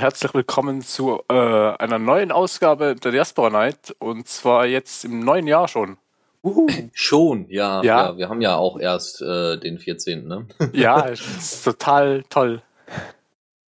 [0.00, 5.20] Und herzlich willkommen zu äh, einer neuen Ausgabe der Diaspora Night und zwar jetzt im
[5.20, 5.98] neuen Jahr schon.
[6.42, 6.66] Uhu.
[6.94, 8.06] Schon, ja, Ja.
[8.06, 8.16] ja.
[8.16, 10.26] Wir haben ja auch erst äh, den 14.
[10.26, 10.46] Ne?
[10.72, 12.62] Ja, es ist total toll.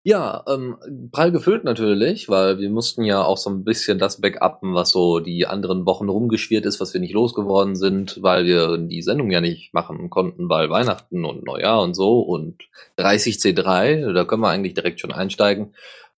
[0.03, 0.77] Ja, ähm,
[1.11, 5.19] prall gefüllt natürlich, weil wir mussten ja auch so ein bisschen das backuppen, was so
[5.19, 9.41] die anderen Wochen rumgeschwirrt ist, was wir nicht losgeworden sind, weil wir die Sendung ja
[9.41, 12.63] nicht machen konnten, weil Weihnachten und Neujahr und so und
[12.97, 15.73] 30C3, da können wir eigentlich direkt schon einsteigen.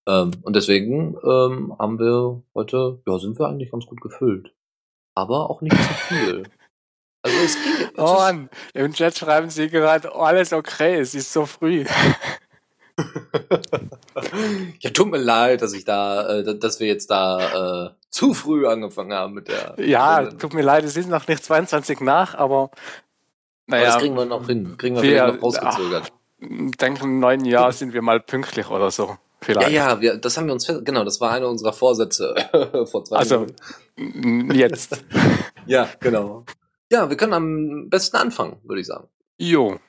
[0.08, 4.54] Ähm, und deswegen ähm, haben wir heute, ja, sind wir eigentlich ganz gut gefüllt.
[5.16, 6.44] Aber auch nicht zu viel.
[7.26, 7.88] Also es ging.
[7.88, 11.86] es Oh Mann, im Chat schreiben sie gerade, oh, alles okay, es ist so früh.
[14.80, 18.68] ja, tut mir leid, dass ich da, äh, dass wir jetzt da äh, zu früh
[18.68, 19.76] angefangen haben mit der.
[19.80, 20.40] Ja, Sendung.
[20.40, 22.72] tut mir leid, es ist noch nicht 22 nach, aber Aber
[23.68, 24.76] naja, das kriegen wir noch hin.
[24.78, 26.12] Kriegen wir, wir- vielleicht noch rausgezögert.
[26.40, 29.16] ich denke, im neuen Jahr sind wir mal pünktlich oder so.
[29.44, 29.72] Ja, Vielleicht.
[29.72, 32.34] ja, wir, das haben wir uns fest, genau, das war einer unserer Vorsätze
[32.92, 33.48] vor zwei Also,
[33.98, 34.50] Minuten.
[34.50, 35.04] m, jetzt.
[35.66, 36.46] Ja, genau.
[36.92, 39.08] Ja, wir können am besten anfangen, würde ich sagen.
[39.38, 39.80] Jo.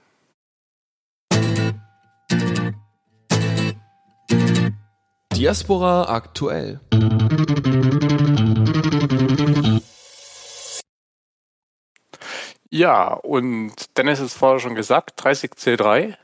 [5.36, 6.80] Diaspora aktuell.
[12.70, 16.14] Ja, und Dennis ist vorher schon gesagt, 30C3.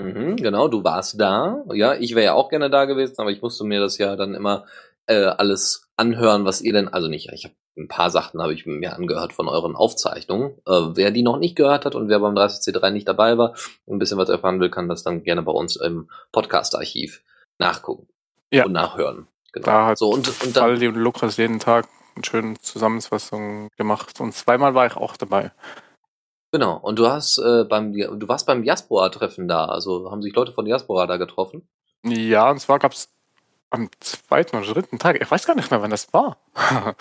[0.00, 1.64] Mhm, genau, du warst da.
[1.72, 4.34] Ja, ich wäre ja auch gerne da gewesen, aber ich musste mir das ja dann
[4.34, 4.64] immer
[5.06, 8.66] äh, alles anhören, was ihr denn, also nicht, ich habe ein paar Sachen habe ich
[8.66, 10.50] mir angehört von euren Aufzeichnungen.
[10.66, 13.54] Äh, wer die noch nicht gehört hat und wer beim 30C3 nicht dabei war
[13.86, 17.22] und ein bisschen was erfahren will, kann das dann gerne bei uns im Podcast-Archiv
[17.58, 18.08] nachgucken
[18.52, 18.64] Ja.
[18.66, 19.28] und nachhören.
[19.52, 19.64] Genau.
[19.66, 21.86] Da hat so und, und dann, Faldi und Lukas jeden Tag
[22.16, 25.52] eine schöne Zusammenfassung gemacht und zweimal war ich auch dabei.
[26.52, 26.76] Genau.
[26.78, 30.64] Und du hast äh, beim du warst beim Diaspora-Treffen da, also haben sich Leute von
[30.64, 31.68] Diaspora da getroffen.
[32.04, 33.10] Ja, und zwar gab's
[33.70, 36.38] am zweiten oder dritten Tag, ich weiß gar nicht mehr, wann das war.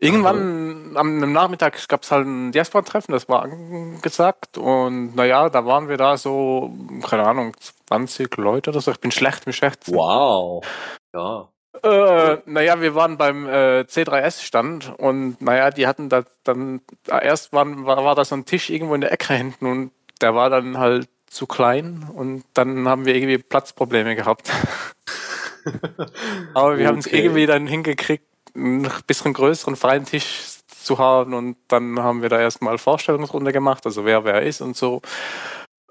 [0.00, 5.96] Irgendwann am Nachmittag gab's halt ein Diaspora-Treffen, das war angesagt und naja, da waren wir
[5.96, 6.72] da so,
[7.08, 7.54] keine Ahnung,
[7.86, 8.90] 20 Leute oder so.
[8.90, 9.94] Ich bin schlecht mit Schätzen.
[9.94, 10.64] Wow.
[11.14, 11.48] Ja.
[11.82, 17.52] Äh, naja, wir waren beim äh, C3S-Stand und naja, die hatten da dann, da erst
[17.52, 19.90] waren, war, war da so ein Tisch irgendwo in der Ecke hinten und
[20.20, 24.50] der war dann halt zu klein und dann haben wir irgendwie Platzprobleme gehabt.
[26.54, 27.12] Aber wir haben es Okay.
[27.12, 28.24] irgendwie dann hingekriegt,
[28.54, 33.84] einen bisschen größeren freien Tisch zu haben und dann haben wir da erstmal Vorstellungsrunde gemacht,
[33.86, 35.02] also wer wer ist und so.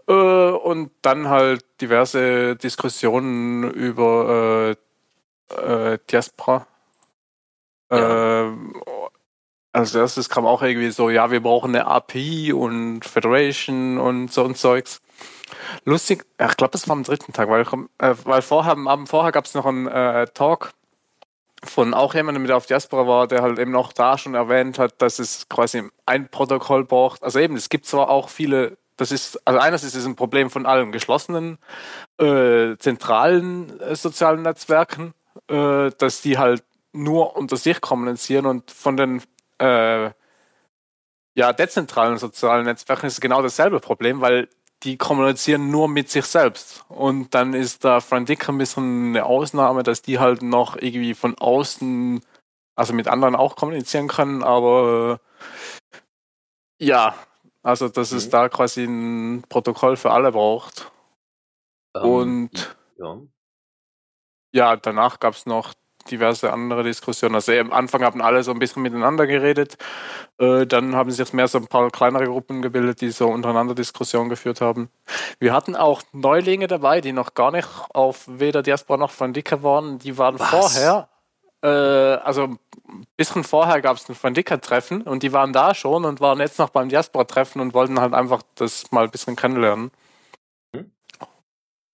[0.07, 4.75] Äh, und dann halt diverse Diskussionen über äh,
[5.55, 6.67] äh, Diaspora.
[7.91, 8.49] Ja.
[8.49, 8.53] Äh,
[9.73, 14.43] als erstes kam auch irgendwie so, ja, wir brauchen eine API und Federation und so
[14.43, 15.01] und Zeugs.
[15.85, 17.61] Lustig, ich glaube, das war am dritten Tag, weil,
[17.99, 20.71] äh, weil vorher, am Abend vorher gab es noch einen äh, Talk
[21.63, 25.01] von auch jemandem, der auf Diaspora war, der halt eben auch da schon erwähnt hat,
[25.01, 27.23] dass es quasi ein Protokoll braucht.
[27.23, 30.49] Also eben, es gibt zwar auch viele, das ist, also einerseits ist es ein Problem
[30.49, 31.57] von allen geschlossenen,
[32.19, 35.13] äh, zentralen äh, sozialen Netzwerken,
[35.47, 39.21] äh, dass die halt nur unter sich kommunizieren und von den
[39.59, 40.11] äh,
[41.35, 44.49] ja, dezentralen sozialen Netzwerken ist es genau dasselbe Problem, weil
[44.83, 46.85] die kommunizieren nur mit sich selbst.
[46.89, 51.37] Und dann ist da Frandica ein bisschen eine Ausnahme, dass die halt noch irgendwie von
[51.37, 52.21] außen,
[52.75, 55.19] also mit anderen auch kommunizieren können, aber
[56.79, 57.15] äh, ja,
[57.63, 58.31] also dass es Mhm.
[58.31, 60.91] da quasi ein Protokoll für alle braucht.
[61.95, 63.17] Ähm, Und ja.
[64.57, 65.73] Ja, danach gab es noch
[66.09, 67.35] diverse andere Diskussionen.
[67.35, 69.78] Also am Anfang haben alle so ein bisschen miteinander geredet.
[70.40, 74.30] Äh, dann haben sich mehr so ein paar kleinere Gruppen gebildet, die so untereinander Diskussionen
[74.30, 74.89] geführt haben.
[75.39, 79.63] Wir hatten auch Neulinge dabei, die noch gar nicht auf weder Diaspora noch Van Dicker
[79.63, 80.00] waren.
[80.00, 80.50] Die waren Was?
[80.50, 81.10] vorher.
[81.62, 86.06] Äh, also ein bisschen vorher gab es ein Van Dicker-Treffen und die waren da schon
[86.06, 89.92] und waren jetzt noch beim Diaspora-Treffen und wollten halt einfach das mal ein bisschen kennenlernen.
[90.74, 90.92] Mhm.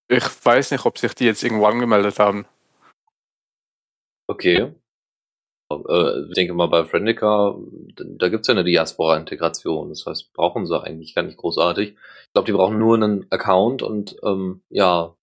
[0.08, 2.46] Ich weiß nicht, ob sich die jetzt irgendwo angemeldet haben.
[4.28, 4.74] Okay.
[5.72, 7.56] Äh, ich denke mal, bei Friendica,
[7.96, 9.90] da gibt's ja eine Diaspora-Integration.
[9.90, 11.90] Das heißt, brauchen sie eigentlich gar nicht großartig.
[11.90, 15.16] Ich glaube, die brauchen nur einen Account und ähm, ja,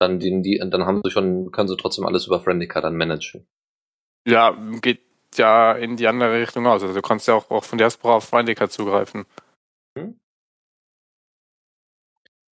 [0.00, 3.46] dann, die, die, dann haben sie schon, können sie trotzdem alles über Friendica dann managen.
[4.26, 5.00] Ja, geht
[5.36, 6.82] ja in die andere Richtung aus.
[6.82, 9.24] Also du kannst ja auch, auch von Diaspora auf Findika zugreifen.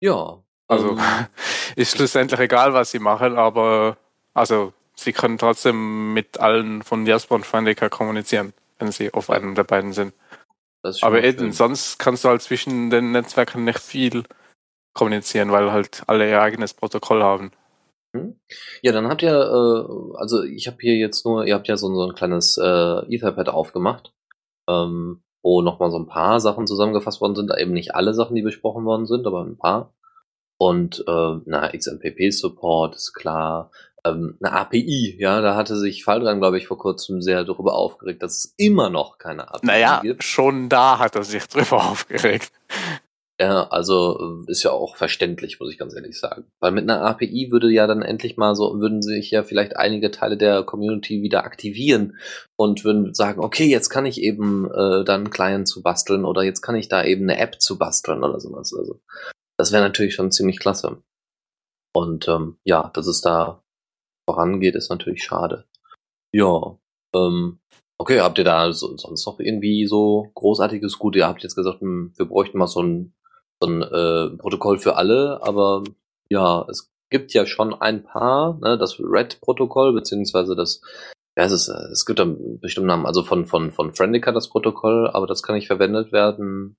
[0.02, 0.44] Ja.
[0.68, 1.00] Also ähm,
[1.76, 3.98] ist schlussendlich egal, was sie machen, aber
[4.34, 9.56] also sie können trotzdem mit allen von Diaspora und Findika kommunizieren, wenn sie auf einem
[9.56, 10.14] der beiden sind.
[11.02, 14.24] Aber eben, sonst kannst du halt zwischen den Netzwerken nicht viel
[14.94, 17.52] kommunizieren, weil halt alle ihr eigenes Protokoll haben.
[18.82, 21.94] Ja, dann habt ihr, äh, also ich habe hier jetzt nur, ihr habt ja so,
[21.94, 24.14] so ein kleines äh, Etherpad aufgemacht,
[24.70, 28.42] ähm, wo nochmal so ein paar Sachen zusammengefasst worden sind, eben nicht alle Sachen, die
[28.42, 29.94] besprochen worden sind, aber ein paar.
[30.58, 33.72] Und äh, na, XMPP-Support ist klar.
[34.06, 38.22] Ähm, eine API, ja, da hatte sich Faldran, glaube ich, vor kurzem sehr darüber aufgeregt,
[38.22, 40.24] dass es immer noch keine API Naja, gibt.
[40.24, 42.52] schon da hat er sich drüber aufgeregt.
[43.40, 46.46] Ja, also äh, ist ja auch verständlich, muss ich ganz ehrlich sagen.
[46.62, 50.10] Weil mit einer API würde ja dann endlich mal so, würden sich ja vielleicht einige
[50.12, 52.18] Teile der Community wieder aktivieren
[52.56, 56.44] und würden sagen, okay, jetzt kann ich eben äh, dann einen Client zu basteln oder
[56.44, 58.74] jetzt kann ich da eben eine App zu basteln oder sowas.
[58.74, 59.02] Also
[59.58, 61.02] das wäre natürlich schon ziemlich klasse.
[61.94, 63.65] Und ähm, ja, dass es da
[64.28, 65.66] vorangeht, ist natürlich schade.
[66.34, 66.78] Ja,
[67.16, 67.60] ähm,
[67.98, 71.16] okay, habt ihr da so, sonst noch irgendwie so großartiges Gut?
[71.16, 73.14] Ihr habt jetzt gesagt, hm, wir bräuchten mal so ein
[73.62, 75.84] so ein äh, Protokoll für alle, aber
[76.30, 80.82] ja, es gibt ja schon ein paar, ne, das Red-Protokoll, beziehungsweise das,
[81.38, 84.50] ja, es, ist, es gibt da einen bestimmten Namen, also von, von, von Friendica das
[84.50, 86.78] Protokoll, aber das kann nicht verwendet werden,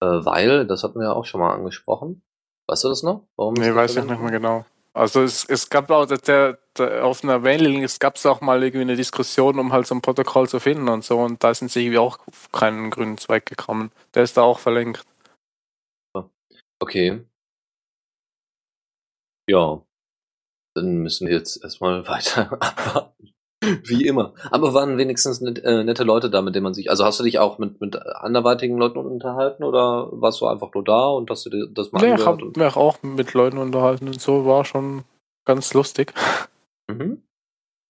[0.00, 2.22] äh, weil, das hatten wir ja auch schon mal angesprochen.
[2.68, 3.26] Weißt du das noch?
[3.36, 4.64] Warum Nee, weiß ich nicht mehr genau.
[4.94, 8.82] Also es, es gab auch der, der, auf einer Mailing, es gab auch mal irgendwie
[8.82, 11.82] eine Diskussion, um halt so ein Protokoll zu finden und so und da sind sie
[11.82, 13.92] irgendwie auch auf keinen grünen Zweig gekommen.
[14.14, 15.04] Der ist da auch verlinkt.
[16.80, 17.24] Okay.
[19.48, 19.82] Ja.
[20.74, 23.32] Dann müssen wir jetzt erstmal weiter abwarten.
[23.60, 24.34] Wie immer.
[24.50, 26.90] Aber waren wenigstens net, äh, nette Leute da, mit denen man sich.
[26.90, 30.84] Also hast du dich auch mit, mit anderweitigen Leuten unterhalten oder warst du einfach nur
[30.84, 34.06] da und hast du dir das mal Nee, ich habe mich auch mit Leuten unterhalten
[34.06, 35.02] und so, war schon
[35.44, 36.14] ganz lustig.
[36.88, 37.22] Mhm.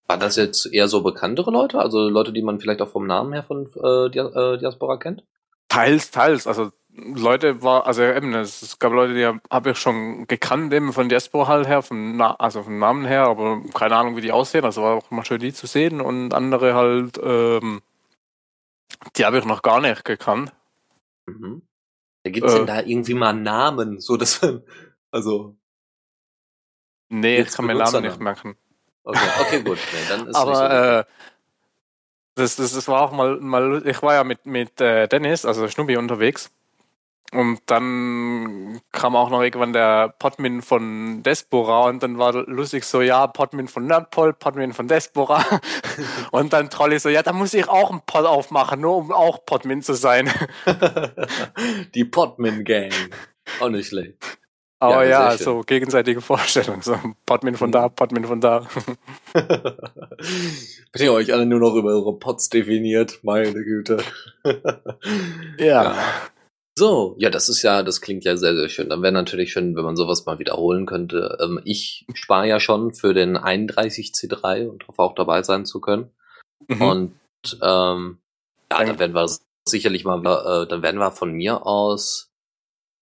[0.06, 1.78] War das jetzt eher so bekanntere Leute?
[1.78, 5.22] Also Leute, die man vielleicht auch vom Namen her von äh, äh, Diaspora kennt?
[5.68, 6.46] Teils, teils.
[6.46, 6.70] Also
[7.00, 11.08] Leute war, also eben, es, gab Leute, die habe hab ich schon gekannt, eben von
[11.08, 14.64] Diaspora halt her, vom Na also vom Namen her, aber keine Ahnung, wie die aussehen.
[14.64, 16.00] Also war auch mal schön, die zu sehen.
[16.00, 17.82] Und andere halt, ähm,
[19.16, 20.52] die habe ich noch gar nicht gekannt.
[21.26, 21.62] Mhm.
[22.24, 22.56] Da gibt's Äh.
[22.58, 24.62] denn da irgendwie mal Namen, so dass man,
[25.10, 25.56] also,
[27.10, 28.56] Nee, ich kann mir Namen nicht merken.
[29.04, 31.04] okay, okay gut, nee, dann ist nicht so Aber äh,
[32.34, 35.68] das, das, das war auch mal, mal, ich war ja mit, mit äh, Dennis, also
[35.68, 36.50] Schnubbi, unterwegs.
[37.32, 43.02] Und dann kam auch noch irgendwann der Podmin von Despora und dann war lustig so,
[43.02, 45.44] ja, Podmin von Nerdpol, Podmin von Despora.
[46.32, 49.44] und dann Trolli so, ja, da muss ich auch einen Pod aufmachen, nur um auch
[49.44, 50.30] Podmin zu sein.
[51.94, 52.92] Die Podman Gang.
[53.60, 54.38] Auch nicht schlecht.
[54.80, 56.80] Aber Ja, ja, so gegenseitige Vorstellung.
[56.80, 56.96] So
[57.26, 58.66] Podmin von da, Podmin von da.
[59.34, 63.98] Wenn ihr euch alle nur noch über eure Pods definiert, meine Güte.
[65.58, 65.96] Ja.
[66.78, 68.88] So, ja, das ist ja, das klingt ja sehr, sehr schön.
[68.88, 71.36] Dann wäre natürlich schön, wenn man sowas mal wiederholen könnte.
[71.42, 76.12] Ähm, ich spare ja schon für den 31C3 und hoffe auch dabei sein zu können.
[76.68, 76.82] Mhm.
[76.82, 77.14] Und
[77.62, 78.18] ähm,
[78.70, 79.28] ja, Dann- werden wir
[79.68, 82.30] sicherlich mal, äh, dann werden wir von mir aus,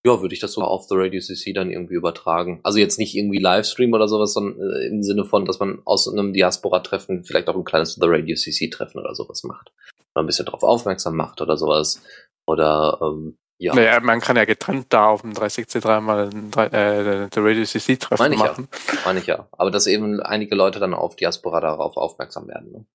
[0.06, 2.60] ja, würde ich das sogar auf The Radio CC dann irgendwie übertragen.
[2.62, 6.08] Also jetzt nicht irgendwie Livestream oder sowas, sondern äh, im Sinne von, dass man aus
[6.08, 9.70] einem Diaspora-Treffen vielleicht auch ein kleines The Radio CC-Treffen oder sowas macht.
[10.14, 12.02] Oder ein bisschen darauf aufmerksam macht oder sowas.
[12.46, 13.74] Oder ähm, ja.
[13.74, 17.64] Naja, man kann ja getrennt da auf dem 30C3 mal ein, drei- äh, der Radio
[17.64, 18.46] CC-Treffen Meine ich ja.
[18.48, 18.68] machen.
[19.04, 19.48] Meine ich ja.
[19.52, 22.72] Aber dass eben einige Leute dann auf Diaspora darauf aufmerksam werden.
[22.72, 22.86] Ne?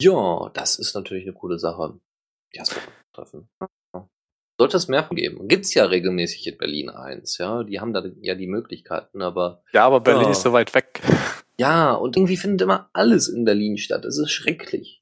[0.00, 1.98] Ja, das ist natürlich eine coole Sache.
[2.54, 3.48] Diaspora-Treffen.
[4.60, 5.46] Sollte es mehr geben.
[5.46, 7.62] Gibt's ja regelmäßig in Berlin eins, ja.
[7.62, 10.30] Die haben da ja die Möglichkeiten, aber Ja, aber Berlin Ja.
[10.30, 11.00] ist so weit weg.
[11.60, 14.04] ja, und irgendwie findet immer alles in Berlin statt.
[14.04, 15.00] Es ist schrecklich.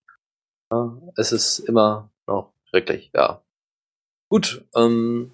[0.70, 3.42] Ja, es ist immer noch schrecklich, ja.
[4.30, 5.33] Gut, ähm,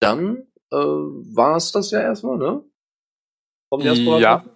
[0.00, 2.64] dann äh, war es das ja erstmal, ne?
[3.72, 3.94] Vom Ja.
[3.94, 4.50] Diaspora-Treffen?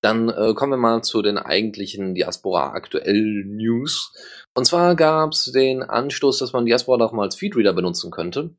[0.00, 4.12] Dann äh, kommen wir mal zu den eigentlichen Diaspora aktuell News.
[4.56, 8.54] Und zwar gab es den Anstoß, dass man Diaspora doch mal als Feedreader benutzen könnte.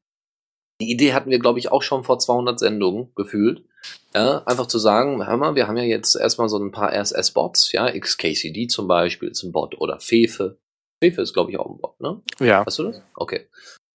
[0.81, 3.65] Die Idee hatten wir, glaube ich, auch schon vor 200 Sendungen gefühlt.
[4.13, 7.71] Ja, einfach zu sagen, hör mal, wir haben ja jetzt erstmal so ein paar RSS-Bots,
[7.71, 10.57] ja, XKCD zum Beispiel ist ein Bot oder Fefe.
[11.01, 12.21] Fefe ist, glaube ich, auch ein Bot, ne?
[12.39, 13.01] Ja, Hast du das?
[13.15, 13.47] Okay.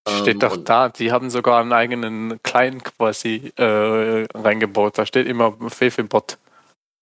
[0.08, 0.88] steht Ähm, doch da.
[0.88, 4.99] Die haben sogar einen eigenen Client quasi äh, reingebaut.
[4.99, 6.38] Da steht immer Fefe-Bot.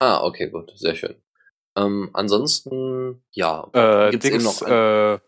[0.00, 1.14] Ah, okay, gut, sehr schön.
[1.76, 5.18] Ähm, ansonsten, ja, Äh, gibt's Dings, eben noch ein- äh,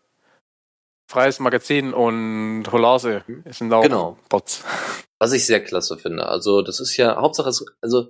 [1.09, 4.17] Freies Magazin und Holase sind auch Genau.
[4.27, 4.63] Bots.
[5.19, 6.27] Was ich sehr klasse finde.
[6.27, 8.09] Also, das ist ja, Hauptsache, es, also,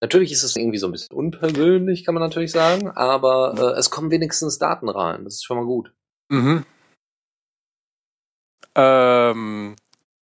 [0.00, 3.90] natürlich ist es irgendwie so ein bisschen unpersönlich, kann man natürlich sagen, aber äh, es
[3.90, 5.24] kommen wenigstens Daten rein.
[5.24, 5.92] Das ist schon mal gut.
[6.30, 6.64] Mhm.
[8.74, 9.76] Ähm,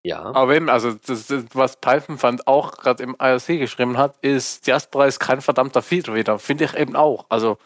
[0.04, 0.22] Ja.
[0.34, 4.66] aber eben, also das, das, was Python fand auch gerade im IRC geschrieben hat, ist,
[4.66, 6.38] Diaspora ist kein verdammter Feedreader.
[6.38, 7.26] Finde ich eben auch.
[7.30, 7.58] Also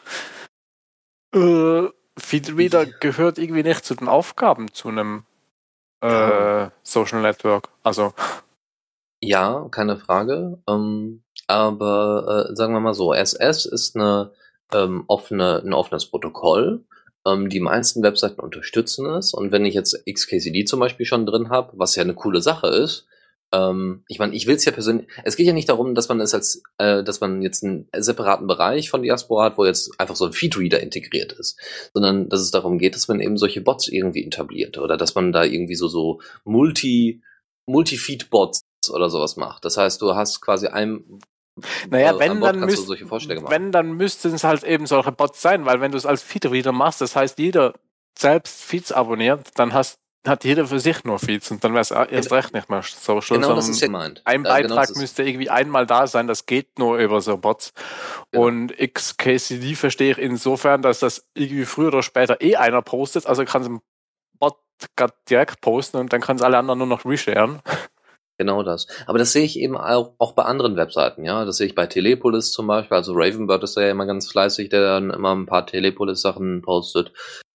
[1.35, 1.89] äh,
[2.19, 5.25] Feedreader gehört irgendwie nicht zu den Aufgaben zu einem
[6.03, 6.73] äh, Ja.
[6.83, 7.69] Social Network.
[7.83, 8.15] Also
[9.21, 10.63] Ja, keine Frage.
[10.69, 14.31] Ähm, aber äh, sagen wir mal so, SS ist eine,
[14.73, 16.85] ähm, offene, ein offenes Protokoll.
[17.27, 19.35] Ähm, die meisten Webseiten unterstützen es.
[19.35, 22.69] Und wenn ich jetzt XKCD zum Beispiel schon drin habe, was ja eine coole Sache
[22.69, 23.07] ist,
[23.51, 25.09] ähm, ich meine, ich will es ja persönlich.
[25.25, 28.47] Es geht ja nicht darum, dass man es als, äh, dass man jetzt einen separaten
[28.47, 31.59] Bereich von Diaspora hat, wo jetzt einfach so ein Feedreader integriert ist,
[31.95, 35.33] sondern dass es darum geht, dass man eben solche Bots irgendwie etabliert oder dass man
[35.33, 37.23] da irgendwie so so Multi
[37.67, 39.65] Multi-Feed-Bots oder sowas macht.
[39.65, 41.21] Das heißt, du hast quasi ein
[41.91, 42.89] Naja, äh, wenn, dann müsst-
[43.51, 46.73] wenn, dann müssten es halt eben solche Bots sein, weil wenn du es als Feedreader
[46.73, 47.75] machst, das heißt, jeder
[48.19, 51.91] selbst Feeds abonniert, dann hast, hat jeder für sich nur Feeds und dann wäre es
[51.93, 54.21] erst recht nicht mehr Social, genau das ist ja gemeint.
[54.25, 57.21] ein Äh, Beitrag genau das ist- müsste irgendwie einmal da sein, das geht nur über
[57.21, 57.73] so Bots.
[58.33, 58.45] Genau.
[58.47, 63.45] Und XKCD verstehe ich insofern, dass das irgendwie früher oder später eh einer postet, also
[63.45, 63.81] kann es im
[64.39, 64.59] Bot
[65.31, 67.61] direkt posten und dann kann es alle anderen nur noch resharen.
[68.39, 68.87] Genau das.
[69.07, 71.45] Aber das sehe ich eben auch, auch bei anderen Webseiten, ja.
[71.45, 72.97] Das sehe ich bei Telepolis zum Beispiel.
[72.97, 77.13] Also Ravenbird ist ja immer ganz fleißig, der dann immer ein paar Telepolis-Sachen postet.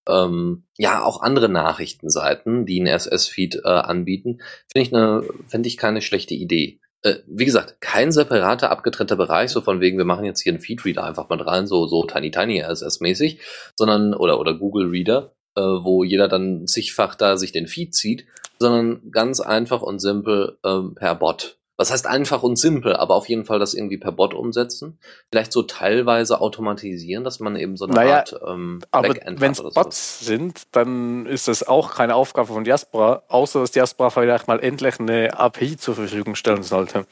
[0.09, 5.77] Ähm, ja, auch andere Nachrichtenseiten, die einen SS-Feed äh, anbieten, finde ich eine, finde ich
[5.77, 6.81] keine schlechte Idee.
[7.01, 10.61] Äh, wie gesagt, kein separater, abgetrennter Bereich, so von wegen, wir machen jetzt hier einen
[10.61, 13.39] Feedreader einfach mal rein, so, so Tiny Tiny RSS-mäßig,
[13.77, 18.25] sondern, oder, oder Google Reader, äh, wo jeder dann zigfach da sich den Feed zieht,
[18.59, 21.57] sondern ganz einfach und simpel ähm, per Bot.
[21.75, 24.99] Was heißt einfach und simpel, aber auf jeden Fall das irgendwie per Bot umsetzen.
[25.31, 29.51] Vielleicht so teilweise automatisieren, dass man eben so eine Naja, Art ähm, Aber Backend wenn
[29.53, 29.73] es sowas.
[29.73, 34.59] Bots sind, dann ist das auch keine Aufgabe von Diaspora, außer dass Diaspora vielleicht mal
[34.59, 37.07] endlich eine API zur Verfügung stellen sollte.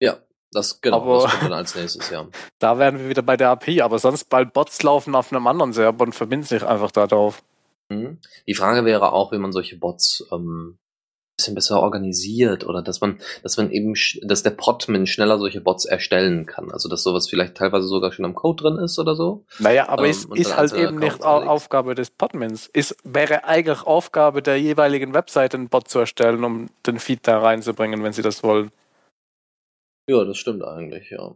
[0.00, 0.18] Ja,
[0.52, 2.26] das genau, Aber- das kommt dann als nächstes, ja.
[2.58, 5.72] Da wären wir wieder bei der API, aber sonst bald Bots laufen auf einem anderen
[5.72, 7.42] Server und verbinden sich einfach da drauf.
[7.88, 8.18] Mhm.
[8.46, 10.78] Die Frage wäre auch, wie man solche Bots ähm,
[11.36, 15.84] bisschen besser organisiert oder dass man, dass man eben, dass der Podman schneller solche Bots
[15.84, 16.70] erstellen kann.
[16.72, 19.44] Also dass sowas vielleicht teilweise sogar schon im Code drin ist oder so.
[19.58, 21.48] Naja, aber Ähm, ist dann halt eben nicht anlegt.
[21.50, 22.70] Aufgabe des Podmans.
[22.72, 27.38] Es wäre eigentlich Aufgabe der jeweiligen Webseite, einen Bot zu erstellen, um den Feed da
[27.38, 28.70] reinzubringen, wenn sie das wollen.
[30.08, 31.34] Ja, das stimmt eigentlich, ja.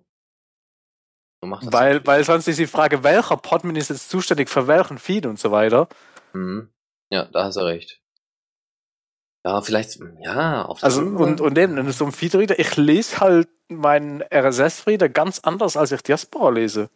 [1.43, 5.39] Weil, weil sonst ist die Frage, welcher Podman ist jetzt zuständig für welchen Feed und
[5.39, 5.89] so weiter.
[6.33, 6.69] Mhm.
[7.11, 8.01] Ja, da hast du recht.
[9.45, 12.59] Ja, vielleicht, ja, auf der Also anderen und, Seite- und eben, in so einem Feed-Reader,
[12.59, 16.91] ich lese halt meinen RSS-Reader ganz anders, als ich Diaspora lese.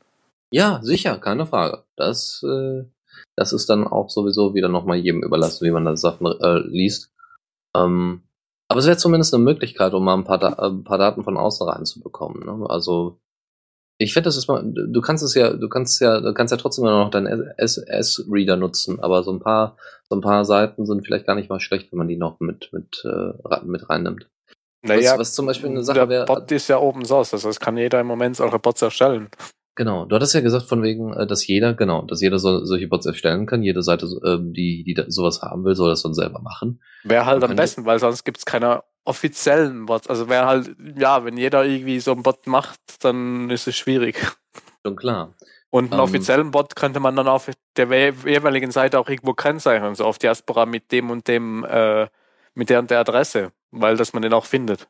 [0.52, 1.84] Ja, sicher, keine Frage.
[1.96, 2.84] Das, äh,
[3.34, 7.12] das ist dann auch sowieso wieder nochmal jedem überlassen, wie man das Sachen äh, liest.
[7.74, 8.22] Ähm,
[8.74, 11.22] aber es wäre zumindest eine Möglichkeit, um mal ein paar, da äh, ein paar Daten
[11.22, 12.44] von außen reinzubekommen.
[12.44, 12.68] Ne?
[12.68, 13.20] Also
[13.98, 16.56] ich finde, das ist mal, du kannst es ja, du kannst ja, du kannst ja
[16.56, 19.76] trotzdem immer noch deinen SS-Reader nutzen, aber so ein paar,
[20.08, 22.72] so ein paar Seiten sind vielleicht gar nicht mal schlecht, wenn man die noch mit,
[22.72, 24.28] mit, äh, mit reinnimmt.
[24.82, 26.24] was, was zum Beispiel eine Sache der wäre.
[26.24, 29.28] Bot ist ja Open Source, also das kann jeder im Moment solche Bots erstellen.
[29.76, 32.86] Genau, du hattest ja gesagt von wegen, äh, dass jeder, genau, dass jeder so, solche
[32.86, 33.62] Bots erstellen kann.
[33.62, 36.80] Jede Seite, ähm, die, die sowas haben will, soll das dann selber machen.
[37.02, 40.06] Wäre halt am besten, weil sonst gibt es keine offiziellen Bots.
[40.08, 44.16] Also wäre halt, ja, wenn jeder irgendwie so einen Bot macht, dann ist es schwierig.
[44.86, 45.34] Schon klar.
[45.70, 46.04] Und einen Ähm.
[46.04, 50.18] offiziellen Bot könnte man dann auf der we- jeweiligen Seite auch irgendwo kennzeichnen, so auf
[50.18, 52.06] Diaspora mit dem und dem, äh,
[52.54, 54.86] mit der und der Adresse, weil dass man den auch findet.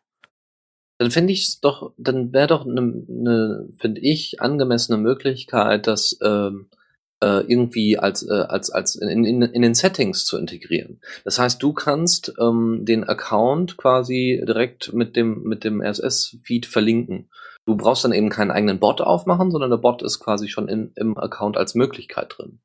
[1.04, 6.18] Dann finde ich es doch, dann wäre doch eine, ne, finde ich, angemessene Möglichkeit, das
[6.23, 6.70] ähm,
[7.23, 11.02] äh, irgendwie als, äh, als, als in, in, in den Settings zu integrieren.
[11.26, 17.28] Das heißt, du kannst ähm, den Account quasi direkt mit dem, mit dem RSS-Feed verlinken.
[17.66, 20.92] Du brauchst dann eben keinen eigenen Bot aufmachen, sondern der Bot ist quasi schon in,
[20.96, 22.61] im Account als Möglichkeit drin.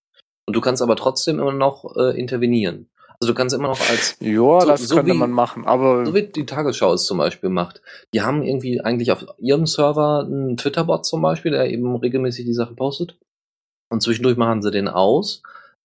[0.45, 2.89] Und du kannst aber trotzdem immer noch äh, intervenieren.
[3.21, 6.05] Also du kannst immer noch als Ja, So- das so könnte wie- man machen, aber
[6.05, 7.81] so wie die Tagesschau es zum Beispiel macht.
[8.13, 12.53] Die haben irgendwie eigentlich auf ihrem Server einen Twitter-Bot zum Beispiel, der eben regelmäßig die
[12.53, 13.17] Sachen postet.
[13.91, 15.41] Und zwischendurch machen sie den aus,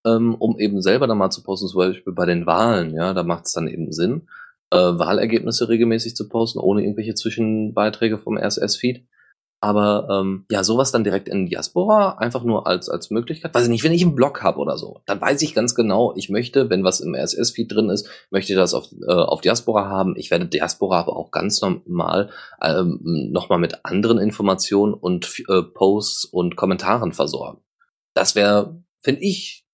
[0.07, 2.95] ähm, um eben selber dann mal zu posten, zum Beispiel bei den Wahlen.
[2.95, 4.29] Ja, da macht es dann eben Sinn,
[4.71, 9.05] äh, Wahlergebnisse regelmäßig zu posten, ohne irgendwelche Zwischenbeiträge vom RSS-Feed.
[9.64, 13.54] Aber ähm, ja, sowas dann direkt in Diaspora, einfach nur als, als Möglichkeit.
[13.54, 16.12] Weiß ich nicht, wenn ich einen Blog habe oder so, dann weiß ich ganz genau,
[16.16, 19.88] ich möchte, wenn was im RSS-Feed drin ist, möchte ich das auf, äh, auf Diaspora
[19.88, 20.16] haben.
[20.18, 22.28] Ich werde Diaspora aber auch ganz normal
[22.61, 27.62] ähm, nochmal mit anderen Informationen und äh, Posts und Kommentaren versorgen.
[28.12, 29.64] Das wäre, finde ich,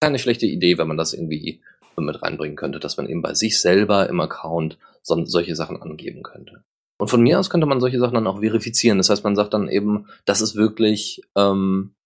[0.00, 1.62] keine schlechte Idee, wenn man das irgendwie
[1.96, 6.22] mit reinbringen könnte, dass man eben bei sich selber im Account so, solche Sachen angeben
[6.22, 6.62] könnte.
[7.02, 8.96] Und von mir aus könnte man solche Sachen dann auch verifizieren.
[8.96, 11.96] Das heißt, man sagt dann eben, das ist wirklich, ähm,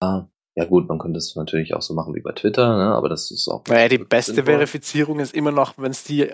[0.00, 0.26] ah,
[0.56, 2.92] ja gut, man könnte es natürlich auch so machen wie bei Twitter, ne?
[2.92, 3.64] aber das ist auch.
[3.68, 4.54] Naja, die beste sinnvoll.
[4.54, 6.28] Verifizierung ist immer noch, wenn es die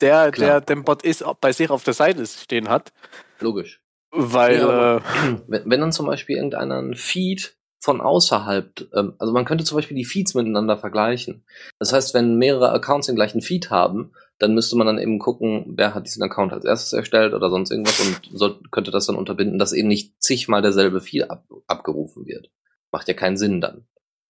[0.00, 0.32] der, Klar.
[0.32, 2.94] der den Bot ist, bei sich auf der Seite stehen hat.
[3.40, 3.82] Logisch.
[4.10, 5.00] Weil, ja, äh,
[5.48, 9.76] wenn, wenn dann zum Beispiel irgendeiner ein Feed von außerhalb, ähm, also man könnte zum
[9.76, 11.44] Beispiel die Feeds miteinander vergleichen.
[11.78, 15.64] Das heißt, wenn mehrere Accounts den gleichen Feed haben, dann müsste man dann eben gucken,
[15.76, 19.16] wer hat diesen Account als erstes erstellt oder sonst irgendwas und so, könnte das dann
[19.16, 22.50] unterbinden, dass eben nicht zigmal derselbe Feed ab, abgerufen wird.
[22.92, 23.84] Macht ja keinen Sinn dann.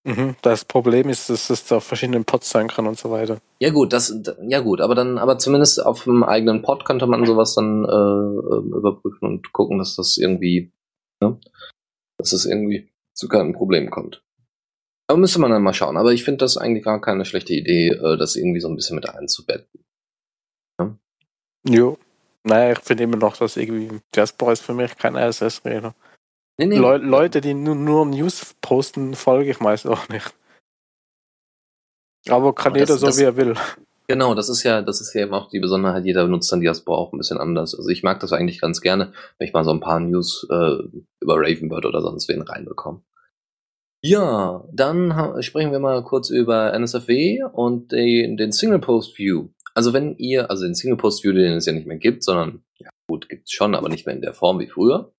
[0.04, 3.40] Mhm, das Problem ist, dass es auf verschiedenen Pods sein kann und so weiter.
[3.58, 4.14] Ja gut, das
[4.46, 7.88] ja gut, aber dann, aber zumindest auf dem eigenen Pod könnte man sowas dann äh,
[7.88, 10.72] ähm, überprüfen und gucken, dass das irgendwie,
[11.20, 11.38] ne,
[12.18, 14.22] dass das irgendwie zu keinem Problem kommt.
[15.08, 15.96] Aber müsste man dann mal schauen.
[15.96, 18.96] Aber ich finde das eigentlich gar keine schlechte Idee, äh, das irgendwie so ein bisschen
[18.96, 19.84] mit einzubetten.
[21.66, 21.98] Jo.
[22.44, 25.94] Naja, ich finde immer noch, dass irgendwie Jasper ist für mich kein RSS-Reader.
[26.58, 26.78] Nee, nee.
[26.78, 30.34] Le Leute, die nur, nur News posten, folge ich meist auch nicht.
[32.28, 33.54] Aber kann Aber jeder das, so, das, wie er will.
[34.08, 36.98] Genau, das ist ja, das ist ja eben auch die Besonderheit, jeder benutzt dann Diaspora
[36.98, 37.74] auch ein bisschen anders.
[37.74, 40.78] Also ich mag das eigentlich ganz gerne, wenn ich mal so ein paar News äh,
[41.20, 43.02] über Ravenbird oder sonst wen reinbekomme.
[44.00, 49.48] Ja, dann sprechen wir mal kurz über NSFW und den, den Single Post View.
[49.74, 52.62] Also wenn ihr, also den Single Post View, den es ja nicht mehr gibt, sondern,
[52.76, 55.12] ja gut, gibt es schon, aber nicht mehr in der Form wie früher.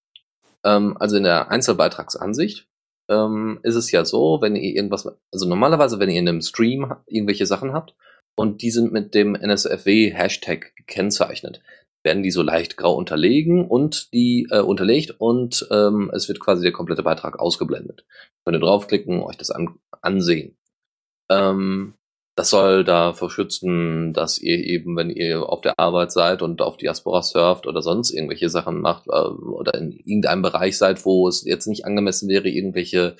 [0.63, 2.67] Ähm, also in der Einzelbeitragsansicht
[3.09, 6.93] ähm, ist es ja so, wenn ihr irgendwas, also normalerweise, wenn ihr in einem Stream
[7.07, 7.95] irgendwelche Sachen habt
[8.35, 11.61] und die sind mit dem NSFW-Hashtag gekennzeichnet,
[12.03, 16.63] werden die so leicht grau unterlegen und die äh, unterlegt und ähm, es wird quasi
[16.63, 18.05] der komplette Beitrag ausgeblendet.
[18.45, 20.57] Könnt ihr draufklicken, euch das an, ansehen.
[21.29, 21.95] Ähm,
[22.35, 26.77] das soll dafür schützen, dass ihr eben, wenn ihr auf der Arbeit seid und auf
[26.77, 31.43] Diaspora surft oder sonst irgendwelche Sachen macht äh, oder in irgendeinem Bereich seid, wo es
[31.43, 33.17] jetzt nicht angemessen wäre, irgendwelche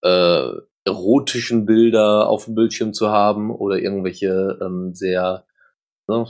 [0.00, 0.48] äh,
[0.86, 5.44] erotischen Bilder auf dem Bildschirm zu haben oder irgendwelche ähm, sehr
[6.06, 6.26] ne,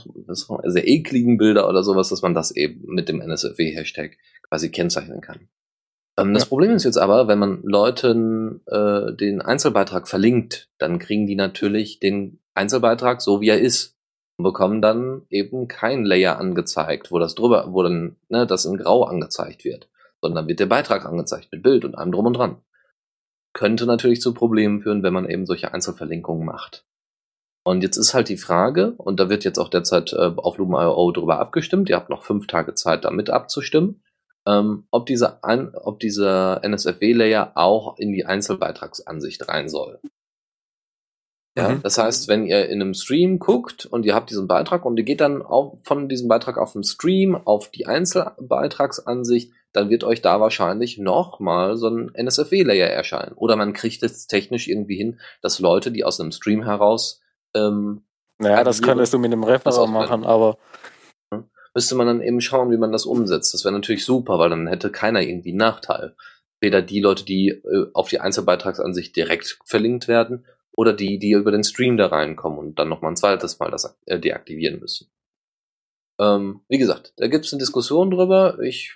[0.65, 5.47] sehr ekligen Bilder oder sowas, dass man das eben mit dem NSFW-Hashtag quasi kennzeichnen kann.
[6.17, 11.27] Ähm, das Problem ist jetzt aber, wenn man Leuten äh, den Einzelbeitrag verlinkt, dann kriegen
[11.27, 13.97] die natürlich den Einzelbeitrag so wie er ist
[14.37, 18.77] und bekommen dann eben kein Layer angezeigt, wo das drüber, wo dann ne, das in
[18.77, 19.89] Grau angezeigt wird,
[20.21, 22.57] sondern wird der Beitrag angezeigt mit Bild und allem drum und dran.
[23.53, 26.85] Könnte natürlich zu Problemen führen, wenn man eben solche Einzelverlinkungen macht.
[27.65, 31.11] Und jetzt ist halt die Frage, und da wird jetzt auch derzeit äh, auf Lumen.io
[31.11, 34.01] drüber abgestimmt, ihr habt noch fünf Tage Zeit, damit abzustimmen
[34.47, 35.39] ähm, ob, dieser,
[35.83, 39.99] ob dieser NSFW-Layer auch in die Einzelbeitragsansicht rein soll.
[41.57, 41.83] Ja, mhm.
[41.83, 45.05] das heißt, wenn ihr in einem Stream guckt und ihr habt diesen Beitrag und ihr
[45.05, 50.21] geht dann auch von diesem Beitrag auf dem Stream auf die Einzelbeitragsansicht, dann wird euch
[50.21, 53.33] da wahrscheinlich nochmal so ein NSFW-Layer erscheinen.
[53.35, 57.21] Oder man kriegt es technisch irgendwie hin, dass Leute, die aus einem Stream heraus
[57.55, 58.03] ähm,
[58.37, 60.57] naja, das könntest du mit einem Referat machen, aber
[61.73, 63.53] müsste man dann eben schauen, wie man das umsetzt.
[63.53, 66.15] Das wäre natürlich super, weil dann hätte keiner irgendwie einen Nachteil.
[66.61, 71.51] Weder die Leute, die äh, auf die Einzelbeitragsansicht direkt verlinkt werden, oder die, die über
[71.51, 75.09] den Stream da reinkommen und dann nochmal ein zweites Mal das äh, deaktivieren müssen.
[76.17, 78.57] Ähm, wie gesagt, da gibt es eine Diskussion drüber.
[78.61, 78.95] Ich,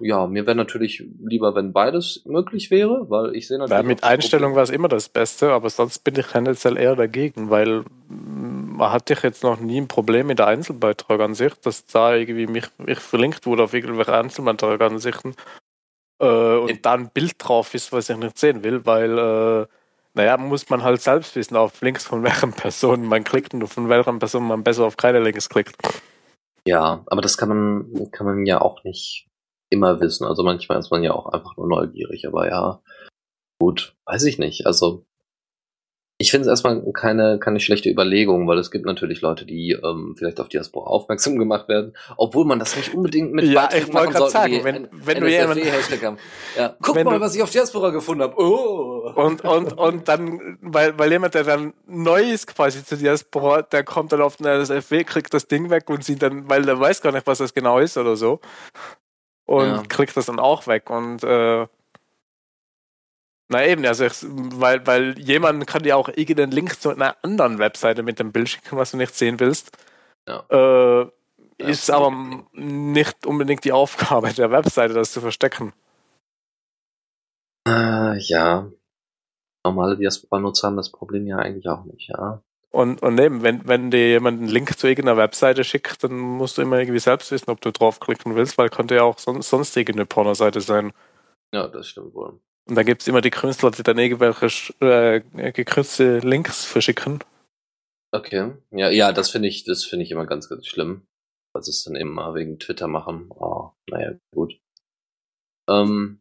[0.00, 3.78] ja, mir wäre natürlich lieber, wenn beides möglich wäre, weil ich sehe natürlich.
[3.78, 7.48] Ja, mit Einstellung war es immer das Beste, aber sonst bin ich tendenziell eher dagegen,
[7.48, 11.86] weil man hatte ich jetzt noch nie ein Problem mit der Einzelbeitrag an sich, dass
[11.86, 15.34] da irgendwie mich, mich verlinkt wurde auf irgendwelche Einzelbeitragansichten
[16.20, 19.66] äh, und da ein Bild drauf ist, was ich nicht sehen will, weil äh,
[20.14, 23.88] naja, muss man halt selbst wissen, auf Links von welchen Personen man klickt und von
[23.88, 25.76] welchen Personen man besser auf keine Links klickt.
[26.68, 29.26] Ja, aber das kann man, kann man ja auch nicht
[29.70, 30.26] immer wissen.
[30.26, 32.82] Also manchmal ist man ja auch einfach nur neugierig, aber ja,
[33.58, 34.66] gut, weiß ich nicht.
[34.66, 35.06] Also
[36.20, 40.16] ich finde es erstmal keine, keine schlechte Überlegung, weil es gibt natürlich Leute, die ähm,
[40.18, 44.12] vielleicht auf Diaspora aufmerksam gemacht werden, obwohl man das nicht unbedingt mit ja, ich machen
[44.12, 44.32] sollte.
[44.32, 45.60] Sagen, wenn, wenn du jemand,
[46.56, 48.34] ja, guck mal, du, was ich auf Diaspora gefunden habe.
[48.36, 49.12] Oh.
[49.14, 53.84] Und, und, und dann, weil, weil jemand, der dann neu ist quasi zu Diaspora, der
[53.84, 57.00] kommt dann auf den SFW, kriegt das Ding weg und sieht dann, weil der weiß
[57.00, 58.40] gar nicht, was das genau ist oder so.
[59.46, 59.82] und Ja.
[59.88, 60.90] klickt das dann auch weg.
[60.90, 61.66] Und äh,
[63.48, 67.58] na eben, also ich, weil, weil jemand kann dir auch irgendeinen Link zu einer anderen
[67.58, 69.76] Webseite mit dem Bild schicken, was du nicht sehen willst.
[70.28, 70.44] Ja.
[70.50, 71.10] Äh,
[71.58, 72.12] ist aber
[72.52, 75.72] nicht unbedingt die Aufgabe der Webseite, das zu verstecken.
[77.66, 78.70] Äh, ja.
[79.64, 82.42] Normale Diaspora-Nutzer haben das Problem ja eigentlich auch nicht, ja.
[82.70, 86.58] Und, und eben, wenn, wenn dir jemand einen Link zu irgendeiner Webseite schickt, dann musst
[86.58, 89.76] du immer irgendwie selbst wissen, ob du draufklicken willst, weil könnte ja auch sonst, sonst
[89.76, 90.92] irgendeine Pornoseite sein.
[91.52, 92.38] Ja, das stimmt wohl.
[92.68, 95.20] Und da gibt es immer die Künstler, die dann irgendwelche äh,
[95.52, 97.20] gekürzte Links verschicken.
[98.12, 98.52] Okay.
[98.70, 101.06] Ja, ja, das finde ich, das finde ich immer ganz, ganz schlimm.
[101.54, 103.30] Was es dann eben mal wegen Twitter machen.
[103.30, 104.60] Oh, naja, gut.
[105.68, 106.20] Ähm,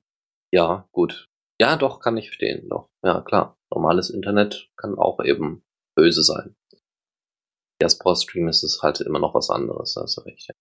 [0.54, 1.28] ja, gut.
[1.60, 2.88] Ja, doch, kann ich verstehen, doch.
[3.04, 3.58] Ja, klar.
[3.70, 5.64] Normales Internet kann auch eben
[5.96, 6.56] böse sein.
[7.82, 10.48] Diaspora-Stream ist es halt immer noch was anderes, da hast recht.
[10.48, 10.56] Ja.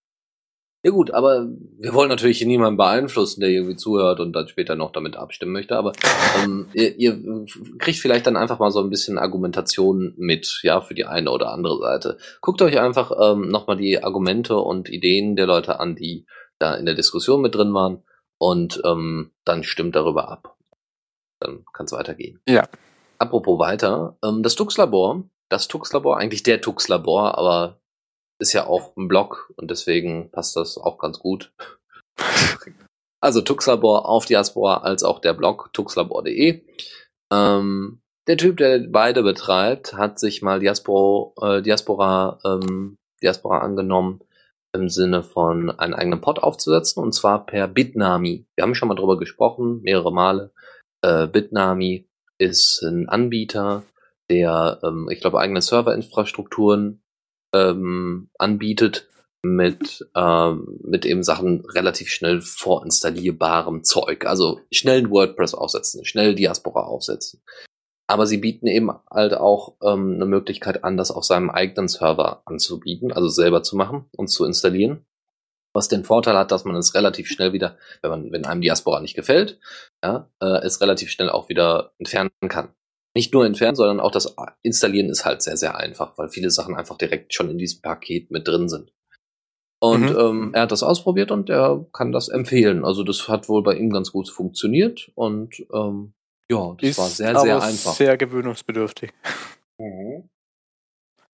[0.87, 4.77] Ja gut, aber wir wollen natürlich hier niemanden beeinflussen, der irgendwie zuhört und dann später
[4.77, 5.92] noch damit abstimmen möchte, aber
[6.38, 7.44] ähm, ihr, ihr
[7.79, 11.51] kriegt vielleicht dann einfach mal so ein bisschen Argumentation mit, ja, für die eine oder
[11.51, 12.18] andere Seite.
[12.40, 16.25] Guckt euch einfach ähm, nochmal die Argumente und Ideen der Leute an, die
[16.61, 18.05] da in der Diskussion mit drin waren
[18.38, 20.57] und ähm, dann stimmt darüber ab.
[21.40, 22.40] Dann kann es weitergehen.
[22.49, 22.68] Ja.
[23.18, 27.81] Apropos weiter, ähm, das Tux-Labor, das Tux-Labor, eigentlich der Tux-Labor, aber
[28.38, 31.53] ist ja auch ein Blog und deswegen passt das auch ganz gut.
[33.20, 36.62] also Tuxlabor auf Diaspora als auch der Blog tuxlabor.de.
[37.33, 44.20] Ähm, der Typ, der beide betreibt, hat sich mal Diaspora, äh, Diaspora, ähm, Diaspora angenommen
[44.75, 48.46] im Sinne von einen eigenen Pod aufzusetzen und zwar per Bitnami.
[48.57, 50.53] Wir haben schon mal drüber gesprochen, mehrere Male.
[51.03, 52.07] Äh, Bitnami
[52.38, 53.85] ist ein Anbieter,
[54.31, 57.01] der, ähm, ich glaube, eigene Serverinfrastrukturen
[57.57, 59.09] ähm, anbietet
[59.42, 64.27] mit, ähm, mit eben Sachen relativ schnell vorinstallierbarem Zeug.
[64.27, 67.42] Also schnell WordPress aufsetzen, schnell Diaspora aufsetzen.
[68.09, 72.42] Aber sie bieten eben halt auch ähm, eine Möglichkeit an, das auf seinem eigenen Server
[72.45, 75.05] anzubieten, also selber zu machen und zu installieren.
[75.75, 79.01] Was den Vorteil hat, dass man es relativ schnell wieder, wenn man, wenn einem Diaspora
[79.01, 79.59] nicht gefällt,
[80.03, 82.71] ja, äh, es relativ schnell auch wieder entfernen kann.
[83.16, 86.74] Nicht nur entfernen, sondern auch das Installieren ist halt sehr, sehr einfach, weil viele Sachen
[86.76, 88.92] einfach direkt schon in diesem Paket mit drin sind.
[89.81, 90.18] Und Mhm.
[90.18, 92.85] ähm, er hat das ausprobiert und er kann das empfehlen.
[92.85, 96.12] Also das hat wohl bei ihm ganz gut funktioniert und ähm,
[96.50, 97.92] ja, das Ist war sehr, sehr einfach.
[97.94, 99.12] sehr gewöhnungsbedürftig.
[99.79, 100.29] Mhm.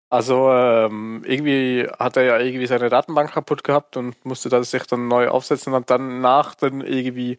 [0.08, 4.84] Also ähm, irgendwie hat er ja irgendwie seine Datenbank kaputt gehabt und musste das sich
[4.84, 7.38] dann neu aufsetzen und hat dann nach dann irgendwie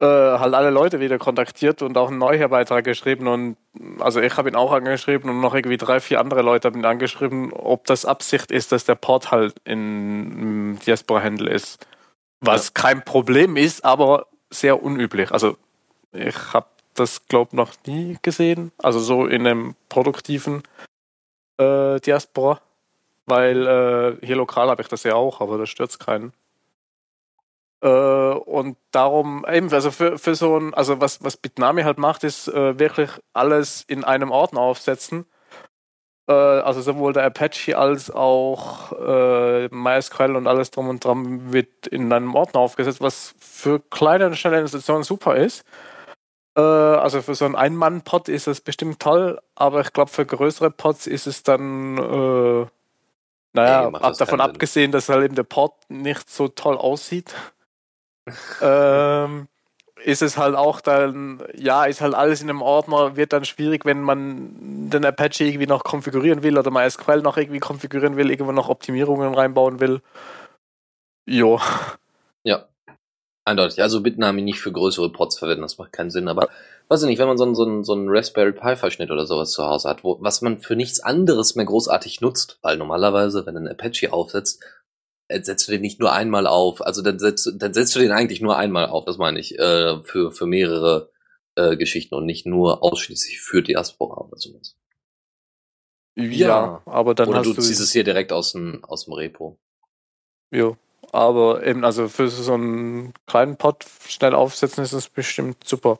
[0.00, 3.56] äh, halt alle Leute wieder kontaktiert und auch einen Neuherbeitrag geschrieben und
[3.98, 6.84] also ich habe ihn auch angeschrieben und noch irgendwie drei, vier andere Leute haben ihn
[6.84, 11.86] angeschrieben, ob das Absicht ist, dass der Port halt in im Diaspora-Handle ist.
[12.40, 15.32] Was kein Problem ist, aber sehr unüblich.
[15.32, 15.56] Also
[16.12, 20.62] ich habe das glaube noch nie gesehen, also so in einem produktiven
[21.58, 22.60] äh, Diaspora,
[23.26, 26.32] weil äh, hier lokal habe ich das ja auch, aber das stört keinen.
[27.80, 32.24] Äh, und darum, eben, also für, für so ein, also was, was Bitnami halt macht,
[32.24, 35.26] ist äh, wirklich alles in einem Ordner aufsetzen.
[36.28, 41.86] Äh, also sowohl der Apache als auch äh, MySQL und alles drum und dran wird
[41.86, 45.64] in einem Ordner aufgesetzt, was für kleine und schnelle Institutionen super ist.
[46.56, 50.72] Äh, also für so einen Ein-Mann-Pod ist es bestimmt toll, aber ich glaube, für größere
[50.72, 52.66] Pods ist es dann, äh,
[53.52, 57.34] naja, ab, das davon abgesehen, dass halt eben der Pod nicht so toll aussieht,
[58.62, 59.48] ähm,
[60.04, 63.84] ist es halt auch dann, ja, ist halt alles in einem Ordner, wird dann schwierig,
[63.84, 68.52] wenn man den Apache irgendwie noch konfigurieren will oder MySQL noch irgendwie konfigurieren will, irgendwo
[68.52, 70.00] noch Optimierungen reinbauen will.
[71.26, 71.60] Jo.
[72.44, 72.66] Ja,
[73.44, 73.82] eindeutig.
[73.82, 76.28] Also Bitnami nicht für größere Pods verwenden, das macht keinen Sinn.
[76.28, 76.48] Aber
[76.88, 79.26] weiß ich nicht, wenn man so einen, so einen, so einen Raspberry Pi Verschnitt oder
[79.26, 83.44] sowas zu Hause hat, wo, was man für nichts anderes mehr großartig nutzt, weil normalerweise,
[83.46, 84.62] wenn einen Apache aufsetzt,
[85.28, 86.80] setzt du den nicht nur einmal auf.
[86.82, 90.02] Also dann setzt, dann setzt du den eigentlich nur einmal auf, das meine ich, äh,
[90.02, 91.10] für, für mehrere
[91.54, 94.76] äh, Geschichten und nicht nur ausschließlich für Diaspora oder sowas.
[96.16, 99.14] Ja, aber dann oder hast du du ziehst es hier direkt aus dem, aus dem
[99.14, 99.58] Repo.
[100.50, 100.76] Jo.
[101.12, 105.98] Aber eben, also für so einen kleinen Pod schnell aufsetzen ist das bestimmt super.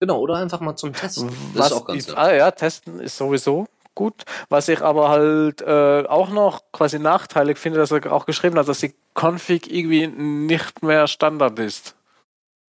[0.00, 1.28] Genau, oder einfach mal zum Testen.
[1.28, 2.18] Das Was ist auch ganz ich, nett.
[2.18, 4.24] ah ja, testen ist sowieso gut.
[4.48, 8.68] Was ich aber halt äh, auch noch quasi nachteilig finde, dass er auch geschrieben hat,
[8.68, 11.96] dass die Config irgendwie nicht mehr Standard ist.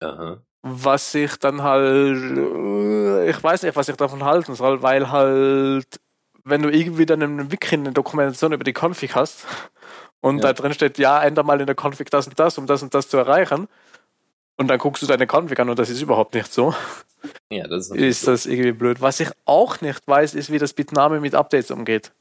[0.01, 0.41] Aha.
[0.63, 5.99] Was ich dann halt, äh, ich weiß nicht, was ich davon halten soll, weil halt,
[6.43, 9.45] wenn du irgendwie dann im Wiki eine Dokumentation über die Config hast
[10.21, 10.47] und Ja.
[10.47, 12.93] da drin steht, ja, änder mal in der Config das und das, um das und
[12.93, 13.67] das zu erreichen.
[14.57, 16.73] Und dann guckst du deine Config an und das ist überhaupt nicht so.
[17.49, 19.01] Ja, das ist, Ist das irgendwie blöd.
[19.01, 22.11] Was ich auch nicht weiß, ist, wie das Bitnami mit Updates umgeht.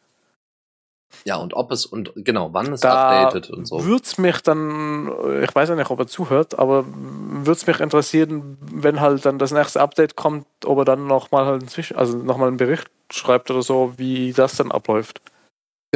[1.24, 3.84] Ja, und ob es und genau, wann es Da updatet und so.
[3.84, 5.10] Würde es mich dann,
[5.42, 9.38] ich weiß ja nicht, ob er zuhört, aber würde es mich interessieren, wenn halt dann
[9.38, 13.50] das nächste Update kommt, ob er dann nochmal halt inzwischen, also nochmal einen Bericht schreibt
[13.50, 15.20] oder so, wie das dann abläuft.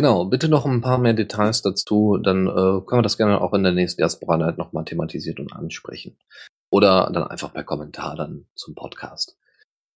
[0.01, 3.53] Genau, bitte noch ein paar mehr Details dazu, dann äh, können wir das gerne auch
[3.53, 6.17] in der nächsten Diaspora Night nochmal thematisiert und ansprechen.
[6.71, 9.37] Oder dann einfach per Kommentar dann zum Podcast.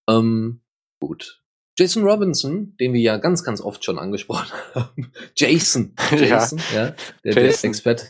[0.06, 0.60] Ähm,
[1.00, 1.40] gut.
[1.78, 5.10] Jason Robinson, den wir ja ganz, ganz oft schon angesprochen haben.
[5.36, 5.94] Jason.
[6.10, 6.18] Ja.
[6.18, 6.94] Jason, ja.
[7.24, 7.70] Der, der Jason.
[7.70, 8.08] Experte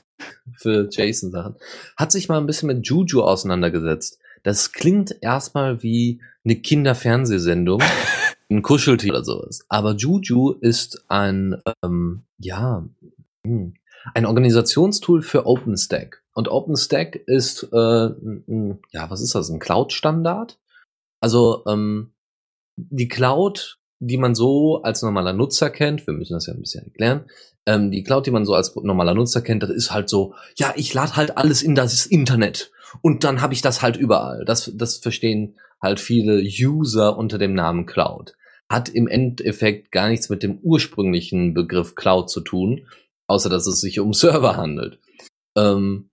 [0.57, 1.55] für Jason-Sachen.
[1.97, 4.19] Hat sich mal ein bisschen mit Juju auseinandergesetzt.
[4.43, 7.81] Das klingt erstmal wie eine Kinderfernsehsendung.
[8.55, 9.65] ein Kuscheltier oder sowas.
[9.69, 12.87] Aber Juju ist ein, ähm, ja,
[13.47, 13.75] hm,
[14.15, 16.23] ein Organisationstool für OpenStack.
[16.35, 20.59] Und OpenStack ist, äh, n- n- ja, was ist das, ein Cloud-Standard?
[21.21, 22.13] Also ähm,
[22.77, 26.85] die Cloud, die man so als normaler Nutzer kennt, wir müssen das ja ein bisschen
[26.85, 27.25] erklären,
[27.67, 30.75] ähm, die Cloud, die man so als normaler Nutzer kennt, das ist halt so, ja,
[30.77, 34.45] ich lade halt alles in das Internet und dann habe ich das halt überall.
[34.45, 38.35] Das, das verstehen halt viele User unter dem Namen Cloud.
[38.71, 42.87] Hat im Endeffekt gar nichts mit dem ursprünglichen Begriff Cloud zu tun,
[43.29, 44.99] außer dass es sich um Server handelt.
[45.57, 46.11] Ähm,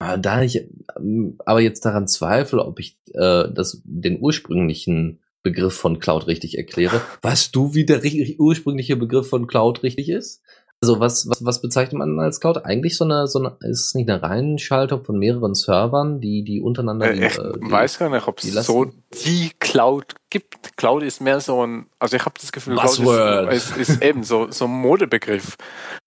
[0.00, 5.74] äh, da ich ähm, aber jetzt daran zweifle, ob ich äh, das, den ursprünglichen Begriff
[5.74, 8.02] von Cloud richtig erkläre, weißt du, wie der
[8.38, 10.42] ursprüngliche Begriff von Cloud richtig ist?
[10.80, 12.64] Also was, was, was bezeichnet man als Cloud?
[12.64, 16.60] Eigentlich so eine, so eine, ist es nicht eine Reinschaltung von mehreren Servern, die, die
[16.60, 18.84] untereinander Äh, ich äh, die, weiß gar nicht, ob es so
[19.24, 20.76] die Cloud gibt.
[20.76, 23.52] Cloud ist mehr so ein, also ich habe das Gefühl, Cloud Buzzword.
[23.52, 25.56] ist, ist, ist eben so, so ein Modebegriff.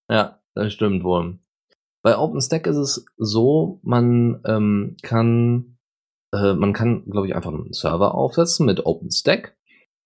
[0.09, 1.39] Ja, das stimmt wohl.
[2.01, 5.77] Bei OpenStack ist es so, man ähm, kann,
[6.33, 9.57] äh, man kann, glaube ich, einfach einen Server aufsetzen mit OpenStack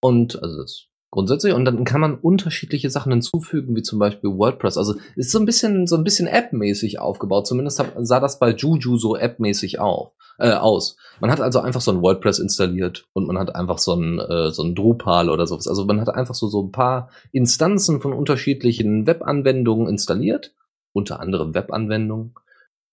[0.01, 4.77] und also das grundsätzlich und dann kann man unterschiedliche Sachen hinzufügen, wie zum Beispiel WordPress.
[4.77, 7.47] Also ist so ein bisschen so ein bisschen App-mäßig aufgebaut.
[7.47, 10.97] Zumindest sah das bei Juju so App-mäßig auf, äh, aus.
[11.21, 14.51] Man hat also einfach so ein WordPress installiert und man hat einfach so ein äh,
[14.51, 15.67] so ein Drupal oder sowas.
[15.67, 20.53] Also man hat einfach so so ein paar Instanzen von unterschiedlichen Webanwendungen installiert,
[20.93, 22.35] unter anderem Webanwendungen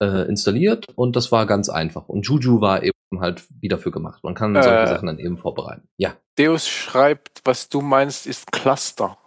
[0.00, 2.08] äh, installiert und das war ganz einfach.
[2.08, 4.22] Und Juju war eben halt wie dafür gemacht.
[4.24, 4.86] Man kann solche Äh.
[4.86, 5.88] Sachen dann eben vorbereiten.
[5.98, 6.14] Ja.
[6.38, 9.18] Deus schreibt, was du meinst, ist Cluster.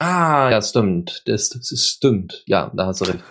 [0.00, 1.22] Ah, ja, stimmt.
[1.26, 2.42] Das, das ist, stimmt.
[2.46, 3.24] Ja, da hast du recht.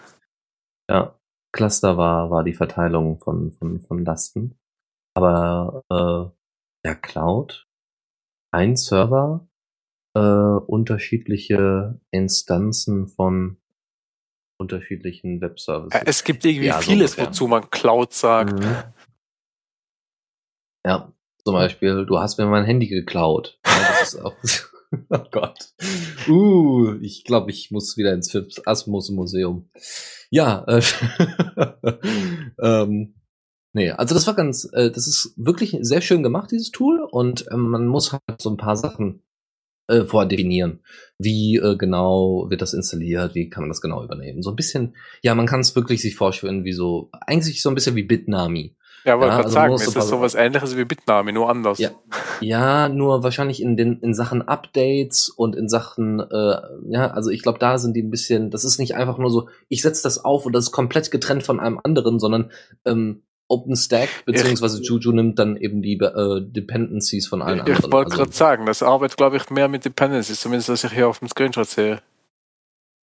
[0.89, 1.19] Ja.
[1.51, 4.59] Cluster war, war die Verteilung von, von, von Lasten.
[5.15, 7.67] Aber äh, ja, Cloud,
[8.51, 9.47] ein Server,
[10.15, 13.57] äh, unterschiedliche Instanzen von
[14.59, 16.01] unterschiedlichen Webservices.
[16.05, 17.27] Es gibt irgendwie Ja, so vieles, ungefähr.
[17.27, 18.53] wozu man Cloud sagt.
[18.53, 18.83] Mhm.
[20.85, 21.13] Ja,
[21.49, 23.57] zum Beispiel, du hast mir mein Handy geklaut.
[23.65, 24.31] Ja,
[25.09, 25.57] oh Gott.
[26.27, 29.67] Uh, ich glaube, ich muss wieder ins Phipps Asmus Museum.
[30.29, 30.83] Ja, äh,
[32.61, 33.15] ähm,
[33.73, 37.45] nee, also das war ganz, äh, das ist wirklich sehr schön gemacht, dieses Tool, und
[37.51, 39.23] ähm, man muss halt so ein paar Sachen
[39.87, 40.81] äh, vordefinieren.
[41.17, 43.33] Wie äh, genau wird das installiert?
[43.33, 44.43] Wie kann man das genau übernehmen?
[44.43, 47.75] So ein bisschen, ja, man kann es wirklich sich vorstellen, wie so, eigentlich so ein
[47.75, 48.75] bisschen wie Bitnami.
[49.05, 51.79] Ja, wollte Ja, gerade also sagen, ist das sowas ähnliches wie Bitnami, nur anders.
[51.79, 51.91] Ja.
[52.41, 56.57] Ja, nur wahrscheinlich in den in Sachen Updates und in Sachen äh,
[56.89, 59.49] ja, also ich glaube, da sind die ein bisschen, das ist nicht einfach nur so,
[59.67, 62.51] ich setze das auf und das ist komplett getrennt von einem anderen, sondern
[62.85, 67.91] ähm, OpenStack beziehungsweise Juju nimmt dann eben die äh, Dependencies von allen Ich anderen.
[67.91, 71.07] wollte Also, gerade sagen, das arbeitet, glaube ich, mehr mit Dependencies, zumindest was ich hier
[71.07, 71.99] auf dem Screenshot sehe.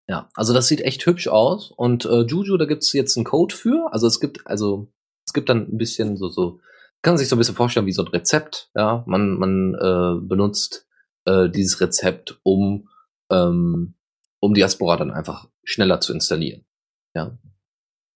[0.08, 3.54] Ja, also das sieht echt hübsch aus und äh, Juju, da gibt's jetzt einen Code
[3.54, 3.92] für.
[3.92, 4.86] Also es gibt, also
[5.26, 6.60] es gibt dann ein bisschen so, so,
[7.02, 8.70] kann sich so ein bisschen vorstellen wie so ein Rezept.
[8.74, 10.86] Ja, man man äh, benutzt
[11.24, 12.88] äh, dieses Rezept, um
[13.30, 13.94] ähm,
[14.40, 16.64] um Diaspora dann einfach schneller zu installieren.
[17.14, 17.36] Ja.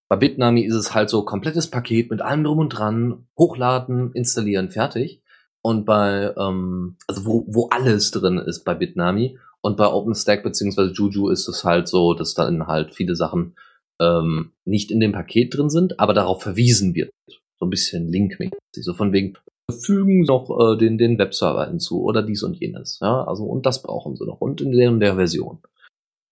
[0.07, 4.69] Bei Bitnami ist es halt so komplettes Paket mit allem drum und dran, hochladen, installieren,
[4.69, 5.21] fertig.
[5.61, 9.37] Und bei, ähm, also wo, wo alles drin ist bei Bitnami.
[9.61, 13.55] Und bei OpenStack beziehungsweise Juju ist es halt so, dass dann halt viele Sachen
[14.01, 17.11] ähm, nicht in dem Paket drin sind, aber darauf verwiesen wird.
[17.59, 18.57] So ein bisschen linkmäßig.
[18.75, 19.37] So von wegen,
[19.71, 22.99] fügen noch äh, den, den Webserver hinzu oder dies und jenes.
[22.99, 25.59] Ja, also und das brauchen sie noch und in der und der Version.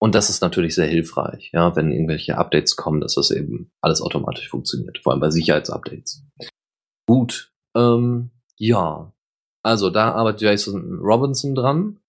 [0.02, 4.02] Und das ist natürlich sehr hilfreich, ja, wenn irgendwelche Updates kommen, dass das eben alles
[4.02, 6.24] automatisch funktioniert, vor allem bei Sicherheitsupdates.
[7.06, 9.12] Gut, ähm, ja,
[9.62, 12.00] also da arbeitet Jason Robinson dran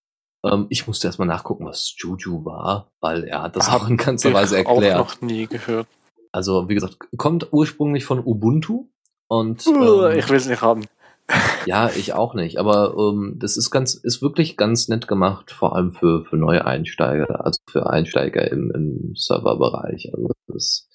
[0.45, 3.97] Ähm, ich musste erstmal nachgucken, was Juju war, weil er hat das Hab auch in
[3.97, 4.99] ganzer Weise erklärt.
[4.99, 5.87] auch noch nie gehört.
[6.31, 8.87] Also, wie gesagt, kommt ursprünglich von Ubuntu
[9.27, 10.85] und Uh, ähm, ich will es nicht haben.
[11.65, 15.75] ja, ich auch nicht, aber ähm, das ist ganz, ist wirklich ganz nett gemacht, vor
[15.75, 20.11] allem für, für neue Einsteiger, also für Einsteiger im, im Serverbereich.
[20.13, 20.89] Also das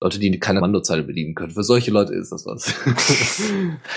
[0.00, 1.50] Leute, die keine Kommandozeile bedienen können.
[1.50, 2.72] Für solche Leute ist das was.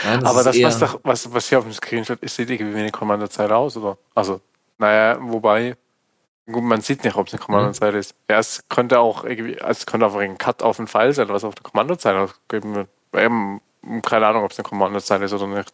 [0.06, 2.76] Nein, Aber ist das, was, doch, was, was hier auf dem Screenshot ist, sieht irgendwie
[2.76, 3.98] wie eine Kommandozeile aus, oder?
[4.16, 4.42] Also,
[4.82, 5.78] naja, wobei,
[6.52, 8.16] gut, man sieht nicht, ob es eine Kommandozeile ist.
[8.30, 11.44] Ja, es könnte auch irgendwie, es könnte einfach ein Cut auf den Pfeil sein, was
[11.44, 12.90] auf der Kommandozeile ausgegeben wird.
[13.16, 13.62] Eben,
[14.02, 15.72] keine Ahnung, ob es eine Kommandozeile ist oder nicht.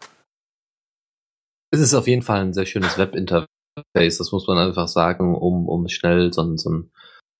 [1.71, 5.67] Es ist auf jeden Fall ein sehr schönes Webinterface, das muss man einfach sagen, um,
[5.67, 6.91] um schnell so, so ein,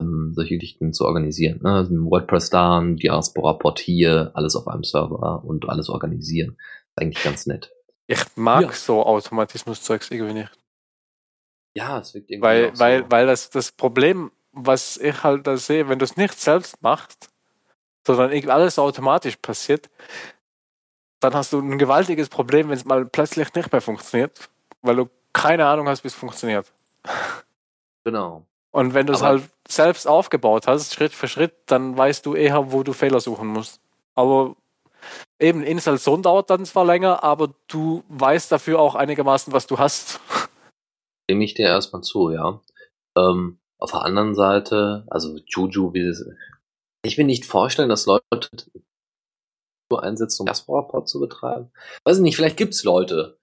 [0.02, 1.62] ähm, solche Geschichten zu organisieren.
[1.64, 1.74] Ne?
[1.74, 6.58] Also WordPress da, Diaspora-Port hier, alles auf einem Server und alles organisieren.
[6.60, 7.72] Ist eigentlich ganz nett.
[8.08, 8.72] Ich mag Ja.
[8.72, 10.57] so Automatismus-Zeugs irgendwie nicht.
[11.78, 12.80] Ja, es wirkt irgendwie Weil, so.
[12.80, 16.82] weil, weil das, das Problem, was ich halt da sehe, wenn du es nicht selbst
[16.82, 17.30] machst,
[18.06, 19.88] sondern irgendwie alles automatisch passiert,
[21.20, 24.50] dann hast du ein gewaltiges Problem, wenn es mal plötzlich nicht mehr funktioniert,
[24.82, 26.74] weil du keine Ahnung hast, wie es funktioniert.
[28.04, 28.44] Genau.
[28.72, 32.72] Und wenn du es halt selbst aufgebaut hast, Schritt für Schritt, dann weißt du eher,
[32.72, 33.80] wo du Fehler suchen musst.
[34.16, 34.56] Aber
[35.38, 40.20] eben, Installation dauert dann zwar länger, aber du weißt dafür auch einigermaßen, was du hast.
[41.30, 42.62] Stimme ich dir erstmal zu, ja.
[43.18, 46.14] Ähm, auf der anderen Seite, also Juju, wie
[47.04, 48.50] ich will nicht vorstellen, dass Leute
[49.90, 51.72] so einsetzen, um Diaspora-Port zu betreiben.
[52.04, 53.38] Weiß ich nicht, vielleicht gibt's Leute.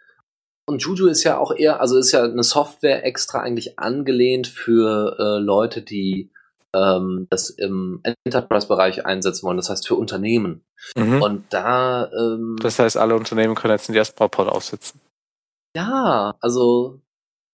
[0.67, 5.17] Und Juju ist ja auch eher, also ist ja eine Software extra eigentlich angelehnt für
[5.19, 6.31] äh, Leute, die
[6.75, 10.65] ähm, das im Enterprise-Bereich einsetzen wollen, das heißt für Unternehmen.
[10.97, 15.01] Und da ähm, Das heißt, alle Unternehmen können jetzt einen Diaspora-Pod aufsetzen.
[15.77, 17.01] Ja, also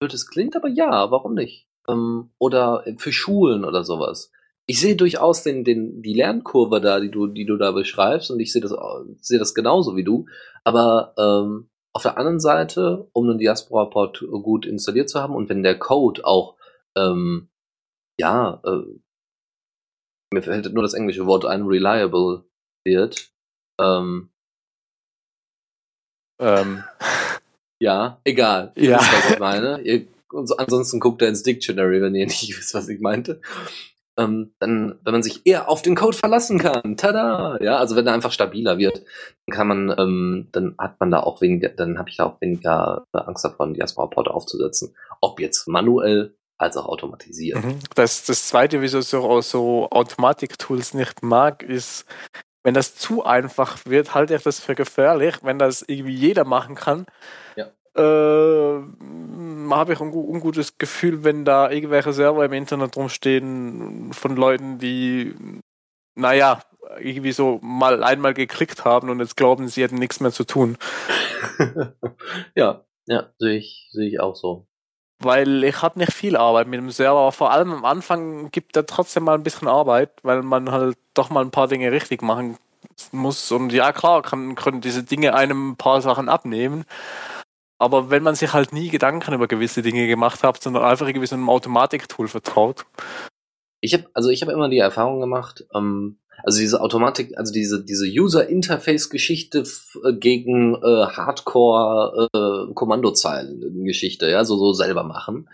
[0.00, 1.68] blöd es klingt, aber ja, warum nicht?
[1.88, 4.32] Ähm, oder für Schulen oder sowas.
[4.66, 8.40] Ich sehe durchaus den, den, die Lernkurve da, die du, die du da beschreibst, und
[8.40, 8.74] ich sehe das,
[9.20, 10.26] sehe das genauso wie du.
[10.64, 15.62] Aber ähm, auf der anderen Seite, um einen Diaspora-Port gut installiert zu haben und wenn
[15.62, 16.56] der Code auch,
[16.96, 17.48] ähm,
[18.18, 18.82] ja, äh,
[20.32, 22.44] mir fällt nur das englische Wort ein, reliable
[22.84, 23.32] wird,
[23.80, 24.30] ähm,
[26.40, 26.82] Ähm,
[27.80, 28.72] Ja, egal.
[28.76, 28.98] Ihr Ja.
[29.00, 29.80] wisst, was ich meine.
[29.80, 30.06] Ihr,
[30.58, 33.40] ansonsten guckt ihr ins Dictionary, wenn ihr nicht wisst, was ich meinte.
[34.18, 37.58] Ähm, dann, wenn man sich eher auf den Code verlassen kann, tada!
[37.62, 38.98] Ja, also wenn er einfach stabiler wird,
[39.46, 42.40] dann kann man, ähm, dann hat man da auch weniger, dann habe ich da auch
[42.40, 44.94] weniger Angst davor, einen Diaspora-Port aufzusetzen.
[45.22, 47.64] Ob jetzt manuell als auch automatisiert.
[47.64, 47.78] Mhm.
[47.94, 52.04] Das, das zweite, wieso ich so, so Automatik-Tools nicht mag, ist,
[52.62, 55.36] wenn das zu einfach wird, halte ich das für gefährlich.
[55.42, 57.06] Wenn das irgendwie jeder machen kann,
[57.56, 57.66] Ja.
[57.96, 58.82] äh,
[59.70, 64.78] habe ich ein gu- ungutes Gefühl, wenn da irgendwelche Server im Internet rumstehen von Leuten,
[64.78, 65.34] die,
[66.14, 66.62] naja,
[66.98, 70.76] irgendwie so mal einmal geklickt haben und jetzt glauben, sie hätten nichts mehr zu tun.
[72.54, 74.66] ja, ja, sehe ich, sehe ich auch so.
[75.22, 78.76] Weil ich habe nicht viel Arbeit mit dem Server, aber vor allem am Anfang gibt
[78.76, 82.22] er trotzdem mal ein bisschen Arbeit, weil man halt doch mal ein paar Dinge richtig
[82.22, 82.56] machen
[83.12, 83.52] muss.
[83.52, 86.84] Und ja, klar, kann, können diese Dinge einem ein paar Sachen abnehmen.
[87.78, 91.26] Aber wenn man sich halt nie Gedanken über gewisse Dinge gemacht hat, sondern einfach irgendwie
[91.26, 92.84] so einem Automatiktool vertraut.
[93.80, 97.84] Ich habe also ich habe immer die Erfahrung gemacht, ähm, also diese Automatik, also diese
[97.84, 102.72] diese User Interface Geschichte f- äh, gegen äh, Hardcore äh,
[104.30, 105.48] ja, so so selber machen.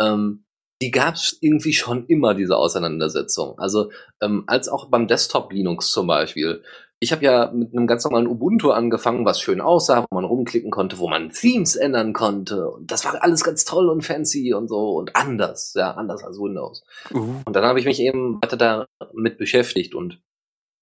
[0.00, 0.44] Ähm,
[0.82, 3.58] die gab's irgendwie schon immer diese Auseinandersetzung.
[3.58, 6.62] Also ähm, als auch beim Desktop Linux zum Beispiel.
[6.98, 10.70] Ich habe ja mit einem ganz normalen Ubuntu angefangen, was schön aussah, wo man rumklicken
[10.70, 12.70] konnte, wo man Themes ändern konnte.
[12.70, 16.38] Und das war alles ganz toll und fancy und so und anders, ja, anders als
[16.38, 16.84] Windows.
[17.12, 17.42] Uh.
[17.44, 20.22] Und dann habe ich mich eben weiter damit beschäftigt und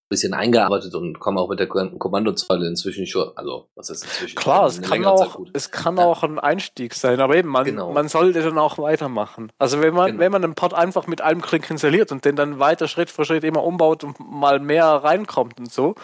[0.09, 4.37] bisschen eingearbeitet und komme auch mit der Kom- Kommandozeile inzwischen schon, also was ist inzwischen?
[4.37, 6.05] Klar, es kann, auch, es kann Ja.
[6.05, 7.93] auch ein Einstieg sein, aber eben, man, Genau.
[7.93, 9.51] man sollte dann auch weitermachen.
[9.59, 10.21] Also wenn man, Genau.
[10.21, 13.25] wenn man einen Pod einfach mit einem Klick installiert und den dann weiter Schritt für
[13.25, 15.95] Schritt immer umbaut und mal mehr reinkommt und so,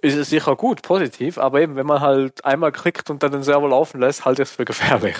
[0.00, 3.42] ist es sicher gut, positiv, aber eben, wenn man halt einmal klickt und dann den
[3.44, 5.16] Server laufen lässt, halte ich es für gefährlich.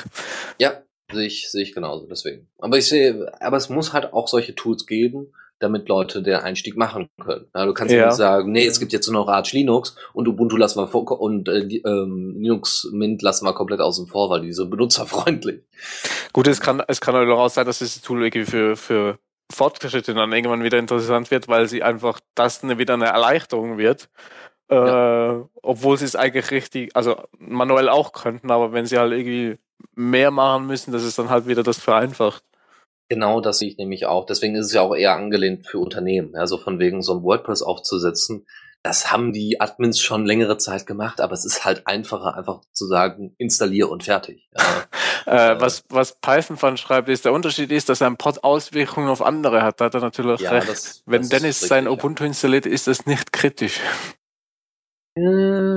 [0.59, 0.73] Ja,
[1.13, 2.49] sehe ich, sehe ich genauso, deswegen.
[2.59, 5.33] Aber ich sehe, aber es muss halt auch solche Tools geben,
[5.63, 7.47] damit Leute den Einstieg machen können.
[7.55, 10.27] Ja, du kannst ja nicht sagen, nee, es gibt jetzt nur noch Arch Linux und
[10.29, 14.43] Ubuntu lassen wir vor und äh, ähm, Linux Mint lassen wir komplett außen vor, weil
[14.43, 15.63] die so benutzerfreundlich.
[16.33, 19.19] Gut, es kann, es kann halt auch sein, dass dieses Tool irgendwie für, für
[19.51, 24.09] Fortgeschrittene dann irgendwann wieder interessant wird, weil sie einfach das eine, wieder eine Erleichterung wird.
[24.69, 29.59] Äh, obwohl sie es eigentlich richtig, also manuell auch könnten, aber wenn sie halt irgendwie
[29.95, 32.43] mehr machen müssen, dass es dann halt wieder das vereinfacht.
[33.13, 34.25] Genau, das sehe ich nämlich auch.
[34.25, 36.35] Deswegen ist es ja auch eher angelehnt für Unternehmen.
[36.35, 38.47] Also von wegen so ein WordPress aufzusetzen.
[38.83, 42.87] Das haben die Admins schon längere Zeit gemacht, aber es ist halt einfacher, einfach zu
[42.87, 44.49] sagen, installier und fertig.
[45.25, 49.23] Äh, was, was Python von schreibt, ist, der Unterschied ist, dass ein Pod Auswirkungen auf
[49.23, 49.81] andere hat.
[49.81, 50.69] Da hat er natürlich ja, recht.
[50.69, 53.79] Das, Wenn das Dennis richtig, sein Ubuntu installiert, ist das nicht kritisch.
[55.17, 55.77] Äh,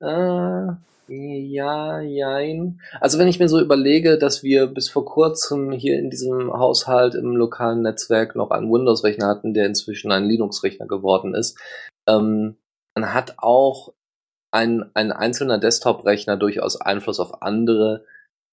[0.00, 0.72] äh,
[1.12, 2.80] ja, jein.
[3.00, 7.16] Also wenn ich mir so überlege, dass wir bis vor kurzem hier in diesem Haushalt
[7.16, 11.58] im lokalen Netzwerk noch einen Windows-Rechner hatten, der inzwischen ein Linux-Rechner geworden ist,
[12.08, 12.56] ähm,
[12.94, 13.92] dann hat auch
[14.52, 18.04] ein, ein einzelner Desktop-Rechner durchaus Einfluss auf andere,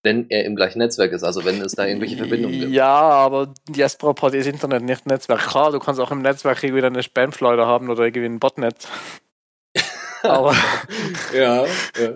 [0.01, 2.71] wenn er im gleichen Netzwerk ist, also wenn es da irgendwelche Verbindungen gibt.
[2.71, 5.41] Ja, aber Diaspora-Pod ist Internet, nicht Netzwerk.
[5.41, 8.87] Klar, du kannst auch im Netzwerk irgendwie eine Spamfleuder haben oder irgendwie ein Botnet.
[10.23, 10.55] aber
[11.35, 12.13] ja, ja.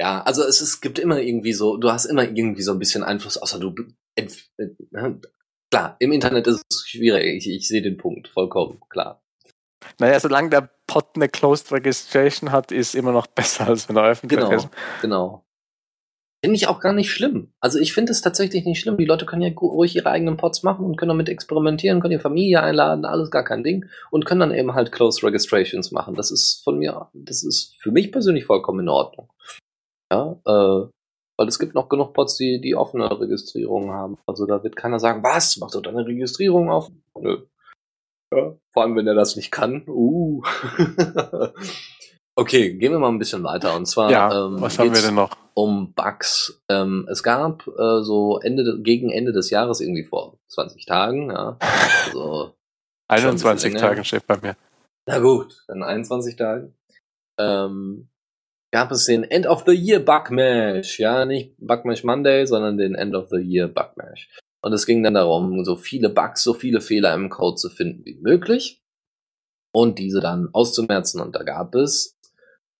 [0.00, 3.02] Ja, also es, es gibt immer irgendwie so, du hast immer irgendwie so ein bisschen
[3.02, 3.74] Einfluss, außer du.
[4.14, 4.28] Äh,
[4.58, 5.14] äh,
[5.70, 7.46] klar, im Internet ist es schwierig.
[7.46, 9.22] Ich, ich sehe den Punkt, vollkommen, klar.
[9.98, 14.04] Naja, solange der Pod eine Closed Registration hat, ist immer noch besser, als wenn er
[14.04, 14.68] öffentlich genau, ist.
[15.02, 15.47] Genau.
[16.44, 17.52] Finde ich auch gar nicht schlimm.
[17.60, 18.96] Also ich finde es tatsächlich nicht schlimm.
[18.96, 22.20] Die Leute können ja ruhig ihre eigenen Pods machen und können damit experimentieren, können ihre
[22.20, 26.14] Familie einladen, alles gar kein Ding und können dann eben halt Closed Registrations machen.
[26.14, 29.32] Das ist von mir, das ist für mich persönlich vollkommen in Ordnung.
[30.12, 30.88] Ja, äh,
[31.36, 34.18] weil es gibt noch genug Pods, die, die offene Registrierungen haben.
[34.26, 36.88] Also da wird keiner sagen, was, machst du deine Registrierung auf?
[37.18, 37.46] Nö.
[38.32, 39.84] Ja, vor allem, wenn er das nicht kann.
[39.88, 40.42] Uh.
[42.38, 43.76] okay, gehen wir mal ein bisschen weiter.
[43.76, 45.36] Und zwar, ja, ähm, was haben wir denn noch?
[45.54, 46.62] Um Bugs.
[46.68, 51.58] Ähm, es gab äh, so Ende, gegen Ende des Jahres, irgendwie vor 20 Tagen, ja.
[52.06, 52.54] Also
[53.08, 54.56] 21 Tagen steht bei mir.
[55.06, 56.74] Na gut, dann 21 Tagen.
[57.40, 58.08] Ähm,
[58.72, 61.00] gab es den End of the Year Bugmash.
[61.00, 64.28] Ja, nicht Bugmash Monday, sondern den End of the Year Bugmash.
[64.62, 68.04] Und es ging dann darum, so viele Bugs, so viele Fehler im Code zu finden
[68.04, 68.82] wie möglich
[69.72, 71.20] und diese dann auszumerzen.
[71.20, 72.17] Und da gab es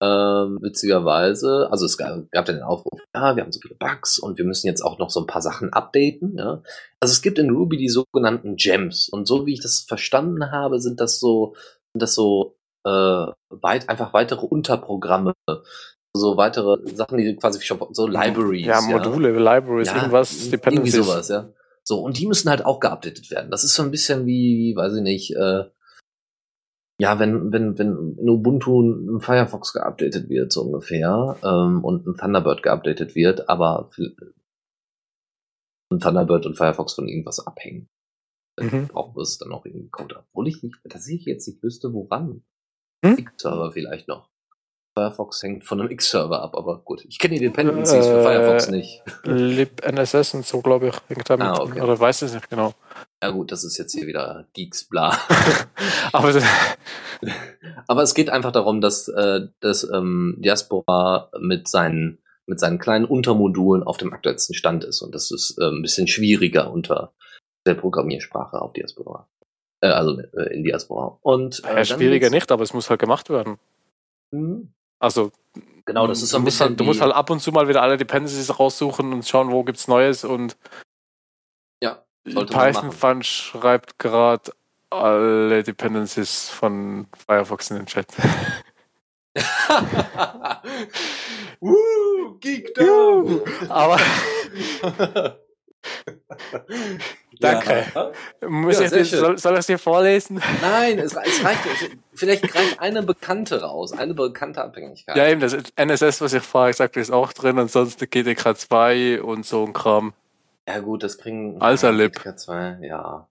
[0.01, 4.17] ähm, witzigerweise, also es gab, gab dann den Aufruf, ja, wir haben so viele Bugs
[4.17, 6.37] und wir müssen jetzt auch noch so ein paar Sachen updaten.
[6.37, 6.63] Ja.
[6.99, 10.79] Also es gibt in Ruby die sogenannten Gems und so wie ich das verstanden habe,
[10.79, 11.53] sind das so,
[11.93, 15.33] sind das so äh, weit einfach weitere Unterprogramme,
[16.13, 18.65] so weitere Sachen, die quasi schon so Libraries.
[18.65, 19.55] Ja, Module, ja.
[19.55, 20.95] Libraries, ja, irgendwas, Dependencies.
[20.95, 21.49] Irgendwie sowas, ja.
[21.83, 23.51] So, und die müssen halt auch geupdatet werden.
[23.51, 25.63] Das ist so ein bisschen wie, weiß ich nicht, äh,
[26.99, 32.17] ja, wenn, wenn, wenn in Ubuntu ein Firefox geupdatet wird, so ungefähr, ähm, und ein
[32.17, 33.89] Thunderbird geupdatet wird, aber
[35.91, 37.87] ein Thunderbird und Firefox von irgendwas abhängen.
[38.57, 38.87] Dann mhm.
[38.87, 40.25] braucht es dann auch irgendwie Code.
[40.27, 42.43] Obwohl ich nicht, dass ich jetzt nicht wüsste, woran.
[43.05, 43.17] Hm?
[43.17, 44.29] X-Server vielleicht noch.
[44.93, 47.05] Firefox hängt von einem X-Server ab, aber gut.
[47.07, 49.01] Ich kenne die Dependencies äh, für Firefox nicht.
[49.23, 51.47] libNSS und so, glaube ich, hängt damit.
[51.47, 51.81] Ah, okay.
[51.81, 52.73] Oder weiß es nicht genau.
[53.21, 55.17] Ja gut, das ist jetzt hier wieder Geeks bla.
[56.11, 56.41] aber,
[57.87, 63.05] aber es geht einfach darum, dass, äh, dass ähm, Diaspora mit seinen mit seinen kleinen
[63.05, 65.03] Untermodulen auf dem aktuellsten Stand ist.
[65.03, 67.13] Und das ist äh, ein bisschen schwieriger unter
[67.67, 69.29] der Programmiersprache auf Diaspora.
[69.81, 71.19] Äh, also äh, in Diaspora.
[71.21, 73.59] Und, äh, ja, schwieriger nicht, aber es muss halt gemacht werden.
[74.31, 74.73] Mhm.
[74.99, 75.31] Also,
[75.85, 76.69] genau, das ist so ein bisschen.
[76.69, 79.63] Halt, du musst halt ab und zu mal wieder alle Dependencies raussuchen und schauen, wo
[79.63, 80.57] gibt's Neues und
[81.81, 84.51] ja, Python Fun schreibt gerade
[84.89, 88.07] alle Dependencies von Firefox in den Chat.
[91.59, 93.41] Woo, Geek down.
[93.69, 93.99] Aber
[97.39, 97.85] Danke.
[97.93, 98.11] Ja.
[98.49, 100.41] Muss ja, ich das, soll, soll es dir vorlesen?
[100.61, 101.59] Nein, es, es reicht.
[102.13, 105.15] Vielleicht greift eine bekannte raus, eine bekannte Abhängigkeit.
[105.15, 109.21] Ja, eben, das NSS, was ich vorher gesagt habe, ist auch drin, ansonsten GTK 2
[109.21, 110.13] und so ein Kram.
[110.67, 111.61] Ja, gut, das kriegen.
[111.61, 112.15] Alsalib.
[112.15, 113.29] GTK 2, ja.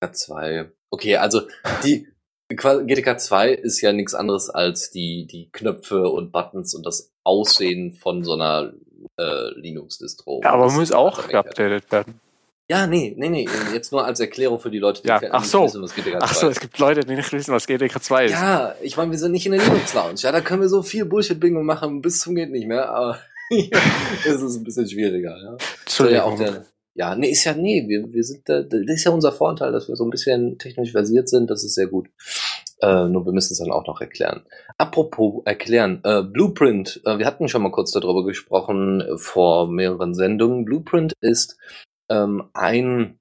[0.00, 0.72] GTK 2.
[0.90, 1.42] Okay, also
[1.84, 2.08] die
[2.48, 7.94] GTK 2 ist ja nichts anderes als die, die Knöpfe und Buttons und das Aussehen
[7.94, 8.72] von so einer
[9.18, 10.40] äh, Linux-Distro.
[10.42, 12.20] Ja, aber muss auch geupdatet werden.
[12.70, 13.46] Ja, nee, nee, nee.
[13.74, 15.64] Jetzt nur als Erklärung für die Leute, die ja, ach so.
[15.64, 16.22] wissen, was GTK 2 ist.
[16.22, 18.32] Ach so, es gibt Leute, die nicht wissen, was GTK 2 ist.
[18.32, 20.20] Ja, ich meine, wir sind nicht in der Linux-Lounge.
[20.20, 23.18] Ja, da können wir so viel Bullshit-Bingo machen, bis zum geht nicht mehr, aber
[23.50, 25.36] es ist ein bisschen schwieriger.
[25.36, 25.56] Ja.
[25.84, 26.40] Entschuldigung.
[26.40, 29.32] Ja, der, ja, nee, ist ja, nee, wir, wir sind, da, das ist ja unser
[29.32, 32.08] Vorteil, dass wir so ein bisschen technisch versiert sind, das ist sehr gut.
[32.80, 34.44] Äh, nur wir müssen es dann auch noch erklären.
[34.78, 40.14] Apropos erklären, äh, Blueprint, äh, wir hatten schon mal kurz darüber gesprochen äh, vor mehreren
[40.14, 40.64] Sendungen.
[40.64, 41.56] Blueprint ist
[42.10, 43.18] ähm, ein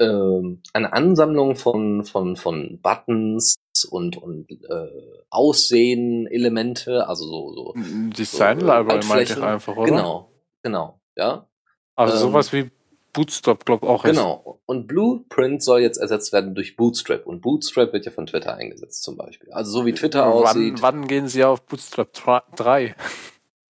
[0.00, 3.56] ähm, eine Ansammlung von von von Buttons
[3.90, 4.88] und und äh,
[5.30, 7.74] Aussehen Elemente, also so so
[8.16, 9.86] Design Library meinte ich einfach, oder?
[9.86, 11.48] Genau, Genau, ja.
[11.96, 12.70] Also Ähm, sowas wie
[13.18, 14.04] Bootstrap, glaube ich, auch.
[14.04, 14.10] ist.
[14.12, 14.60] Genau.
[14.66, 17.26] Und Blueprint soll jetzt ersetzt werden durch Bootstrap.
[17.26, 19.50] Und Bootstrap wird ja von Twitter eingesetzt zum Beispiel.
[19.52, 20.80] Also so wie Twitter aussieht.
[20.80, 22.14] Wann, wann gehen sie auf Bootstrap
[22.54, 22.94] 3?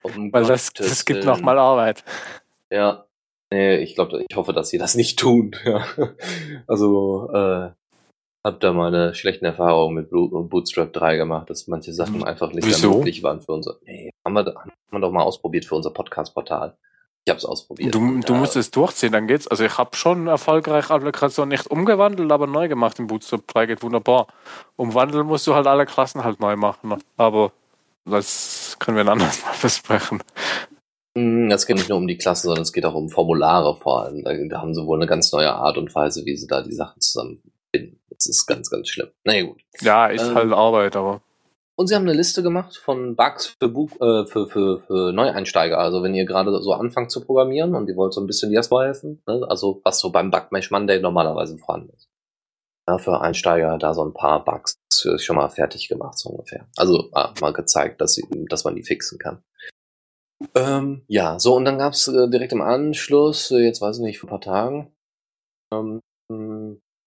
[0.04, 2.04] um Weil das, Gottes das gibt nochmal Arbeit.
[2.70, 3.06] Ja.
[3.50, 5.56] Nee, ich glaube, ich hoffe, dass sie das nicht tun.
[5.66, 5.86] Ja.
[6.68, 7.70] Also, äh,
[8.44, 12.68] hab da mal eine schlechten Erfahrung mit Bootstrap 3 gemacht, dass manche Sachen einfach nicht
[12.68, 12.92] Wieso?
[12.92, 13.78] ermöglich waren für unser.
[13.86, 16.78] Nee, haben wir, haben wir doch mal ausprobiert für unser Podcast-Portal.
[17.28, 17.94] Ich hab's ausprobiert.
[17.94, 19.50] Du, Und du da- musst es durchziehen, dann geht's.
[19.50, 23.84] Also ich habe schon erfolgreich Applikationen nicht umgewandelt, aber neu gemacht im Bootstrap 3 geht
[23.84, 24.28] wunderbar.
[24.78, 26.88] Umwandeln musst du halt alle Klassen halt neu machen.
[26.88, 26.98] ne?
[27.18, 27.52] Aber
[28.06, 30.24] das können wir ein anderes Mal besprechen.
[31.16, 34.04] Mm, Es geht nicht nur um die Klasse, sondern es geht auch um Formulare vor
[34.04, 34.24] allem.
[34.24, 37.02] Da, haben sie wohl eine ganz neue Art und Weise, wie sie da die Sachen
[37.02, 38.00] zusammenfinden.
[38.10, 39.10] Das ist ganz, ganz schlimm.
[39.26, 39.60] Na ja, gut.
[39.82, 41.20] Ja, ist Ähm, halt Arbeit, aber.
[41.80, 45.78] Und sie haben eine Liste gemacht von Bugs für, Bu äh, für, für, für Neueinsteiger.
[45.78, 48.86] Also wenn ihr gerade so anfangt zu programmieren und ihr wollt so ein bisschen Jasper
[48.86, 49.46] helfen, ne?
[49.48, 52.10] also was so beim Bugmesh Monday normalerweise vorhanden ist.
[52.90, 54.80] Ja, für Einsteiger da so ein paar Bugs
[55.18, 56.68] schon mal fertig gemacht, so ungefähr.
[56.78, 59.44] Also äh, mal gezeigt, dass, sie, dass man die fixen kann.
[60.56, 64.20] Ähm, ja, so und dann gab's äh, direkt im Anschluss, äh, jetzt weiß ich nicht,
[64.20, 64.92] vor ein paar Tagen,
[65.72, 66.02] ähm,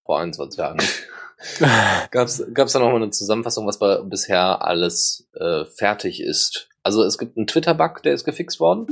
[0.04, 0.78] vor 21 Tagen,
[2.10, 6.68] gab's gab's da noch mal eine Zusammenfassung, was bei, bisher alles äh, fertig ist.
[6.82, 8.86] Also es gibt einen Twitter-Bug, der ist gefixt worden.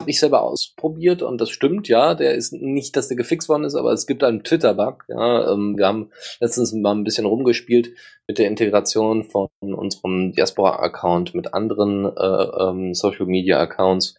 [0.00, 2.14] Habe ich selber ausprobiert und das stimmt, ja.
[2.14, 5.04] Der ist nicht, dass der gefixt worden ist, aber es gibt einen Twitter-Bug.
[5.08, 7.90] Ja, ähm, wir haben letztens mal ein bisschen rumgespielt
[8.26, 14.14] mit der Integration von unserem Diaspora-Account mit anderen äh, ähm, Social-Media-Accounts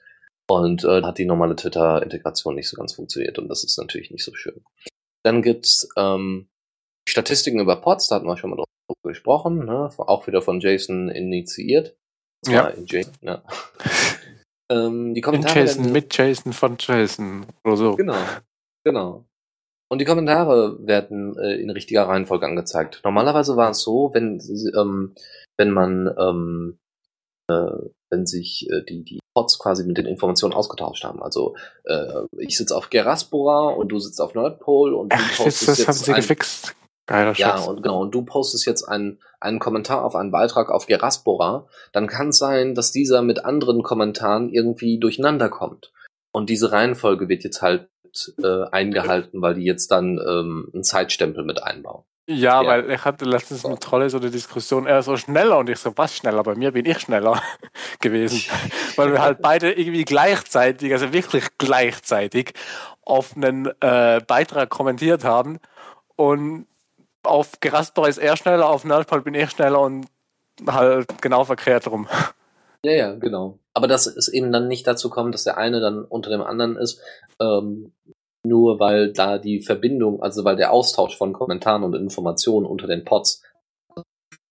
[0.48, 4.24] und äh, hat die normale Twitter-Integration nicht so ganz funktioniert und das ist natürlich nicht
[4.24, 4.62] so schön.
[5.24, 6.51] Dann gibt's ähm,
[7.08, 8.68] Statistiken über Pods, da hatten wir schon mal drüber
[9.04, 9.89] gesprochen, ne?
[9.97, 11.95] auch wieder von Jason initiiert.
[12.47, 12.68] Ja.
[12.68, 13.43] in Jason, ja.
[14.72, 17.95] ähm, die In Kommentare Jason, werden- mit Jason von Jason oder so.
[17.95, 18.18] Genau,
[18.84, 19.26] genau.
[19.91, 23.02] Und die Kommentare werden äh, in richtiger Reihenfolge angezeigt.
[23.04, 24.39] Normalerweise war es so, wenn
[24.76, 25.14] ähm,
[25.58, 26.80] wenn man ähm,
[27.49, 31.22] äh, wenn sich äh, die die Pods quasi mit den Informationen ausgetauscht haben.
[31.22, 35.68] Also äh, ich sitze auf Geraspora und du sitzt auf Nordpol und du Ach, postest
[35.68, 36.76] das haben jetzt sie gefixt.
[37.12, 40.86] Geiler ja, und genau, und du postest jetzt einen, einen Kommentar auf einen Beitrag auf
[40.86, 45.91] Geraspora, dann kann es sein, dass dieser mit anderen Kommentaren irgendwie durcheinander kommt.
[46.32, 47.89] Und diese Reihenfolge wird jetzt halt
[48.41, 52.03] äh, eingehalten, weil die jetzt dann ähm, einen Zeitstempel mit einbauen.
[52.28, 52.66] Ja, Ja.
[52.70, 55.91] weil ich hatte letztens mit Trolle so eine Diskussion, er so schneller und ich so,
[55.97, 56.43] was schneller?
[56.43, 57.41] Bei mir bin ich schneller
[57.99, 58.41] gewesen.
[58.95, 62.53] weil wir halt beide irgendwie gleichzeitig, also wirklich gleichzeitig,
[63.03, 65.59] auf einen äh, Beitrag kommentiert haben
[66.16, 66.68] und
[67.24, 70.08] auf Gerasper ist er schneller, auf Nerdpol bin ich schneller und
[70.68, 72.08] halt genau verkehrt rum.
[72.84, 73.60] Ja, ja, genau.
[73.76, 76.78] Aber dass es eben dann nicht dazu kommt, dass der eine dann unter dem anderen
[76.78, 77.00] ist,
[77.40, 77.92] ähm,
[78.44, 83.06] nur weil da die Verbindung, also weil der Austausch von Kommentaren und Informationen unter den
[83.06, 83.44] Pods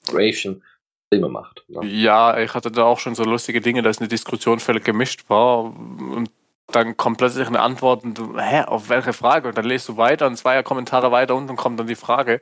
[0.07, 0.63] Creation
[1.11, 1.65] Probleme macht.
[1.69, 1.87] Ne?
[1.87, 5.65] Ja, ich hatte da auch schon so lustige Dinge, dass eine Diskussion völlig gemischt war
[5.65, 6.31] und
[6.75, 9.49] dann kommt plötzlich eine Antwort und du, hä, auf welche Frage?
[9.49, 12.41] Und dann lest du weiter und zwei Kommentare weiter unten kommt dann die Frage.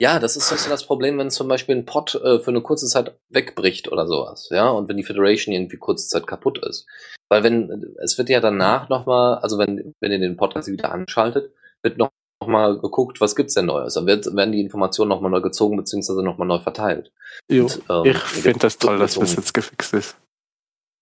[0.00, 2.86] Ja, das ist so das Problem, wenn zum Beispiel ein Pod äh, für eine kurze
[2.86, 6.86] Zeit wegbricht oder sowas, ja, und wenn die Föderation irgendwie kurze Zeit kaputt ist.
[7.28, 11.52] Weil wenn, es wird ja danach nochmal, also wenn, wenn ihr den Podcast wieder anschaltet,
[11.82, 13.94] wird noch, noch mal geguckt, was gibt's denn Neues.
[13.94, 17.10] Dann wird, werden die Informationen nochmal neu gezogen, beziehungsweise nochmal neu verteilt.
[17.50, 20.16] Jo, Und, ähm, ich finde das toll, dass das jetzt gefixt ist.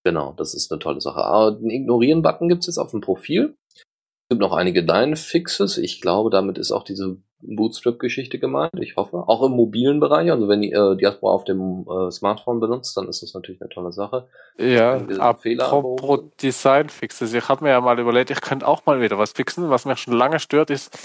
[0.07, 1.25] Genau, das ist eine tolle Sache.
[1.25, 3.57] Aber den Ignorieren-Button gibt's jetzt auf dem Profil.
[3.75, 5.79] Es gibt noch einige Line-Fixes.
[5.79, 8.71] Ich glaube, damit ist auch diese Bootstrap-Geschichte gemeint.
[8.81, 9.25] Ich hoffe.
[9.27, 10.31] Auch im mobilen Bereich.
[10.31, 13.69] Also wenn ihr äh, Diaspora auf dem äh, Smartphone benutzt, dann ist das natürlich eine
[13.69, 14.29] tolle Sache.
[14.61, 17.35] Ja, apropos behoben Design Fixes.
[17.35, 19.71] Ich habe mir ja mal überlegt, ich könnte auch mal wieder was fixen.
[19.71, 20.97] Was mich schon lange stört, ist,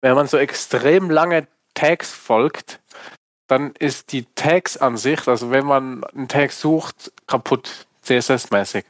[0.00, 2.80] wenn man so extrem lange Tags folgt,
[3.46, 8.84] dann ist die Tags an sich, also wenn man einen Tag sucht, kaputt, CSS-mäßig.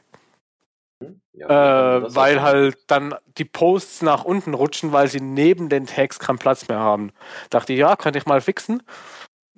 [1.33, 6.19] Ja, Äh, weil halt dann die Posts nach unten rutschen, weil sie neben den Tags
[6.19, 7.11] keinen Platz mehr haben.
[7.49, 8.83] Dachte ich, ja, könnte ich mal fixen.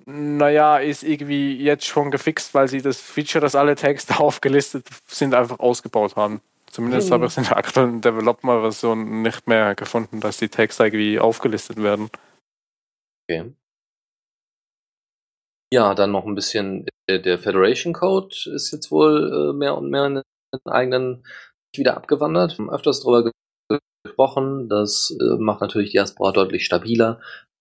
[0.04, 4.86] Naja, ist irgendwie jetzt schon gefixt, weil sie das Feature, dass alle Tags da aufgelistet
[5.06, 6.40] sind, einfach ausgebaut haben.
[6.70, 7.14] Zumindest Hm.
[7.14, 11.82] habe ich es in der aktuellen Development-Version nicht mehr gefunden, dass die Tags irgendwie aufgelistet
[11.82, 12.10] werden.
[13.28, 13.52] Okay.
[15.72, 19.90] Ja, dann noch ein bisschen der, der Federation Code ist jetzt wohl äh, mehr und
[19.90, 21.24] mehr in den eigenen
[21.74, 22.58] wieder abgewandert.
[22.58, 24.68] Wir haben öfters darüber ge- gesprochen.
[24.68, 27.20] Das äh, macht natürlich Diaspora deutlich stabiler,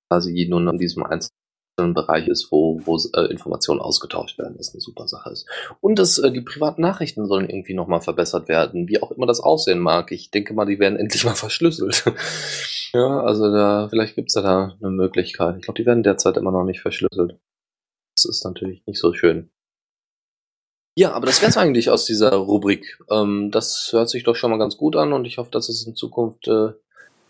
[0.10, 1.32] quasi nun an diesem einzelnen
[1.80, 5.48] ein Bereich ist, wo, wo äh, Informationen ausgetauscht werden, was eine super Sache ist.
[5.80, 9.40] Und dass äh, die privaten Nachrichten sollen irgendwie nochmal verbessert werden, wie auch immer das
[9.40, 10.12] aussehen mag.
[10.12, 12.04] Ich denke mal, die werden endlich mal verschlüsselt.
[12.94, 15.56] ja, also da, vielleicht gibt's ja da eine Möglichkeit.
[15.58, 17.38] Ich glaube, die werden derzeit immer noch nicht verschlüsselt.
[18.24, 19.50] Das ist natürlich nicht so schön.
[20.98, 23.00] Ja, aber das wär's eigentlich aus dieser Rubrik.
[23.10, 25.86] Ähm, das hört sich doch schon mal ganz gut an und ich hoffe, dass es
[25.88, 26.74] in Zukunft, äh,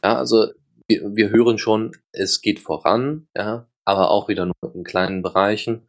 [0.04, 0.48] ja, also
[0.88, 5.88] wir, wir hören schon, es geht voran, ja, aber auch wieder nur in kleinen Bereichen.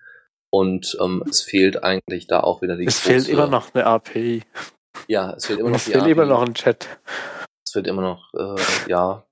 [0.50, 2.84] Und ähm, es fehlt eigentlich da auch wieder die.
[2.84, 4.42] Es fehlt immer noch eine API.
[5.08, 6.12] Ja, es fehlt immer noch es die fehlt API.
[6.12, 6.88] immer noch ein Chat.
[7.64, 9.24] Es fehlt immer noch, äh, ja.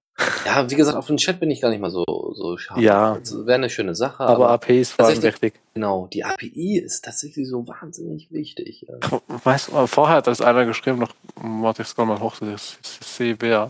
[0.44, 2.04] Ja, wie gesagt, auf den Chat bin ich gar nicht mal so,
[2.34, 2.78] so scharf.
[2.80, 3.18] Ja.
[3.18, 5.54] Das wäre eine schöne Sache, Aber, aber, API ist vor allem wichtig.
[5.74, 8.86] genau, die API ist tatsächlich so wahnsinnig wichtig.
[8.88, 9.20] Ja.
[9.44, 13.36] Weißt du, vorher hat das einer geschrieben, noch, warte, ich scroll mal hoch, das sehe
[13.40, 13.68] wer,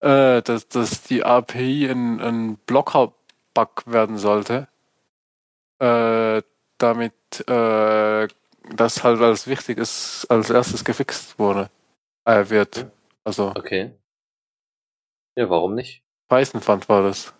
[0.00, 4.68] äh, dass, dass die API ein, ein Blocker-Bug werden sollte,
[5.78, 6.42] äh,
[6.78, 7.12] damit
[7.48, 8.28] äh,
[8.76, 11.68] das halt als wichtig ist, als erstes gefixt wurde,
[12.24, 12.86] äh, wird.
[13.24, 13.92] Also Okay.
[15.36, 16.02] Ja, warum nicht?
[16.28, 17.34] Python fand war das.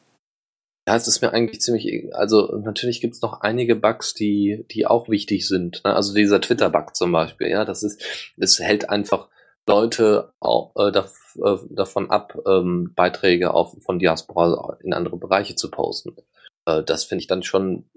[0.89, 4.87] Ja, es ist mir eigentlich ziemlich, e- also natürlich gibt's noch einige Bugs, die, die
[4.87, 5.83] auch wichtig sind.
[5.85, 5.95] Ne?
[5.95, 8.03] Also dieser Twitter-Bug zum Beispiel, ja, das ist,
[8.37, 9.29] es hält einfach
[9.69, 15.55] Leute auch, äh, dav äh, davon ab, ähm, Beiträge auf, von Diaspora in andere Bereiche
[15.55, 16.17] zu posten.
[16.67, 17.89] Äh, das finde ich dann schon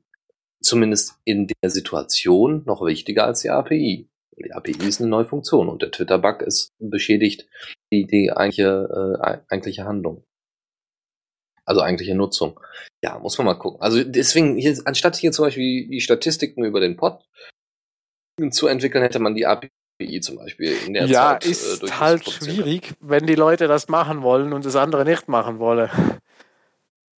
[0.61, 4.09] zumindest in der Situation noch wichtiger als die API.
[4.37, 7.47] Die API ist eine neue Funktion und der Twitter-Bug ist beschädigt
[7.91, 10.25] die, die eigentliche, äh, eigentliche Handlung.
[11.65, 12.59] Also eigentliche Nutzung.
[13.03, 13.81] Ja, muss man mal gucken.
[13.81, 17.23] Also deswegen, hier, anstatt hier zum Beispiel die Statistiken über den Pod
[18.51, 21.99] zu entwickeln, hätte man die API zum Beispiel in der Ja, Zeit äh, ist durch
[21.99, 25.89] halt schwierig, wenn die Leute das machen wollen und das andere nicht machen wollen.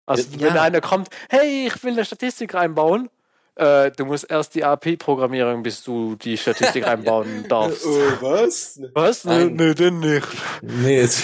[0.06, 0.50] Also Ja.
[0.50, 3.08] wenn einer kommt, hey, ich will eine Statistik reinbauen,
[3.56, 7.84] äh, du musst erst die API-Programmierung, bis du die Statistik reinbauen darfst.
[7.86, 8.80] was?
[8.94, 9.24] Was?
[9.24, 9.54] Nee, Nein.
[9.54, 10.26] nee, denn nicht.
[10.62, 11.22] Nee, es,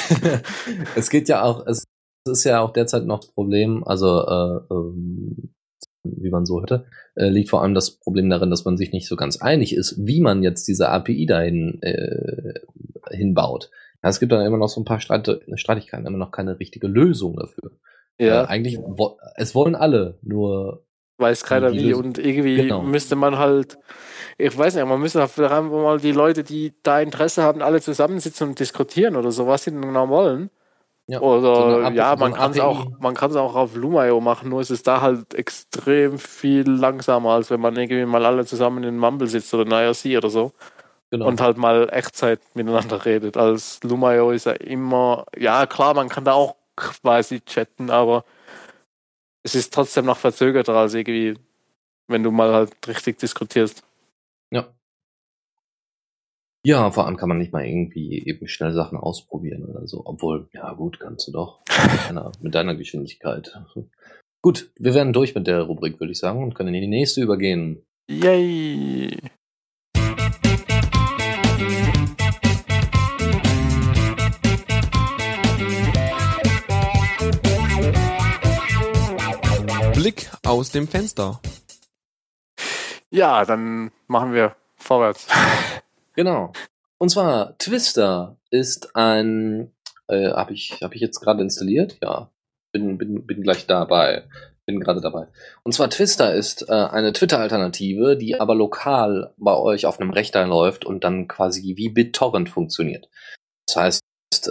[0.97, 1.85] es geht ja auch, es
[2.29, 5.55] ist ja auch derzeit noch das Problem, also äh, ähm,
[6.05, 9.09] wie man so hörte, äh, liegt vor allem das Problem darin, dass man sich nicht
[9.09, 12.55] so ganz einig ist, wie man jetzt diese API dahin äh,
[13.11, 13.71] hinbaut.
[14.03, 16.89] Ja, es gibt dann immer noch so ein paar Streit Streitigkeiten, immer noch keine richtige
[16.89, 17.73] Lösung dafür.
[18.19, 20.85] Äh, Ja, eigentlich, wo, es wollen alle, nur
[21.23, 21.95] weiß keiner wie.
[21.95, 22.83] Und irgendwie Genau.
[22.83, 23.79] müsste man halt,
[24.39, 27.81] ich weiß nicht, man müsste vielleicht einfach mal die Leute, die da Interesse haben, alle
[27.81, 30.51] zusammensitzen und diskutieren oder so, was sie denn genau wollen.
[31.09, 34.49] ja, Oder so ja, man kann es auch, man kann es auch auf Lumayo machen,
[34.51, 38.85] nur es ist da halt extrem viel langsamer, als wenn man irgendwie mal alle zusammen
[38.85, 40.53] in Mumble sitzt oder in IRC oder so
[41.11, 41.27] genau.
[41.27, 43.37] und halt mal Echtzeit miteinander redet.
[43.37, 48.25] Als Lumayo ist ja immer, ja klar, man kann da auch quasi chatten, aber
[49.43, 51.39] es ist trotzdem noch verzögerter als irgendwie,
[52.09, 53.83] wenn du mal halt richtig diskutierst.
[54.51, 54.73] Ja.
[56.65, 60.03] Ja, vor allem kann man nicht mal irgendwie eben schnell Sachen ausprobieren oder so.
[60.05, 61.61] Obwohl, ja gut, kannst du doch.
[61.91, 63.53] Mit deiner, mit deiner Geschwindigkeit.
[64.43, 67.23] Gut, wir werden durch mit der Rubrik, würde ich sagen, und können in die nächste
[67.23, 67.85] übergehen.
[68.09, 69.17] Yay!
[80.03, 81.41] Blick aus dem Fenster.
[83.09, 85.29] Ja, dann machen wir vorwärts.
[86.15, 86.53] Genau.
[86.99, 89.73] Und zwar, Twister ist ein,
[90.09, 91.97] äh, habe ich, hab ich jetzt gerade installiert?
[92.03, 92.31] Ja.
[92.73, 94.25] Bin, bin, bin gleich dabei.
[94.67, 95.29] Bin gerade dabei.
[95.63, 100.47] Und zwar Twister ist äh, eine Twitter-Alternative, die aber lokal bei euch auf einem Rechner
[100.47, 103.09] läuft und dann quasi wie BitTorrent funktioniert.
[103.67, 104.03] Das heißt,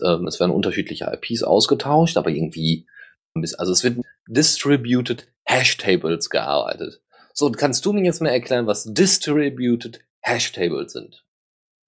[0.02, 2.88] ähm, es werden unterschiedliche IPs ausgetauscht, aber irgendwie,
[3.36, 7.01] also es wird Distributed Hashtables gearbeitet.
[7.34, 11.23] So, und kannst du mir jetzt mal erklären, was Distributed Hashtables sind?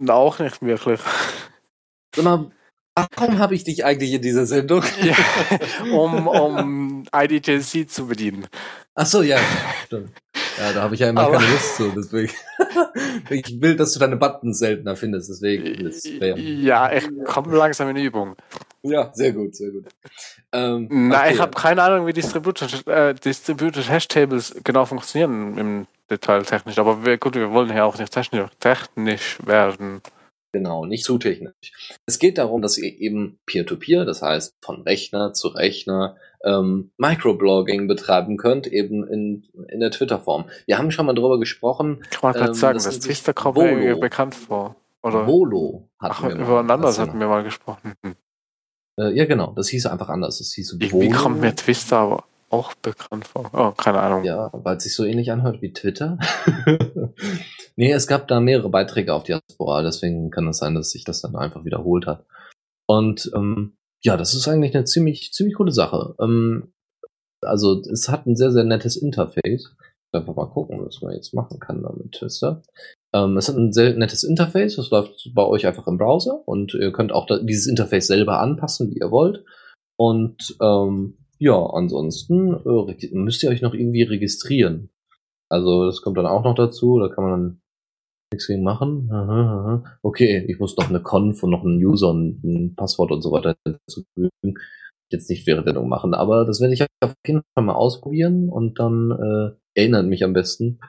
[0.08, 1.00] Auch nicht wirklich.
[2.16, 2.52] Sag mal,
[2.96, 4.84] warum habe ich dich eigentlich in dieser Sendung?
[5.02, 5.16] Ja,
[5.92, 8.48] um, um IDJC zu bedienen.
[8.96, 9.40] Ach so, ja,
[9.86, 10.12] stimmt.
[10.58, 12.32] Ja, da habe ich ja immer Aber- keine Lust zu, deswegen.
[13.30, 16.62] ich will, dass du deine Buttons seltener findest, deswegen.
[16.62, 18.36] Ja, ich komme langsam in Übung.
[18.84, 19.86] Ja, sehr gut, sehr gut.
[20.52, 21.34] Ähm, Nein, okay.
[21.34, 26.78] ich habe keine Ahnung, wie Distributed, äh, Distributed Hashtables genau funktionieren im Detail technisch.
[26.78, 30.02] Aber wir, gut, wir wollen ja auch nicht technisch, technisch werden.
[30.56, 31.98] Genau, nicht zu technisch.
[32.06, 37.88] Es geht darum, dass ihr eben Peer-to-Peer, das heißt von Rechner zu Rechner, ähm, Microblogging
[37.88, 40.46] betreiben könnt, eben in, in der Twitter-Form.
[40.68, 42.04] Wir haben schon mal drüber gesprochen.
[42.12, 44.76] Ich wollte gerade Ähm, sagen, das das sind Twister kommt mir bekannt vor.
[45.02, 45.26] Oder?
[45.26, 46.44] Volo hatten Ach, wir mal.
[46.46, 47.94] über ein anderes Das- hatten wir mal gesprochen.
[48.04, 48.16] Hm.
[49.00, 50.40] Äh, ja, genau, das hieß einfach anders.
[50.40, 51.18] Das hieß Irgendwie Volo.
[51.18, 53.50] kommt mir Twister aber auch bekannt vor.
[53.54, 54.24] Oh, keine Ahnung.
[54.24, 56.20] Ja, weil es sich so ähnlich anhört wie Twitter.
[57.76, 61.22] nee, es gab da mehrere Beiträge auf Diaspora, deswegen kann es sein, dass sich das
[61.22, 62.26] dann einfach wiederholt hat.
[62.86, 66.14] Und ähm, ja, das ist eigentlich eine ziemlich, ziemlich coole Sache.
[66.22, 66.74] Ähm,
[67.42, 69.76] also es hat ein sehr, sehr nettes Interface.
[70.12, 72.62] Einfach mal gucken, was man jetzt machen kann damit Twister.
[73.14, 76.74] Ähm, es hat ein sehr nettes Interface, das läuft bei euch einfach im Browser und
[76.74, 79.46] ihr könnt auch da, dieses Interface selber anpassen, wie ihr wollt.
[79.98, 84.90] Und ähm, ja, ansonsten äh, müsst ihr euch noch irgendwie registrieren.
[85.50, 87.62] Also das kommt dann auch noch dazu, da kann man dann
[88.34, 89.10] nichts gegen machen.
[90.02, 93.32] Okay, ich muss noch eine Conf und noch einen User und ein Passwort und so
[93.32, 94.56] weiter hinzufügen.
[95.12, 98.80] Jetzt nicht während der machen, aber das werde ich auf jeden Fall mal ausprobieren und
[98.80, 100.80] dann äh, erinnert mich am besten,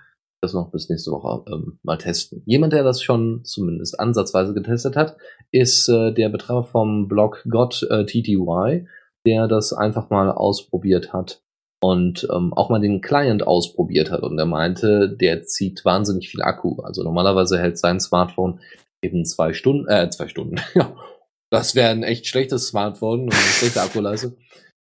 [0.44, 2.42] das noch bis nächste Woche ähm, mal testen.
[2.46, 5.16] Jemand, der das schon zumindest ansatzweise getestet hat,
[5.50, 8.86] ist äh, der Betreiber vom Blog God äh, TTY
[9.26, 11.42] der das einfach mal ausprobiert hat
[11.80, 16.42] und ähm, auch mal den Client ausprobiert hat und er meinte, der zieht wahnsinnig viel
[16.42, 16.80] Akku.
[16.82, 18.60] Also normalerweise hält sein Smartphone
[19.02, 20.56] eben zwei Stunden, äh, zwei Stunden.
[21.50, 24.36] Das wäre ein echt schlechtes Smartphone und eine schlechte Akkuleistung.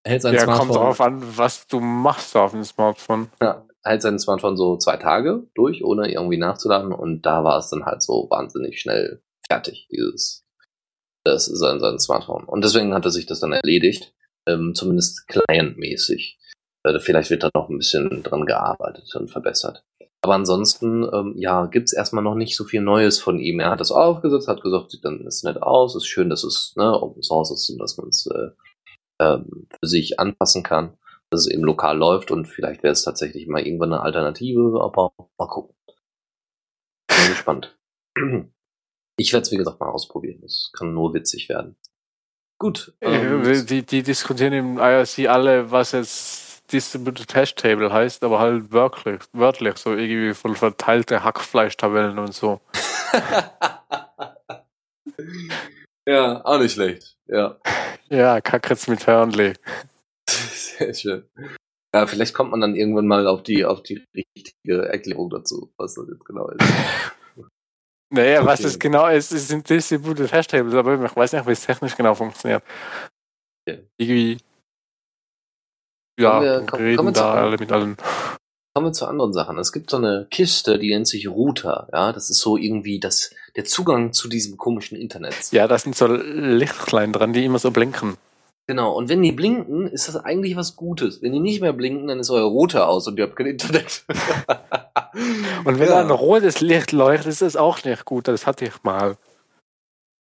[0.04, 3.30] Hält sein ja, Smartphone, kommt drauf an, was du machst auf dem Smartphone.
[3.42, 7.70] Ja, hält sein Smartphone so zwei Tage durch, ohne irgendwie nachzuladen und da war es
[7.70, 10.46] dann halt so wahnsinnig schnell fertig, dieses,
[11.24, 12.46] das ist sein, sein Smartphone.
[12.46, 14.14] Und deswegen hat er sich das dann erledigt
[14.48, 16.40] ähm, zumindest clientmäßig.
[16.84, 19.84] Äh, vielleicht wird da noch ein bisschen dran gearbeitet und verbessert.
[20.24, 23.60] Aber ansonsten, ähm, ja, gibt's erstmal noch nicht so viel Neues von ihm.
[23.60, 26.74] Er hat das aufgesetzt, hat gesagt, sieht dann ist nett aus, ist schön, dass es
[26.76, 28.28] ne, Open Source ist und dass man es
[29.22, 30.98] äh, ähm, für sich anpassen kann,
[31.30, 35.14] dass es eben lokal läuft und vielleicht wäre es tatsächlich mal irgendwann eine Alternative, aber
[35.38, 35.76] mal gucken.
[37.08, 37.78] Bin gespannt.
[39.18, 40.42] Ich werde es, wie gesagt, mal ausprobieren.
[40.44, 41.76] Es kann nur witzig werden.
[42.58, 42.96] Gut.
[43.02, 48.72] Ähm, die, die diskutieren im IRC alle, was jetzt Distributed Hash Table heißt, aber halt
[48.72, 52.62] wörtlich, wörtlich so irgendwie von verteilte Hackfleischtabellen und so.
[56.08, 57.18] ja, auch nicht schlecht.
[57.28, 57.58] Ja.
[58.10, 59.54] Ja, Kackritz mit Hörnli.
[60.30, 61.30] Sehr schön.
[61.94, 65.96] Ja, vielleicht kommt man dann irgendwann mal auf die, auf die richtige Erklärung dazu, was
[65.96, 66.62] das jetzt genau ist.
[68.14, 68.48] Naja, okay.
[68.48, 71.66] was das genau ist, es sind Distributed Hash Tables, aber ich weiß nicht, wie es
[71.66, 72.62] technisch genau funktioniert.
[73.66, 73.88] Okay.
[73.98, 74.38] Irgendwie.
[76.20, 77.96] Ja, wir, komm, reden da alle mit allen.
[78.74, 79.58] Kommen wir zu anderen Sachen.
[79.58, 81.90] Es gibt so eine Kiste, die nennt sich Router.
[81.92, 85.36] Ja, das ist so irgendwie das, der Zugang zu diesem komischen Internet.
[85.52, 88.16] Ja, da sind so Lichtlein dran, die immer so blinken.
[88.68, 91.22] Genau, und wenn die blinken, ist das eigentlich was Gutes.
[91.22, 94.06] Wenn die nicht mehr blinken, dann ist euer Router aus und ihr habt kein Internet.
[95.66, 96.00] und wenn ja.
[96.00, 98.30] ein rotes Licht leuchtet, ist das auch nicht gut.
[98.30, 99.18] Das hatte ich mal.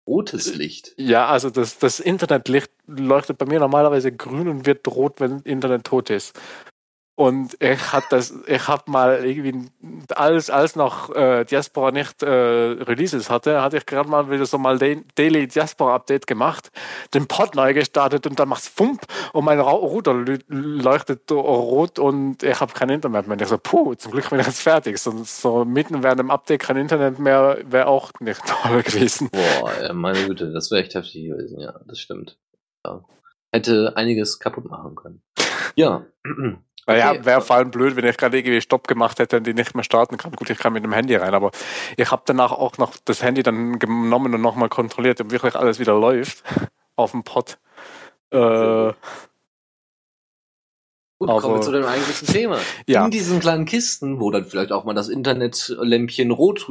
[0.08, 0.94] Rotes Licht?
[0.96, 5.84] Ja, also das, das Internetlicht leuchtet bei mir normalerweise grün und wird rot, wenn Internet
[5.84, 6.36] tot ist.
[7.20, 9.68] Und ich hab das, ich hab mal irgendwie,
[10.16, 14.56] als, als noch äh, Diaspora nicht äh, Releases hatte, hatte ich gerade mal wieder so
[14.56, 16.72] mal den Daily Diaspora Update gemacht,
[17.12, 19.02] den Pod neu gestartet und dann macht's Fump
[19.34, 20.14] und mein Router
[20.48, 23.34] leuchtet rot und ich habe kein Internet mehr.
[23.34, 24.96] Und ich so, puh, zum Glück bin ich jetzt fertig.
[24.96, 29.28] So, so mitten während dem Update kein Internet mehr, wäre auch nicht toll gewesen.
[29.30, 32.38] Boah, meine Güte, das wäre echt heftig gewesen, ja, das stimmt.
[32.82, 33.04] Ja.
[33.52, 35.22] Hätte einiges kaputt machen können.
[35.76, 36.06] Ja.
[36.86, 37.24] Naja, okay.
[37.24, 39.84] wäre vor allem blöd, wenn ich gerade irgendwie Stopp gemacht hätte und die nicht mehr
[39.84, 40.32] starten kann.
[40.32, 41.50] Gut, ich kann mit dem Handy rein, aber
[41.96, 45.78] ich habe danach auch noch das Handy dann genommen und nochmal kontrolliert, ob wirklich alles
[45.78, 46.42] wieder läuft
[46.96, 47.58] auf dem Pod.
[48.30, 48.92] Äh,
[51.18, 52.58] Gut, aber, kommen wir zu dem eigentlichen Thema.
[52.86, 53.04] Ja.
[53.04, 56.66] In diesen kleinen Kisten, wo dann vielleicht auch mal das Internetlämpchen rot,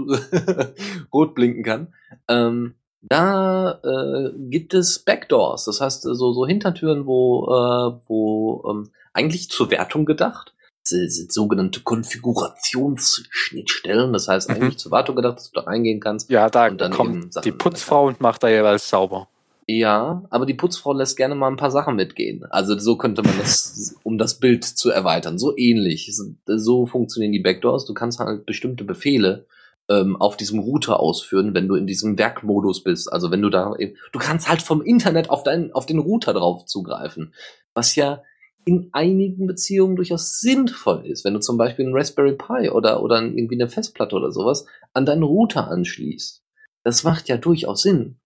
[1.13, 1.93] rot blinken kann,
[2.27, 8.89] ähm, da äh, gibt es Backdoors, das heißt so, so Hintertüren, wo, äh, wo ähm,
[9.13, 10.53] eigentlich zur Wertung gedacht.
[10.81, 14.11] Das sind sogenannte Konfigurationsschnittstellen.
[14.13, 14.79] Das heißt eigentlich mhm.
[14.79, 16.29] zur Wartung gedacht, dass du da reingehen kannst.
[16.29, 19.27] Ja, da und dann kommt die Putzfrau und macht da jeweils sauber.
[19.71, 22.43] Ja, aber die Putzfrau lässt gerne mal ein paar Sachen mitgehen.
[22.49, 25.37] Also so könnte man das, um das Bild zu erweitern.
[25.37, 26.11] So ähnlich.
[26.47, 27.85] So funktionieren die Backdoors.
[27.85, 29.45] Du kannst halt bestimmte Befehle
[29.87, 33.13] ähm, auf diesem Router ausführen, wenn du in diesem Werkmodus bist.
[33.13, 33.75] Also wenn du da,
[34.11, 37.35] du kannst halt vom Internet auf deinen, auf den Router drauf zugreifen.
[37.75, 38.23] Was ja
[38.65, 43.21] in einigen Beziehungen durchaus sinnvoll ist, wenn du zum Beispiel einen Raspberry Pi oder, oder
[43.21, 46.43] irgendwie eine Festplatte oder sowas an deinen Router anschließt.
[46.83, 48.19] Das macht ja durchaus Sinn.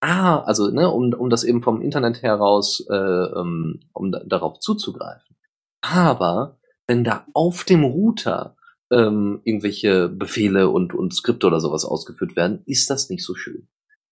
[0.00, 4.60] Ah, also, ne, um, um das eben vom Internet heraus, äh, um, um da, darauf
[4.60, 5.36] zuzugreifen.
[5.80, 8.56] Aber wenn da auf dem Router
[8.90, 13.68] ähm, irgendwelche Befehle und, und Skripte oder sowas ausgeführt werden, ist das nicht so schön.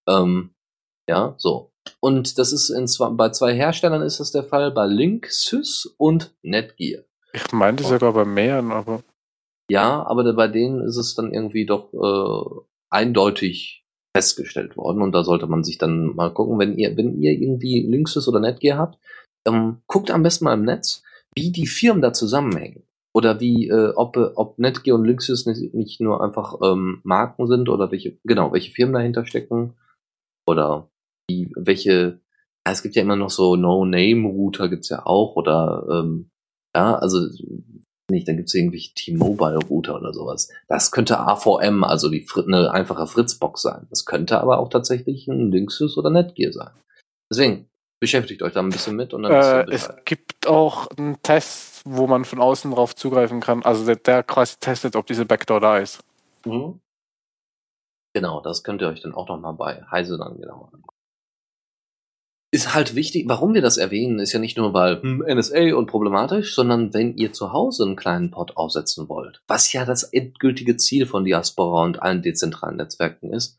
[0.08, 0.50] Ähm,
[1.08, 1.72] ja, so.
[2.00, 6.34] Und das ist in zwei, bei zwei Herstellern ist das der Fall, bei Linksys und
[6.42, 7.02] Netgear.
[7.32, 9.02] Ich meinte sogar bei mehreren, aber.
[9.70, 12.60] Ja, aber bei denen ist es dann irgendwie doch äh,
[12.90, 13.84] eindeutig
[14.16, 17.82] festgestellt worden und da sollte man sich dann mal gucken, wenn ihr, wenn ihr irgendwie
[17.82, 18.98] Linksys oder Netgear habt,
[19.46, 21.02] ähm, guckt am besten mal im Netz,
[21.34, 22.82] wie die Firmen da zusammenhängen.
[23.14, 27.68] Oder wie, äh, ob, ob Netgear und Linksys nicht, nicht nur einfach ähm, Marken sind
[27.68, 29.74] oder welche, genau, welche Firmen dahinter stecken.
[30.46, 30.90] Oder
[31.28, 32.20] wie, welche,
[32.66, 36.30] ja, es gibt ja immer noch so No-Name-Router gibt's ja auch, oder ähm,
[36.74, 37.28] ja, also
[38.08, 40.48] nicht, dann gibt's irgendwelche T-Mobile-Router oder sowas.
[40.68, 43.86] Das könnte AVM, also die eine einfache Fritzbox sein.
[43.90, 46.70] Das könnte aber auch tatsächlich ein Linksys oder Netgear sein.
[47.30, 47.68] Deswegen,
[48.00, 52.06] beschäftigt euch da ein bisschen mit und dann äh, Es gibt auch einen Test, wo
[52.06, 55.78] man von außen drauf zugreifen kann, also der, der quasi testet, ob diese Backdoor da
[55.78, 56.04] ist.
[56.44, 56.80] Mhm.
[58.14, 60.95] Genau, das könnt ihr euch dann auch nochmal bei Heise dann genau angucken
[62.56, 65.86] ist halt wichtig, warum wir das erwähnen, ist ja nicht nur weil hm, NSA und
[65.86, 70.76] problematisch, sondern wenn ihr zu Hause einen kleinen Pod aufsetzen wollt, was ja das endgültige
[70.78, 73.58] Ziel von Diaspora und allen dezentralen Netzwerken ist,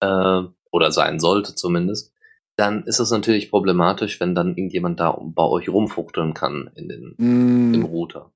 [0.00, 2.12] äh, oder sein sollte zumindest,
[2.56, 7.14] dann ist es natürlich problematisch, wenn dann irgendjemand da bei euch rumfuchteln kann in den,
[7.18, 7.74] mm.
[7.74, 8.32] im Router.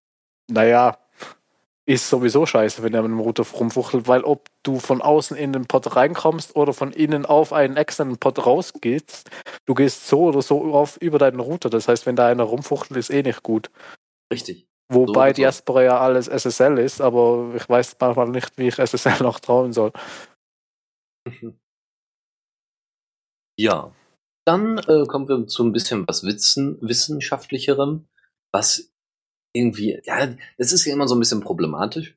[0.49, 0.99] Naja,
[1.87, 5.53] ist sowieso scheiße, wenn er mit dem Router rumfuchtelt, weil ob du von außen in
[5.53, 9.31] den Pod reinkommst oder von innen auf einen externen Pod rausgehst,
[9.67, 11.71] du gehst so oder so auf über deinen Router.
[11.71, 13.71] Das heißt, wenn da einer rumfuchtelt, ist eh nicht gut.
[14.33, 14.67] Richtig.
[14.93, 19.23] Wobei so Diaspora ja alles SSL ist, aber ich weiß manchmal nicht, wie ich SSL
[19.23, 19.93] noch trauen soll.
[23.59, 23.95] Ja.
[24.47, 28.07] Dann äh, kommen wir zu ein bisschen was Wissen, Wissenschaftlicherem,
[28.53, 28.93] was
[29.57, 32.17] irgendwie, ja, das ist ja immer so ein bisschen problematisch.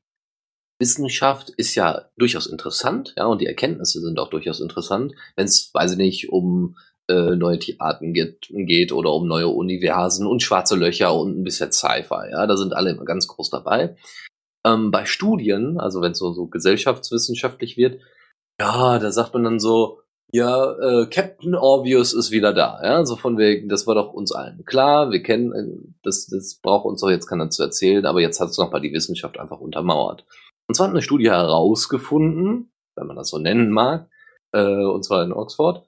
[0.79, 5.71] Wissenschaft ist ja durchaus interessant, ja, und die Erkenntnisse sind auch durchaus interessant, wenn es,
[5.73, 6.77] weiß ich nicht, um
[7.09, 11.71] äh, neue Tierarten geht, geht oder um neue Universen und schwarze Löcher und ein bisschen
[11.71, 13.97] Sci-Fi, ja, da sind alle immer ganz groß dabei.
[14.65, 18.01] Ähm, bei Studien, also wenn es so, so gesellschaftswissenschaftlich wird,
[18.59, 23.15] ja, da sagt man dann so, ja, äh, Captain Obvious ist wieder da, ja, so
[23.15, 27.01] von wegen, das war doch uns allen klar, wir kennen, äh, das, das braucht uns
[27.01, 30.25] doch jetzt keiner zu erzählen, aber jetzt hat es nochmal die Wissenschaft einfach untermauert.
[30.67, 34.07] Und zwar hat eine Studie herausgefunden, wenn man das so nennen mag,
[34.51, 35.85] äh, und zwar in Oxford,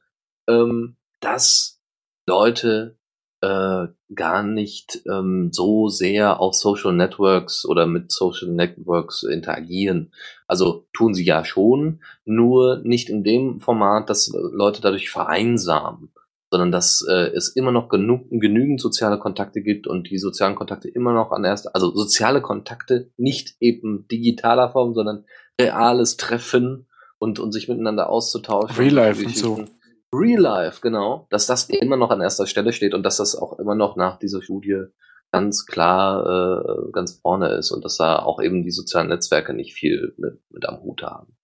[0.49, 1.79] ähm, dass
[2.27, 2.97] Leute
[3.41, 10.11] äh, gar nicht ähm, so sehr auf Social Networks oder mit Social Networks interagieren.
[10.47, 16.11] Also tun sie ja schon, nur nicht in dem Format, dass Leute dadurch vereinsamen,
[16.49, 20.89] sondern dass äh, es immer noch genug, genügend soziale Kontakte gibt und die sozialen Kontakte
[20.89, 25.25] immer noch an erster, also soziale Kontakte nicht eben digitaler Form, sondern
[25.59, 26.87] reales Treffen
[27.17, 28.75] und, und sich miteinander auszutauschen.
[28.77, 29.65] Real Life und so.
[30.13, 33.59] Real Life, genau, dass das immer noch an erster Stelle steht und dass das auch
[33.59, 34.85] immer noch nach dieser Studie
[35.31, 39.73] ganz klar äh, ganz vorne ist und dass da auch eben die sozialen Netzwerke nicht
[39.73, 41.37] viel mit, mit am Hut haben.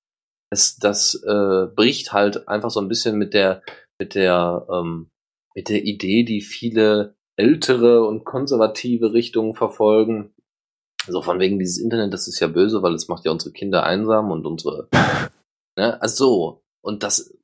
[0.50, 3.64] Es, das äh, bricht halt einfach so ein bisschen mit der
[4.00, 5.10] mit der ähm,
[5.56, 10.34] mit der Idee, die viele ältere und konservative Richtungen verfolgen.
[11.08, 13.84] So von wegen dieses Internet, das ist ja böse, weil es macht ja unsere Kinder
[13.84, 14.90] einsam und unsere
[15.78, 17.37] ne, also so und das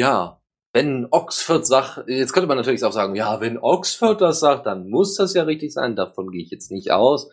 [0.00, 0.40] ja,
[0.72, 4.88] wenn Oxford sagt, jetzt könnte man natürlich auch sagen, ja, wenn Oxford das sagt, dann
[4.88, 5.94] muss das ja richtig sein.
[5.94, 7.30] Davon gehe ich jetzt nicht aus.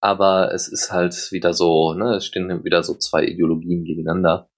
[0.00, 4.48] Aber es ist halt wieder so, ne, es stehen wieder so zwei Ideologien gegeneinander.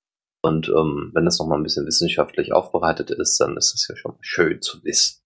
[0.43, 4.17] Und ähm, wenn das nochmal ein bisschen wissenschaftlich aufbereitet ist, dann ist es ja schon
[4.21, 5.23] schön zu wissen.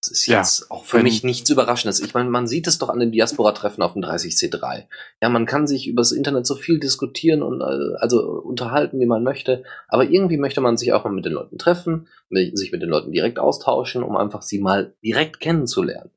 [0.00, 1.98] Das ist ja, jetzt auch für mich nichts Überraschendes.
[1.98, 4.86] Ich meine, man sieht es doch an den Diaspora-Treffen auf dem 30C3.
[5.20, 9.24] Ja, man kann sich übers Internet so viel diskutieren und äh, also unterhalten, wie man
[9.24, 9.64] möchte.
[9.88, 13.10] Aber irgendwie möchte man sich auch mal mit den Leuten treffen, sich mit den Leuten
[13.10, 16.12] direkt austauschen, um einfach sie mal direkt kennenzulernen.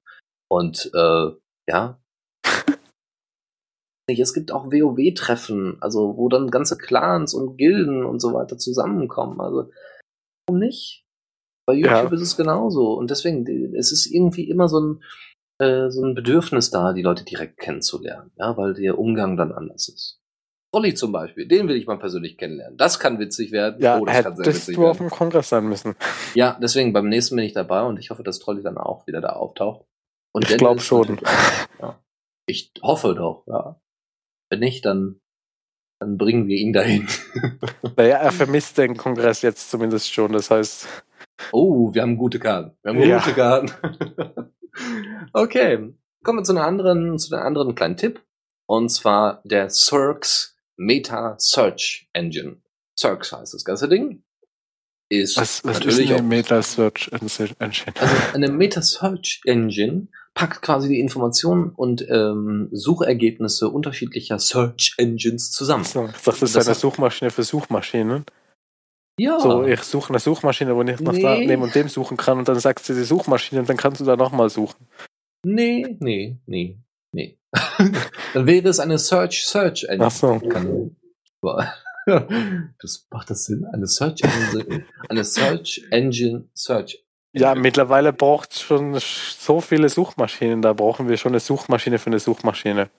[0.47, 1.32] Und äh,
[1.67, 1.99] ja.
[4.07, 9.41] es gibt auch WoW-Treffen, also wo dann ganze Clans und Gilden und so weiter zusammenkommen.
[9.41, 9.71] Also
[10.45, 11.03] warum nicht?
[11.66, 12.14] Bei YouTube ja.
[12.14, 12.93] ist es genauso.
[12.93, 15.03] Und deswegen, es ist irgendwie immer so ein,
[15.59, 19.89] äh, so ein Bedürfnis da, die Leute direkt kennenzulernen, ja, weil der Umgang dann anders
[19.89, 20.22] ist.
[20.74, 22.78] Olli zum Beispiel, den will ich mal persönlich kennenlernen.
[22.78, 23.82] Das kann witzig werden.
[23.82, 24.91] Ja, oh, das kann sehr witzig du werden.
[24.91, 25.95] auf dem Kongress sein müssen.
[26.34, 29.20] Ja, deswegen beim nächsten bin ich dabei und ich hoffe, dass Trolli dann auch wieder
[29.20, 29.86] da auftaucht.
[30.32, 31.20] Und ich glaube schon.
[31.80, 31.99] Ja.
[32.45, 33.82] Ich hoffe doch, ja.
[34.49, 35.20] Wenn nicht, dann,
[35.99, 37.07] dann bringen wir ihn dahin.
[37.97, 40.32] Naja, er vermisst den Kongress jetzt zumindest schon.
[40.32, 40.88] Das heißt,
[41.52, 42.78] Oh, wir haben gute Karten.
[42.84, 43.20] Wir haben ja.
[43.20, 43.72] gute Karten.
[45.34, 45.94] okay.
[46.24, 48.22] Kommen wir zu einer anderen, zu einem anderen kleinen Tipp.
[48.68, 52.58] Und zwar der Cirx Meta Search Engine.
[52.98, 54.24] Cirx heißt das ganze Ding.
[55.10, 57.56] ist Was, was ist natürlich eine auch, Meta-Search Engine?
[58.00, 65.84] also eine Meta-Search-Engine packt quasi die Informationen und ähm, Suchergebnisse unterschiedlicher Search-Engines zusammen.
[65.84, 68.26] So, ich dachte, das ist Das eine hat- Suchmaschine für Suchmaschinen.
[69.22, 71.47] Ja, So, ich suche eine Suchmaschine, wo ich nach da, Nee.
[71.47, 74.05] dem und dem suchen kann und dann sagt sie die Suchmaschine und dann kannst du
[74.05, 74.88] da nochmal suchen.
[75.45, 76.78] nee, nee, nee,
[77.11, 77.38] nee.
[78.34, 80.05] Dann wäre es eine Search-Search-Engine.
[80.05, 80.39] Ach so.
[80.39, 80.95] kann.
[81.41, 81.74] Aber-
[82.82, 83.65] Das macht das Sinn?
[83.65, 87.03] Eine Search Engine, eine Search Engine Search.
[87.34, 90.61] Ja, mittlerweile braucht es schon so viele Suchmaschinen.
[90.61, 92.89] Da brauchen wir schon eine Suchmaschine für eine Suchmaschine.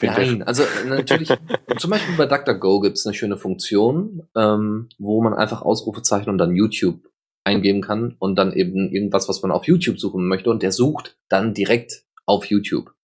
[0.00, 1.28] Nein, also natürlich,
[1.78, 6.38] zum Beispiel bei DuckDuckGo gibt es eine schöne Funktion, ähm, wo man einfach Ausrufezeichen und
[6.38, 7.08] dann YouTube
[7.44, 11.18] eingeben kann und dann eben irgendwas, was man auf YouTube suchen möchte und der sucht
[11.28, 12.94] dann direkt auf YouTube.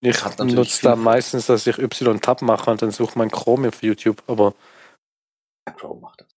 [0.00, 4.22] Ich nutze da meistens, dass ich Y-Tab mache und dann suche mein Chrome auf YouTube.
[4.26, 4.54] Aber
[5.66, 6.28] Ja, Chrome macht das.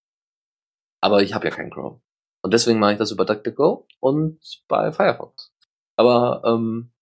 [1.01, 1.99] Aber ich habe ja keinen Chrome.
[2.43, 4.39] Und deswegen mache ich das über DuckDuckGo und
[4.69, 5.51] bei Firefox.
[5.97, 6.93] Aber ähm,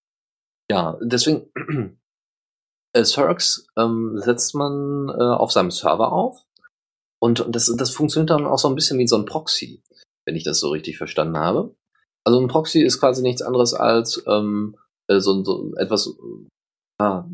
[0.71, 1.51] ja, deswegen
[3.03, 6.45] Cirx ähm, setzt man äh, auf seinem Server auf
[7.19, 9.83] und und das, das funktioniert dann auch so ein bisschen wie so ein Proxy,
[10.25, 11.75] wenn ich das so richtig verstanden habe.
[12.23, 14.77] Also ein Proxy ist quasi nichts anderes als ähm,
[15.07, 16.07] äh, so, so etwas.
[16.07, 17.27] Äh, ah,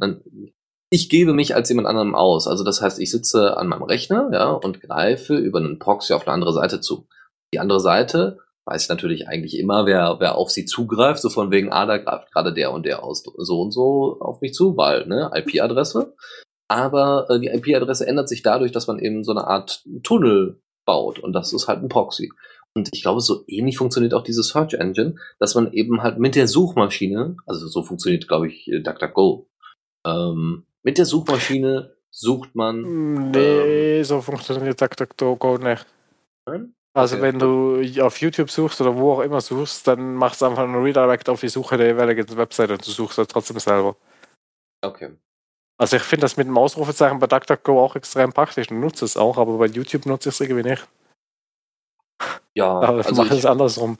[0.94, 2.48] ich gebe mich als jemand anderem aus.
[2.48, 6.28] Also das heißt, ich sitze an meinem Rechner ja, und greife über einen Proxy auf
[6.28, 7.08] eine andere Seite zu.
[7.54, 11.72] Die andere Seite weiß natürlich eigentlich immer, wer, wer auf sie zugreift, so von wegen,
[11.72, 15.08] ah, da greift gerade der und der aus so und so auf mich zu, weil,
[15.08, 16.14] ne, IP-Adresse.
[16.68, 21.20] Aber äh, die IP-Adresse ändert sich dadurch, dass man eben so eine Art Tunnel baut
[21.20, 22.32] und das ist halt ein Proxy.
[22.74, 26.36] Und ich glaube, so ähnlich funktioniert auch diese Search Engine, dass man eben halt mit
[26.36, 29.50] der Suchmaschine, also so funktioniert, glaube ich, DuckDuckGo,
[30.08, 33.32] ähm, mit der Suchmaschine sucht man.
[33.32, 35.86] nee, so funktioniert DuckDuckGo nicht.
[36.46, 36.74] Nein?
[36.94, 37.24] Also Okay.
[37.24, 40.76] wenn du auf YouTube suchst oder wo auch immer suchst, dann machst du einfach einen
[40.84, 43.96] Redirect auf die Suche der jeweiligen Webseite und du suchst halt trotzdem selber.
[44.84, 45.16] Okay.
[45.78, 49.16] Also ich finde das mit dem Ausrufezeichen bei DuckDuckGo auch extrem praktisch und nutze es
[49.18, 50.88] auch, aber bei YouTube nutze ich es irgendwie nicht.
[52.56, 53.98] Ja, Aber ich also mache es ich, andersrum.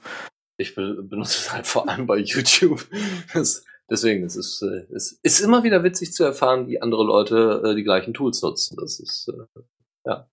[0.58, 2.86] ich be- benutze es halt vor allem bei YouTube.
[3.32, 7.62] Das, deswegen, es ist, äh, es ist immer wieder witzig zu erfahren, wie andere Leute
[7.64, 8.76] äh, die gleichen Tools nutzen.
[8.78, 9.62] Das ist, äh,
[10.06, 10.28] ja.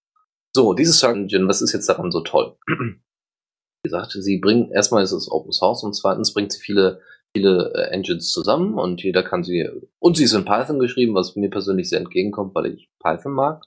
[0.56, 2.58] So, dieses Search Engine, was ist jetzt daran so toll?
[2.68, 7.02] Wie gesagt, sie bringen, erstmal ist es Open Source und zweitens bringt sie viele,
[7.36, 9.70] viele äh, Engines zusammen und jeder kann sie,
[10.00, 13.64] und sie ist in Python geschrieben, was mir persönlich sehr entgegenkommt, weil ich Python mag.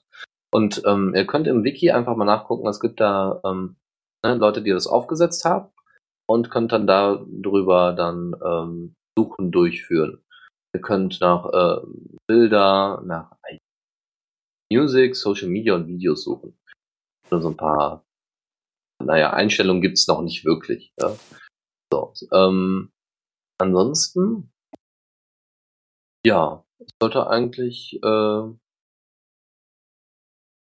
[0.53, 3.77] Und ähm, ihr könnt im Wiki einfach mal nachgucken, es gibt da ähm,
[4.23, 5.69] ne, Leute, die das aufgesetzt haben
[6.27, 10.23] und könnt dann darüber dann ähm, Suchen durchführen.
[10.75, 11.85] Ihr könnt nach äh,
[12.27, 13.31] Bilder, nach
[14.71, 16.57] Music, Social Media und Videos suchen.
[17.41, 18.05] So ein paar,
[19.03, 20.93] naja, Einstellungen gibt's noch nicht wirklich.
[20.99, 21.15] Ja.
[21.91, 22.91] So, ähm,
[23.59, 24.51] ansonsten,
[26.25, 28.53] ja, es sollte eigentlich äh,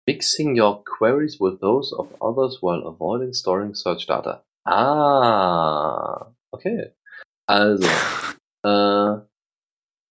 [0.07, 4.43] mixing your queries with those of others while avoiding storing search data.
[4.66, 6.93] Ah, okay.
[7.47, 7.88] Also,
[8.64, 9.22] äh,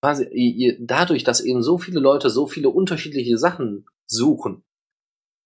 [0.02, 4.64] quasi, dadurch, dass eben so viele Leute so viele unterschiedliche Sachen suchen,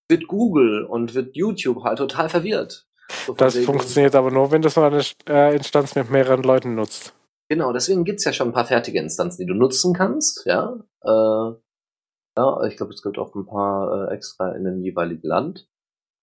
[0.09, 2.87] wird Google und wird YouTube halt total verwirrt.
[3.27, 7.15] So Das funktioniert aber nur, wenn du so eine äh, Instanz mit mehreren Leuten nutzt.
[7.49, 10.77] Genau, deswegen gibt's ja schon ein paar fertige Instanzen, die du nutzen kannst, ja.
[11.03, 11.53] Äh,
[12.39, 15.69] ja, ich glaube, es gibt auch ein paar äh, extra in dem jeweiligen Land.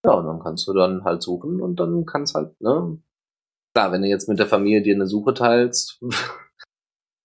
[0.06, 3.02] Ja, und dann kannst du dann halt suchen und dann kannst halt, ne?
[3.74, 6.02] Klar, wenn du jetzt mit der Familie dir eine Suche teilst,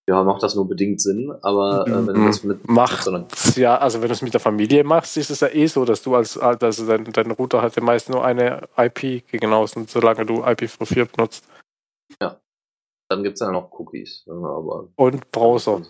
[0.08, 3.26] ja, macht das nur bedingt Sinn, aber äh, wenn du das mit Macht so einer-
[3.56, 6.02] ja, also wenn du es mit der Familie machst, ist es ja eh so, dass
[6.02, 10.24] du als, also dein, dein Router hat ja meist nur eine IP gegen außen, solange
[10.24, 11.44] du IPv4 benutzt.
[13.10, 14.24] dann gibt's ja noch Cookies.
[14.26, 15.82] ja, Aber Und Browser.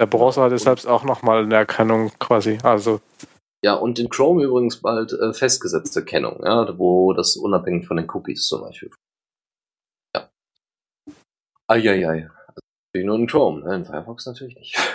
[0.00, 2.58] Der Browser hat deshalb auch nochmal eine Erkennung quasi.
[2.62, 3.00] Also,
[3.64, 8.08] Ja, und in Chrome übrigens bald äh, festgesetzte Kennung, ja, wo das unabhängig von den
[8.10, 8.90] Cookies zum Beispiel.
[10.14, 10.30] Ja.
[11.68, 12.30] Eieiei.
[12.96, 13.74] Natürlich nur in Chrome, ne?
[13.74, 14.74] in Firefox natürlich nicht.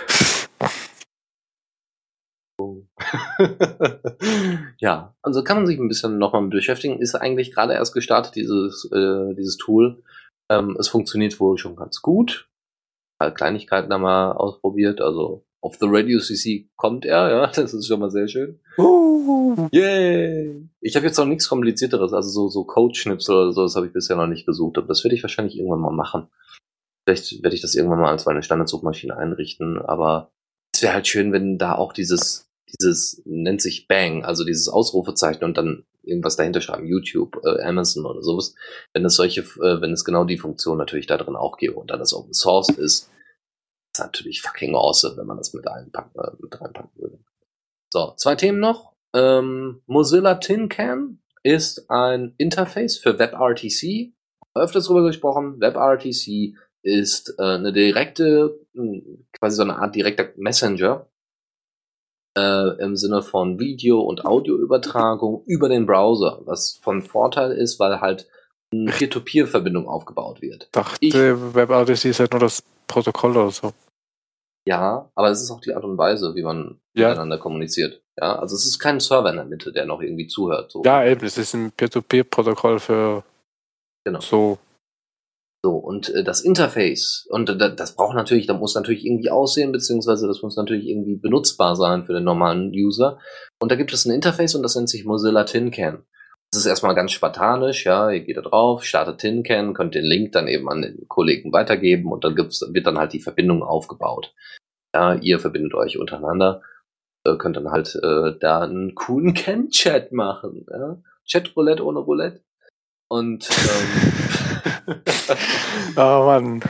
[4.78, 7.00] Ja, also kann man sich ein bisschen nochmal beschäftigen.
[7.00, 10.02] Ist eigentlich gerade erst gestartet, dieses, äh, dieses Tool.
[10.50, 12.48] Ähm, es funktioniert wohl schon ganz gut.
[13.20, 15.00] Halt Kleinigkeiten haben wir ausprobiert.
[15.00, 18.60] Also auf The Radio CC kommt er, ja, das ist schon mal sehr schön.
[18.78, 20.68] uh, Yay!
[20.80, 23.92] Ich habe jetzt noch nichts komplizierteres, also so, so Code-Schnipsel oder so, das habe ich
[23.92, 26.28] bisher noch nicht gesucht, aber das werde ich wahrscheinlich irgendwann mal machen.
[27.04, 30.30] Vielleicht werde ich das irgendwann mal als meine Standardsuchmaschine einrichten, aber
[30.74, 35.44] es wäre halt schön, wenn da auch dieses, dieses nennt sich Bang, also dieses Ausrufezeichen
[35.44, 38.54] und dann irgendwas dahinter schreiben, YouTube, äh, Amazon oder sowas,
[38.92, 41.90] wenn es solche, äh, wenn es genau die Funktion natürlich da drin auch gäbe und
[41.90, 43.10] dann das Open Source ist,
[43.92, 47.18] ist natürlich fucking awesome, wenn man das mit äh, mit reinpacken würde.
[47.92, 48.92] So, zwei Themen noch.
[49.14, 54.14] Ähm, Mozilla Tin Can ist ein Interface für WebRTC.
[54.54, 55.60] Öfters drüber gesprochen.
[55.60, 61.06] WebRTC ist äh, eine direkte, hm, quasi so eine Art direkter Messenger
[62.36, 68.00] äh, im Sinne von Video- und Audioübertragung über den Browser, was von Vorteil ist, weil
[68.00, 68.28] halt
[68.72, 70.68] eine Peer-to-Peer-Verbindung aufgebaut wird.
[70.72, 73.72] Dachte, Ich- WebRTC ist halt nur das Protokoll oder so.
[74.66, 77.08] Ja, aber es ist auch die Art und Weise, wie man Ja.
[77.10, 78.00] miteinander kommuniziert.
[78.18, 80.70] Ja, also es ist kein Server in der Mitte, der noch irgendwie zuhört.
[80.70, 80.82] So.
[80.84, 83.24] Ja, eben, es ist ein Peer-to-Peer-Protokoll für
[84.04, 84.20] Genau.
[84.20, 84.58] so.
[85.64, 89.30] So, und äh, das Interface, und äh, da- das braucht natürlich, da muss natürlich irgendwie
[89.30, 93.18] aussehen, beziehungsweise das muss natürlich irgendwie benutzbar sein für den normalen User.
[93.60, 96.04] Und da gibt es ein Interface und das nennt sich Mozilla Tin Can.
[96.50, 100.04] Das ist erstmal ganz spartanisch, ja, ihr geht da drauf, startet Tin Can, könnt den
[100.04, 103.62] Link dann eben an den Kollegen weitergeben und dann gibt's, wird dann halt die Verbindung
[103.62, 104.34] aufgebaut.
[104.94, 106.60] Ja, ihr verbindet euch untereinander,
[107.24, 111.00] äh, könnt dann halt äh, da einen coolen Can-Chat machen, ja.
[111.24, 112.42] Chat-Roulette ohne Roulette.
[113.12, 113.46] Und
[114.86, 115.02] ähm,
[115.96, 116.62] Oh Mann.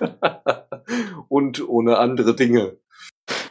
[1.28, 2.78] und ohne andere Dinge.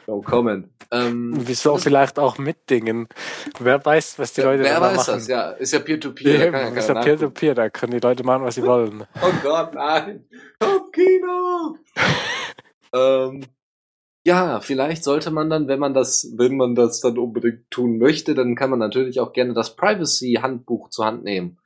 [0.07, 0.67] No comment.
[0.89, 3.07] Ähm, Wieso vielleicht auch mit Dingen?
[3.59, 5.13] Wer weiß, was die Leute wer weiß machen.
[5.13, 5.27] das?
[5.27, 6.51] Ja, ist ja Peer-to-Peer.
[6.51, 9.05] da Ja, ist ja Peer-to-Peer, da können die Leute machen, was sie wollen.
[9.21, 10.25] Oh Gott, nein.
[10.59, 11.77] Kopfkino.
[12.95, 13.45] ähm,
[14.25, 18.33] ja, vielleicht sollte man dann, wenn man das, wenn man das dann unbedingt tun möchte,
[18.33, 21.59] dann kann man natürlich auch gerne das Privacy-Handbuch zur Hand nehmen.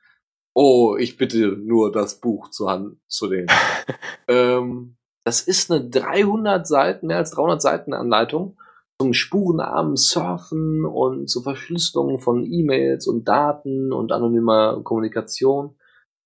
[0.54, 3.48] Oh, ich bitte nur das Buch zur Hand zu nehmen.
[4.28, 8.56] ähm, das ist eine 300 Seiten, mehr als 300 Seiten Anleitung
[9.00, 15.76] zum spurenarmen Surfen und zur Verschlüsselung von E-Mails und Daten und anonymer Kommunikation.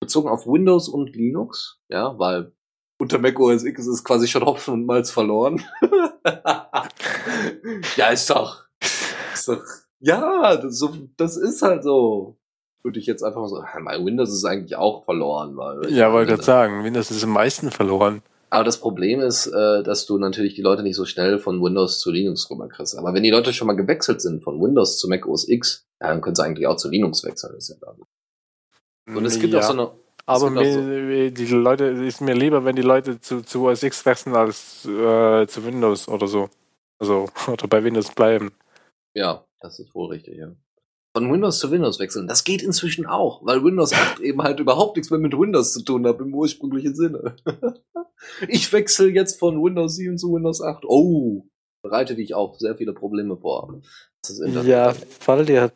[0.01, 2.53] Bezogen auf Windows und Linux, ja, weil
[2.99, 5.63] unter Mac OS X ist quasi schon Hopfen und Malz verloren.
[7.97, 9.63] ja, ist doch, ist doch,
[10.01, 10.85] ja, das,
[11.17, 12.39] das ist halt so.
[12.85, 15.91] Würde ich jetzt einfach mal so, mein Windows ist eigentlich auch verloren, weil.
[15.91, 18.23] Ja, wollte gerade sagen, Windows ist am meisten verloren.
[18.51, 21.99] Aber das Problem ist, äh, dass du natürlich die Leute nicht so schnell von Windows
[21.99, 22.97] zu Linux rüberkriegst.
[22.97, 26.21] Aber wenn die Leute schon mal gewechselt sind von Windows zu Mac OS X, dann
[26.21, 27.57] können sie eigentlich auch zu Linux wechseln.
[27.57, 27.97] Ist ja da.
[29.13, 29.91] Und es gibt ja, auch so eine.
[30.27, 33.83] Aber auch so- mir, die Leute, ist mir lieber, wenn die Leute zu, zu OS
[33.83, 36.49] X wechseln als äh, zu Windows oder so.
[37.01, 38.53] Also, oder bei Windows bleiben.
[39.15, 40.53] Ja, das ist wohl richtig, ja.
[41.17, 42.27] Von Windows zu Windows wechseln.
[42.27, 45.83] Das geht inzwischen auch, weil Windows 8 eben halt überhaupt nichts mehr mit Windows zu
[45.83, 47.37] tun hat, im ursprünglichen Sinne.
[48.49, 50.85] ich wechsle jetzt von Windows 7 zu Windows 8.
[50.87, 51.47] Oh,
[51.83, 53.81] bereite dich auch sehr viele Probleme vor.
[54.65, 55.75] Ja, Faldi hat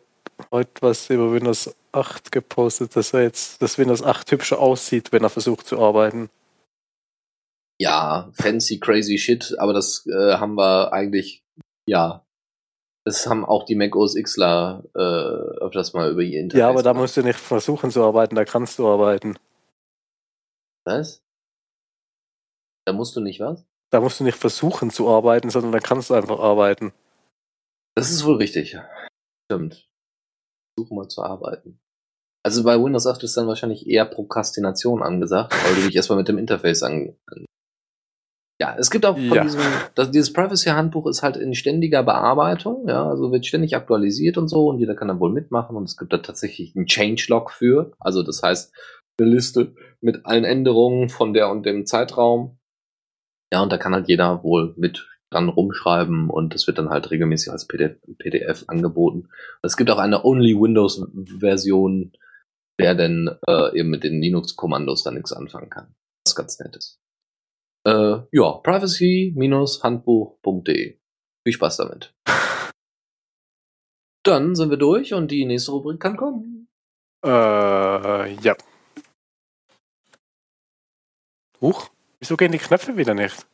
[0.50, 5.22] heute was über Windows 8 gepostet, dass er jetzt, dass Windows 8 hübscher aussieht, wenn
[5.22, 6.30] er versucht zu arbeiten.
[7.80, 11.44] ja, fancy, crazy shit, aber das äh, haben wir eigentlich,
[11.86, 12.24] ja,
[13.08, 16.82] das haben auch die Mac OS Xler äh, öfters mal über ihr Interface Ja, aber
[16.82, 19.38] da musst du nicht versuchen zu arbeiten, da kannst du arbeiten.
[20.84, 21.24] Was?
[22.86, 23.66] Da musst du nicht was?
[23.90, 26.92] Da musst du nicht versuchen zu arbeiten, sondern da kannst du einfach arbeiten.
[27.96, 28.78] Das ist wohl richtig.
[29.50, 29.88] Stimmt.
[30.76, 31.80] Versuch mal zu arbeiten.
[32.44, 36.28] Also bei Windows 8 ist dann wahrscheinlich eher Prokrastination angesagt, weil du dich erstmal mit
[36.28, 37.16] dem Interface an.
[37.26, 37.46] an
[38.60, 39.42] ja, es gibt auch von Ja.
[39.44, 39.60] diesem,
[39.94, 44.68] das, dieses Privacy-Handbuch ist halt in ständiger Bearbeitung, ja, also wird ständig aktualisiert und so
[44.68, 48.22] und jeder kann dann wohl mitmachen und es gibt da tatsächlich einen Changelog für, also
[48.22, 48.72] das heißt
[49.20, 52.58] eine Liste mit allen Änderungen von der und dem Zeitraum.
[53.52, 57.10] Ja, und da kann halt jeder wohl mit dran rumschreiben und das wird dann halt
[57.10, 59.28] regelmäßig als PDF, PDF angeboten.
[59.62, 61.04] Es gibt auch eine Only Windows
[61.38, 62.12] Version,
[62.80, 65.94] der denn äh, eben mit den Linux-Kommandos dann nichts anfangen kann.
[66.26, 66.98] Was ganz nett ist.
[67.86, 70.98] Äh, ja, privacy-handbuch.de.
[71.44, 72.14] Viel Spaß damit.
[74.24, 76.68] Dann sind wir durch und die nächste Rubrik kann kommen.
[77.24, 78.56] Äh, ja.
[81.60, 81.88] Huch,
[82.20, 83.46] wieso gehen die Knöpfe wieder nicht?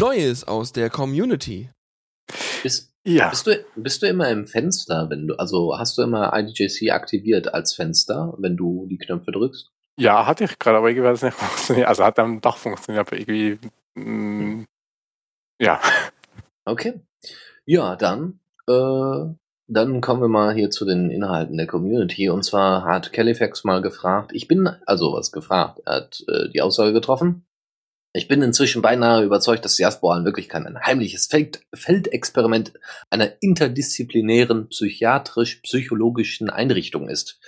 [0.00, 1.70] Neues aus der Community.
[3.08, 3.30] Bist, Ja.
[3.30, 7.54] bist, du, bist du immer im Fenster, wenn du, also hast du immer IDJC aktiviert
[7.54, 9.70] als Fenster, wenn du die Knöpfe drückst?
[9.98, 11.88] Ja, hatte ich gerade, aber irgendwie hat es nicht funktioniert.
[11.88, 13.58] Also hat dann doch funktioniert, aber irgendwie.
[13.94, 14.64] mm,
[15.60, 15.80] ja.
[16.64, 17.00] Okay.
[17.64, 19.34] Ja, dann, äh,
[19.66, 22.28] dann kommen wir mal hier zu den Inhalten der Community.
[22.28, 26.62] Und zwar hat Califax mal gefragt, ich bin, also was gefragt, er hat äh, die
[26.62, 27.44] Aussage getroffen.
[28.18, 32.72] Ich bin inzwischen beinahe überzeugt, dass Jaspor in Wirklichkeit ein heimliches Feld Feldexperiment
[33.10, 37.38] einer interdisziplinären psychiatrisch-psychologischen Einrichtung ist.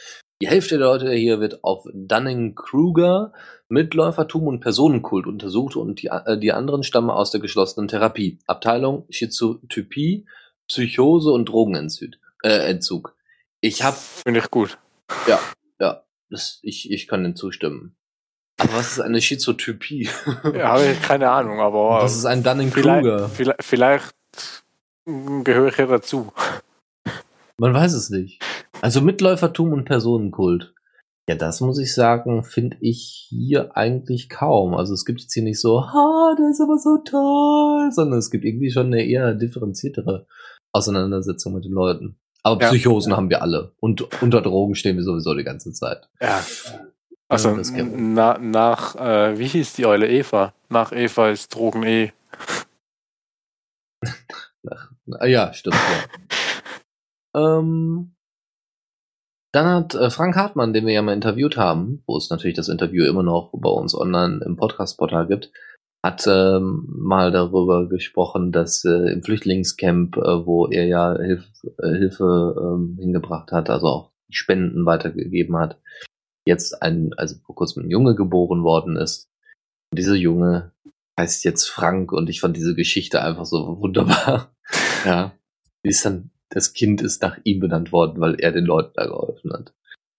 [0.40, 3.32] Die Hälfte der Leute hier wird auf Dunning-Kruger,
[3.68, 8.38] Mitläufertum und Personenkult untersucht und die, äh, die anderen stammen aus der geschlossenen Therapie.
[8.46, 10.28] Abteilung Schizotypie,
[10.68, 12.10] Psychose und Drogenentzug.
[12.44, 13.16] Äh, Entzug.
[13.60, 13.96] Ich hab.
[13.96, 14.78] Finde ich gut.
[15.26, 15.40] Ja,
[15.80, 16.04] ja.
[16.30, 17.96] Das, ich, ich kann dem zustimmen.
[18.60, 20.08] Aber was ist eine Schizotypie?
[20.54, 22.00] Ja, habe ich keine Ahnung, aber.
[22.02, 23.28] Das ist ein Dunning-Kruger.
[23.30, 24.14] Vielleicht, vielleicht,
[25.06, 26.32] gehöre ich ja dazu.
[27.58, 28.42] Man weiß es nicht.
[28.80, 30.74] Also Mitläufertum und Personenkult.
[31.28, 34.74] Ja, das muss ich sagen, finde ich hier eigentlich kaum.
[34.74, 38.30] Also es gibt jetzt hier nicht so, ha, das ist aber so toll, sondern es
[38.30, 40.26] gibt irgendwie schon eine eher differenziertere
[40.72, 42.18] Auseinandersetzung mit den Leuten.
[42.42, 42.68] Aber ja.
[42.68, 43.74] Psychosen haben wir alle.
[43.80, 46.08] Und unter Drogen stehen wir sowieso die ganze Zeit.
[46.20, 46.42] Ja.
[47.30, 50.52] Also na, nach, äh, wie hieß die Eule Eva?
[50.68, 52.10] Nach Eva ist Drogen
[54.62, 54.90] nach,
[55.24, 55.76] ja, stimmt.
[57.34, 57.58] Ja.
[57.58, 58.16] ähm,
[59.52, 62.68] dann hat äh, Frank Hartmann, den wir ja mal interviewt haben, wo es natürlich das
[62.68, 65.52] Interview immer noch bei uns online im Podcast-Portal gibt,
[66.04, 71.44] hat ähm, mal darüber gesprochen, dass äh, im Flüchtlingscamp, äh, wo er ja Hilf,
[71.78, 75.78] äh, Hilfe ähm, hingebracht hat, also auch Spenden weitergegeben hat,
[76.50, 79.30] jetzt ein, also vor kurzem ein Junge geboren worden ist.
[79.90, 80.72] Und dieser Junge
[81.18, 84.54] heißt jetzt Frank und ich fand diese Geschichte einfach so wunderbar.
[85.04, 85.32] ja.
[85.82, 89.06] Wie ist dann, das Kind ist nach ihm benannt worden, weil er den Leuten da
[89.06, 89.74] geholfen hat.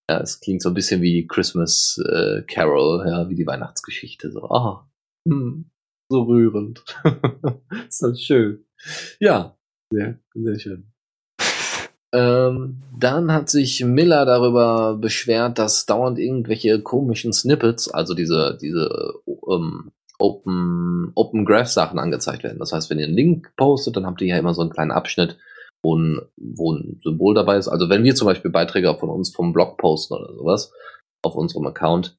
[0.09, 4.31] Ja, es klingt so ein bisschen wie Christmas äh, Carol, ja, wie die Weihnachtsgeschichte.
[4.31, 4.89] So, ah,
[5.27, 5.69] hm,
[6.09, 6.83] so rührend.
[7.87, 8.65] ist das schön.
[9.19, 9.57] Ja,
[9.91, 10.91] sehr, sehr schön.
[12.13, 19.13] Ähm, dann hat sich Miller darüber beschwert, dass dauernd irgendwelche komischen Snippets, also diese, diese
[19.49, 22.59] ähm, Open, Open Graph Sachen angezeigt werden.
[22.59, 24.91] Das heißt, wenn ihr einen Link postet, dann habt ihr ja immer so einen kleinen
[24.91, 25.37] Abschnitt,
[25.81, 27.67] wo ein, wo ein Symbol dabei ist.
[27.67, 30.71] Also wenn wir zum Beispiel Beiträge von uns vom Blog posten oder sowas
[31.23, 32.17] auf unserem Account,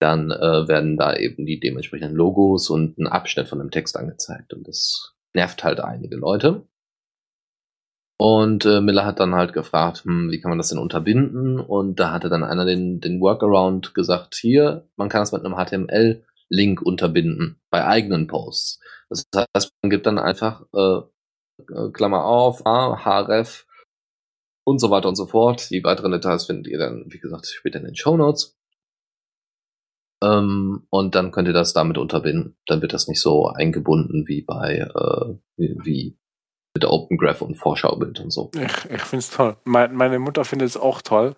[0.00, 4.52] dann äh, werden da eben die dementsprechenden Logos und ein Abschnitt von dem Text angezeigt.
[4.52, 6.66] Und das nervt halt einige Leute.
[8.16, 11.58] Und äh, Miller hat dann halt gefragt, hm, wie kann man das denn unterbinden?
[11.58, 15.56] Und da hatte dann einer den, den Workaround gesagt, hier, man kann das mit einem
[15.56, 18.80] HTML-Link unterbinden bei eigenen Posts.
[19.08, 21.00] Das heißt, man gibt dann einfach äh,
[21.58, 23.66] äh Klammer auf, A, href
[24.64, 25.70] und so weiter und so fort.
[25.70, 28.56] Die weiteren Details findet ihr dann, wie gesagt, später in den Show Notes.
[30.22, 32.56] Ähm, und dann könnt ihr das damit unterbinden.
[32.66, 36.18] Dann wird das nicht so eingebunden wie bei äh, wie, wie
[36.74, 38.50] mit Open Graph und Vorschaubild und so.
[38.54, 39.56] Ich, ich finde es toll.
[39.64, 41.36] Mein, meine Mutter findet es auch toll.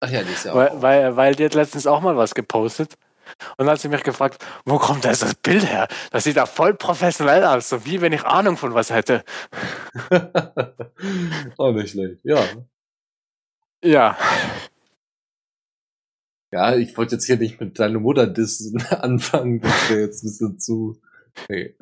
[0.00, 0.82] Ach ja, die ist ja weil, auch.
[0.82, 2.96] Weil, weil die hat letztens auch mal was gepostet.
[3.56, 5.88] Und dann hat sie mich gefragt, wo kommt das, das Bild her?
[6.10, 9.24] Das sieht da voll professionell aus, so wie wenn ich Ahnung von was hätte.
[11.56, 12.44] auch nicht schlecht, ja.
[13.82, 14.16] Ja.
[16.52, 20.28] Ja, ich wollte jetzt hier nicht mit deiner Mutter dissen anfangen, das wäre jetzt ein
[20.28, 21.00] bisschen zu
[21.48, 21.74] nee,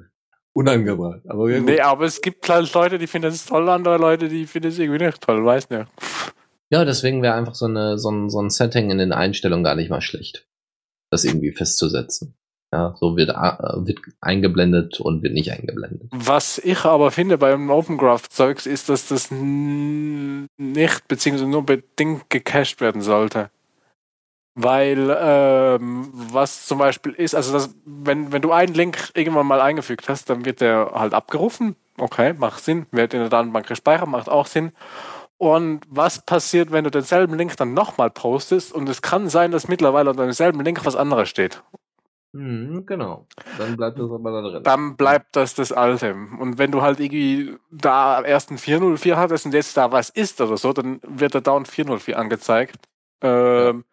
[0.53, 1.21] unangebracht.
[1.29, 4.69] Aber nee, aber es gibt halt Leute, die finden es toll, andere Leute, die finden
[4.69, 5.87] es irgendwie nicht toll, weiß nicht.
[6.71, 9.75] Ja, deswegen wäre einfach so, eine, so, ein, so ein Setting in den Einstellungen gar
[9.75, 10.47] nicht mal schlecht.
[11.11, 12.35] Das irgendwie festzusetzen.
[12.73, 16.09] Ja, so wird, äh, wird eingeblendet und wird nicht eingeblendet.
[16.11, 22.31] Was ich aber finde beim Open Graph Zeugs ist, dass das nicht beziehungsweise nur bedingt
[22.31, 23.51] gecached werden sollte.
[24.55, 29.63] Weil ähm, was zum Beispiel ist, also das, wenn, wenn du einen Link irgendwann mal
[29.63, 31.77] eingefügt hast, dann wird der halt abgerufen.
[31.99, 32.87] Okay, macht Sinn.
[32.91, 34.73] Wird in der Datenbank gespeichert, macht auch Sinn.
[35.39, 39.69] Und was passiert, wenn du denselben Link dann nochmal postest und es kann sein, dass
[39.69, 41.63] mittlerweile unter demselben Link was anderes steht?
[42.33, 43.27] Mhm, genau.
[43.59, 44.63] Dann bleibt das aber da drin.
[44.63, 46.15] Dann bleibt das das Alte.
[46.15, 50.41] Und wenn du halt irgendwie da erst ein 404 hattest und jetzt da was ist
[50.41, 52.77] oder so, dann wird da dauernd 404 angezeigt.
[53.21, 53.92] Ähm, ja.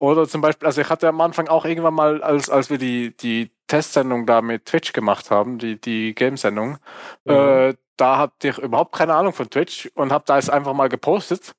[0.00, 3.16] Oder zum Beispiel, also ich hatte am Anfang auch irgendwann mal, als, als wir die,
[3.16, 6.78] die Testsendung da mit Twitch gemacht haben, die, die Game-Sendung,
[7.24, 7.32] mhm.
[7.32, 10.88] äh, da hatte ich überhaupt keine Ahnung von Twitch und habe da es einfach mal
[10.88, 11.54] gepostet.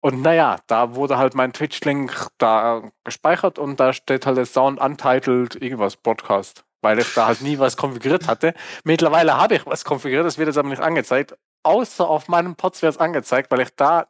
[0.00, 4.80] Und naja, da wurde halt mein Twitch-Link da gespeichert und da steht halt der Sound
[4.80, 8.54] untitled irgendwas Podcast, weil ich da halt nie was konfiguriert hatte.
[8.84, 11.36] Mittlerweile habe ich was konfiguriert, das wird jetzt aber nicht angezeigt.
[11.64, 14.06] Außer auf meinem Pods wird es angezeigt, weil ich da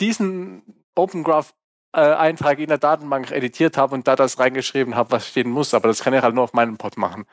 [0.00, 1.52] diesen Open Graph
[2.00, 5.74] Eintrag in der Datenbank editiert habe und da das reingeschrieben habe, was stehen muss.
[5.74, 7.26] Aber das kann ich halt nur auf meinem Pod machen.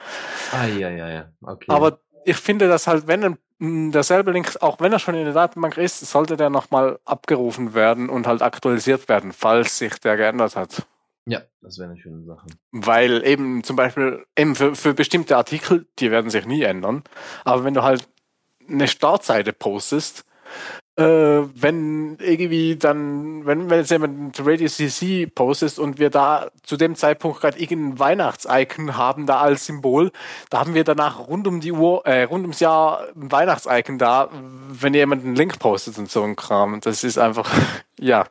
[0.52, 1.32] Ah, ja, ja, ja.
[1.42, 1.66] Okay.
[1.70, 5.34] Aber ich finde, dass halt, wenn ein, derselbe Link, auch wenn er schon in der
[5.34, 10.56] Datenbank ist, sollte der nochmal abgerufen werden und halt aktualisiert werden, falls sich der geändert
[10.56, 10.86] hat.
[11.26, 12.48] Ja, das wäre eine schöne Sache.
[12.72, 17.04] Weil eben zum Beispiel eben für, für bestimmte Artikel, die werden sich nie ändern.
[17.46, 18.08] Aber wenn du halt
[18.68, 20.26] eine Startseite postest,
[21.02, 26.78] äh, wenn irgendwie dann, wenn, wenn jetzt jemand Radio CC postest und wir da zu
[26.78, 30.12] dem Zeitpunkt gerade irgendein Weihnachts-Icon haben da als Symbol,
[30.50, 34.30] da haben wir danach rund um die Uhr, äh, rund ums Jahr ein Weihnachts-Icon da,
[34.70, 36.80] wenn jemand einen Link postet und so ein Kram.
[36.82, 37.50] Das ist einfach,
[38.00, 38.26] ja.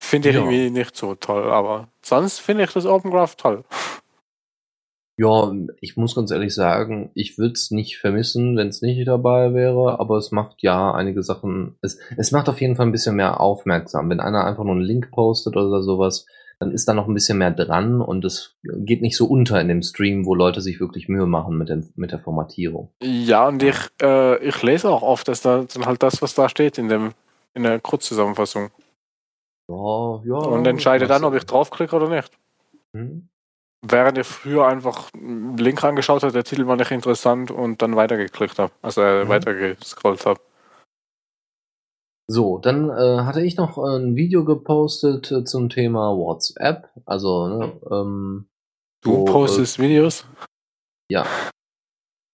[0.00, 0.40] Finde ich Ja.
[0.42, 3.64] irgendwie nicht so toll, aber sonst finde ich das Open Graph toll.
[5.18, 9.52] Ja, ich muss ganz ehrlich sagen, ich würde es nicht vermissen, wenn es nicht dabei
[9.52, 13.16] wäre, aber es macht ja einige Sachen, es, es macht auf jeden Fall ein bisschen
[13.16, 14.08] mehr aufmerksam.
[14.08, 16.24] Wenn einer einfach nur einen Link postet oder sowas,
[16.60, 19.66] dann ist da noch ein bisschen mehr dran und es geht nicht so unter in
[19.66, 22.92] dem Stream, wo Leute sich wirklich Mühe machen mit, dem, mit der Formatierung.
[23.02, 26.48] Ja, und ich, äh, ich lese auch oft, dass da dann halt das, was da
[26.48, 27.12] steht in dem
[27.54, 28.70] in der Kurzzusammenfassung.
[29.68, 30.36] Ja, ja.
[30.36, 32.30] und entscheide dann, ob ich draufklicke oder nicht.
[32.94, 33.28] Hm?
[33.86, 37.94] Während ich früher einfach einen Link angeschaut habe, der Titel war nicht interessant und dann
[37.96, 38.72] weitergeklickt habe.
[38.82, 39.28] Also äh, Mhm.
[39.28, 40.40] weitergescrollt habe.
[42.30, 46.90] So, dann äh, hatte ich noch ein Video gepostet äh, zum Thema WhatsApp.
[47.06, 48.48] Also, ne, ähm,
[49.02, 50.26] Du wo, äh, postest Videos?
[51.10, 51.24] Ja.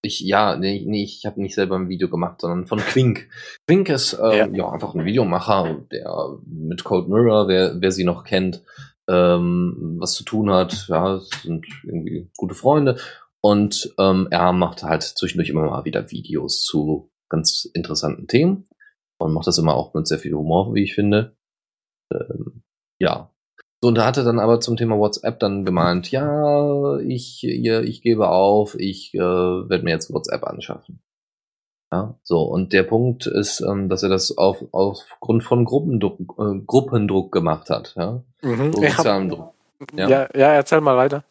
[0.02, 3.28] Ich, ja, nee, nee ich habe nicht selber ein Video gemacht, sondern von Quink.
[3.68, 4.46] Quink ist äh, Ja.
[4.46, 4.70] ja.
[4.70, 8.62] einfach ein Videomacher, der mit Cold Mirror, wer, wer sie noch kennt,
[9.08, 10.86] ähm, was zu tun hat.
[10.88, 12.98] Ja, sind irgendwie gute Freunde.
[13.40, 18.68] Und ähm, er macht halt zwischendurch immer mal wieder Videos zu ganz interessanten Themen
[19.18, 21.36] und macht das immer auch mit sehr viel Humor, wie ich finde.
[22.12, 22.62] Ähm,
[22.98, 23.34] ja,
[23.84, 28.00] so, und da hatte dann aber zum Thema WhatsApp dann gemeint, ja, ich, ja, ich
[28.00, 31.02] gebe auf, ich äh, werde mir jetzt WhatsApp anschaffen.
[31.94, 36.58] Ja, so, und der Punkt ist, ähm, dass er das auf, aufgrund von Gruppendruck, äh,
[36.66, 38.20] Gruppendruck gemacht hat, ja.
[38.42, 38.72] Mhm.
[38.72, 39.54] So sozialen Druck.
[39.96, 40.08] ja.
[40.08, 40.28] Ja.
[40.34, 41.22] Ja, erzähl mal weiter.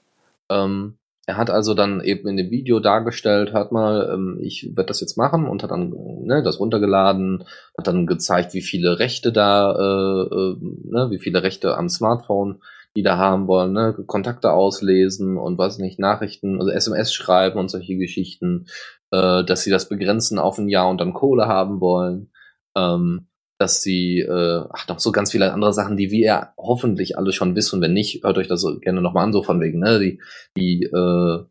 [0.49, 0.95] Ähm,
[1.25, 5.01] er hat also dann eben in dem Video dargestellt, hat mal, ähm, ich werde das
[5.01, 7.43] jetzt machen und hat dann ne, das runtergeladen,
[7.77, 12.61] hat dann gezeigt, wie viele Rechte da, äh, äh, ne, wie viele Rechte am Smartphone
[12.95, 17.69] die da haben wollen, ne, Kontakte auslesen und was nicht, Nachrichten, also SMS schreiben und
[17.69, 18.67] solche Geschichten,
[19.13, 22.31] äh, dass sie das begrenzen auf ein Jahr und dann Kohle haben wollen,
[22.75, 23.27] ähm,
[23.59, 27.55] dass sie, äh, ach, noch so ganz viele andere Sachen, die wir hoffentlich alle schon
[27.55, 27.79] wissen.
[27.79, 30.19] Wenn nicht, hört euch das gerne nochmal an, so von wegen, ne, die,
[30.57, 31.43] die, äh,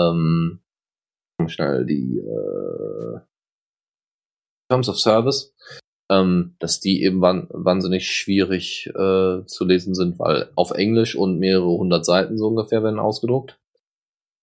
[0.00, 0.60] ähm,
[1.46, 3.20] schnell, die, äh,
[4.70, 5.54] Terms of Service,
[6.10, 11.68] ähm, dass die eben wahnsinnig schwierig äh, zu lesen sind, weil auf Englisch und mehrere
[11.68, 13.60] hundert Seiten so ungefähr werden ausgedruckt.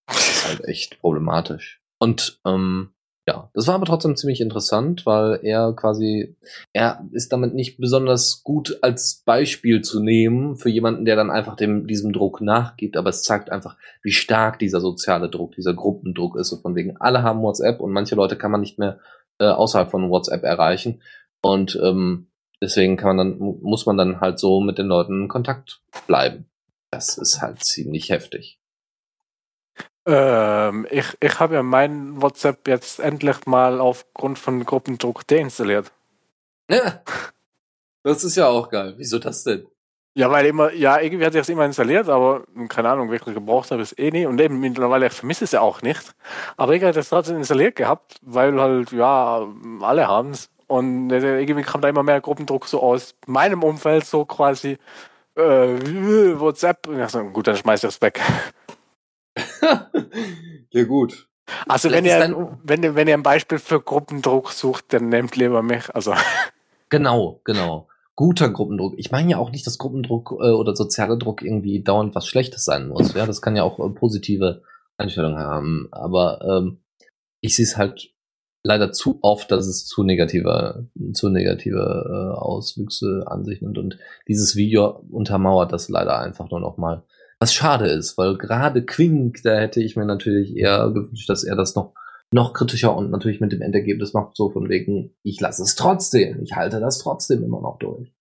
[0.08, 1.81] Das ist halt echt problematisch.
[2.02, 2.90] Und ähm,
[3.28, 6.36] ja, das war aber trotzdem ziemlich interessant, weil er quasi,
[6.74, 11.56] er ist damit nicht besonders gut als Beispiel zu nehmen für jemanden, der dann einfach
[11.56, 16.38] dem, diesem Druck nachgibt, aber es zeigt einfach, wie stark dieser soziale Druck, dieser Gruppendruck
[16.38, 16.50] ist.
[16.50, 19.00] So von wegen, alle haben WhatsApp und manche Leute kann man nicht mehr
[19.38, 21.04] äh, außerhalb von WhatsApp erreichen.
[21.44, 25.22] Und ähm, deswegen kann man dann, mu- muss man dann halt so mit den Leuten
[25.22, 26.48] in Kontakt bleiben.
[26.90, 28.60] Das ist halt ziemlich heftig.
[30.06, 35.92] Ähm, ich ich habe ja mein WhatsApp jetzt endlich mal aufgrund von Gruppendruck deinstalliert.
[36.70, 37.02] Ja.
[38.04, 38.96] Das ist ja auch geil.
[38.98, 39.68] Wieso das denn?
[40.14, 43.72] Ja, weil immer, ja, irgendwie hatte ich es immer installiert, aber keine Ahnung, wirklich gebraucht
[43.72, 44.26] habe ich es eh nie.
[44.26, 46.14] Und eben mittlerweile, ich vermisse es ja auch nicht.
[46.58, 49.48] Aber ich hatte es trotzdem installiert gehabt, weil halt, ja,
[49.82, 50.50] alle haben es.
[50.68, 54.78] Und irgendwie kam da immer mehr Gruppendruck so aus meinem Umfeld, so quasi
[55.36, 56.88] äh, WhatsApp.
[56.88, 58.20] Und ich dachte, gut, dann schmeiß ich es weg.
[60.72, 61.28] ja, gut.
[61.68, 65.36] Also Vielleicht wenn ihr, wenn, ihr, wenn ihr ein Beispiel für Gruppendruck sucht, dann nehmt
[65.36, 65.94] lieber mich.
[65.94, 66.14] Also
[66.92, 67.88] Genau, genau.
[68.16, 68.94] Guter Gruppendruck.
[68.98, 72.66] Ich meine ja auch nicht, dass Gruppendruck äh, oder sozialer Druck irgendwie dauernd was Schlechtes
[72.66, 73.14] sein muss.
[73.14, 74.62] Ja, das kann ja auch äh, positive
[74.98, 75.88] Einstellungen haben.
[75.92, 76.82] Aber ähm,
[77.40, 78.14] ich sehe es halt
[78.64, 83.78] leider zu oft, dass es zu negative, zu negative äh, Auswüchse an sich nimmt.
[83.78, 83.98] Und
[84.28, 87.04] dieses Video untermauert das leider einfach nur noch mal.
[87.42, 91.56] Was schade ist, weil gerade Quink, da hätte ich mir natürlich eher gewünscht, dass er
[91.56, 91.94] das noch
[92.34, 96.42] noch kritischer und natürlich mit dem Endergebnis macht so von wegen, ich lasse es trotzdem,
[96.44, 98.14] ich halte das trotzdem immer noch durch.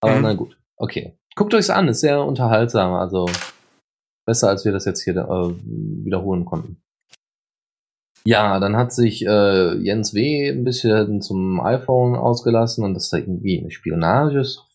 [0.00, 0.22] Aber Mhm.
[0.22, 1.16] na gut, okay.
[1.36, 3.30] Guckt euch's an, ist sehr unterhaltsam, also
[4.26, 5.54] besser als wir das jetzt hier äh,
[6.04, 6.82] wiederholen konnten.
[8.24, 10.50] Ja, dann hat sich äh, Jens W.
[10.50, 13.70] ein bisschen zum iPhone ausgelassen und dass da irgendwie eine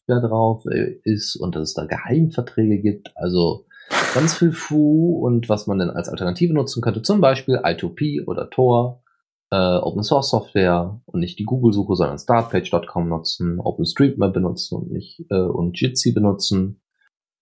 [0.04, 3.12] Spionagesoftware drauf äh, ist und dass es da Geheimverträge gibt.
[3.16, 3.66] Also
[4.14, 8.50] ganz viel Fu und was man denn als Alternative nutzen könnte, zum Beispiel I2P oder
[8.50, 9.04] Tor,
[9.52, 15.26] äh, Open Source Software und nicht die Google-Suche, sondern startpage.com nutzen, OpenStreetMap benutzen und nicht
[15.30, 16.80] äh, und Jitsi benutzen.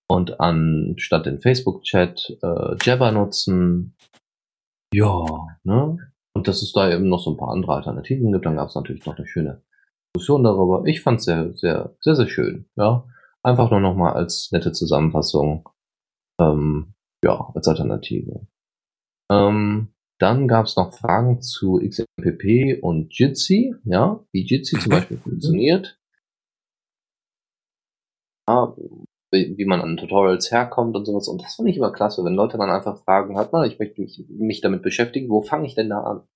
[0.08, 3.96] und anstatt den Facebook-Chat äh, Jabber nutzen.
[4.94, 5.26] Ja,
[5.64, 5.98] ne?
[6.34, 8.46] Und dass es da eben noch so ein paar andere Alternativen gibt.
[8.46, 9.62] Dann gab es natürlich noch eine schöne
[10.16, 10.84] Diskussion darüber.
[10.86, 12.66] Ich fand es sehr, sehr, sehr, sehr schön.
[12.76, 13.06] Ja,
[13.44, 15.70] einfach nur noch mal als nette Zusammenfassung.
[16.40, 16.94] Ähm,
[17.24, 18.48] ja, als Alternative.
[19.32, 25.18] Ähm, dann gab es noch Fragen zu XMPP und Jitsi, ja, wie Jitsi zum Beispiel
[25.18, 26.00] funktioniert.
[28.48, 28.76] Ja,
[29.32, 31.28] wie, wie man an Tutorials herkommt und sowas.
[31.28, 34.02] Und das finde ich immer klasse, wenn Leute dann einfach fragen, hat man, ich möchte
[34.02, 36.28] mich, mich damit beschäftigen, wo fange ich denn da an?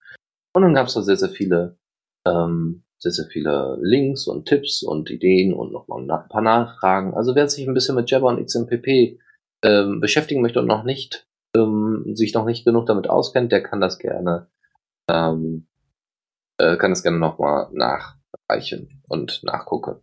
[0.54, 1.78] Und dann gab es da sehr, sehr viele,
[2.26, 7.14] ähm, sehr, sehr viele Links und Tipps und Ideen und nochmal ein paar Nachfragen.
[7.14, 9.20] Also wer sich ein bisschen mit Jabber und XMPP
[9.64, 13.80] ähm, beschäftigen möchte und noch nicht, ähm, sich noch nicht genug damit auskennt, der kann
[13.80, 14.48] das gerne,
[15.08, 15.68] ähm,
[16.60, 20.02] äh, kann das gerne nochmal nachreichen und nachgucken.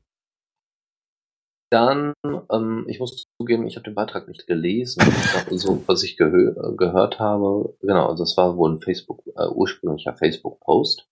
[1.72, 2.12] Dann,
[2.52, 5.02] ähm, ich muss zugeben, ich habe den Beitrag nicht gelesen.
[5.50, 10.14] so, was ich gehö gehört habe, genau, also das war wohl ein Facebook, äh, ursprünglicher
[10.14, 11.08] Facebook-Post.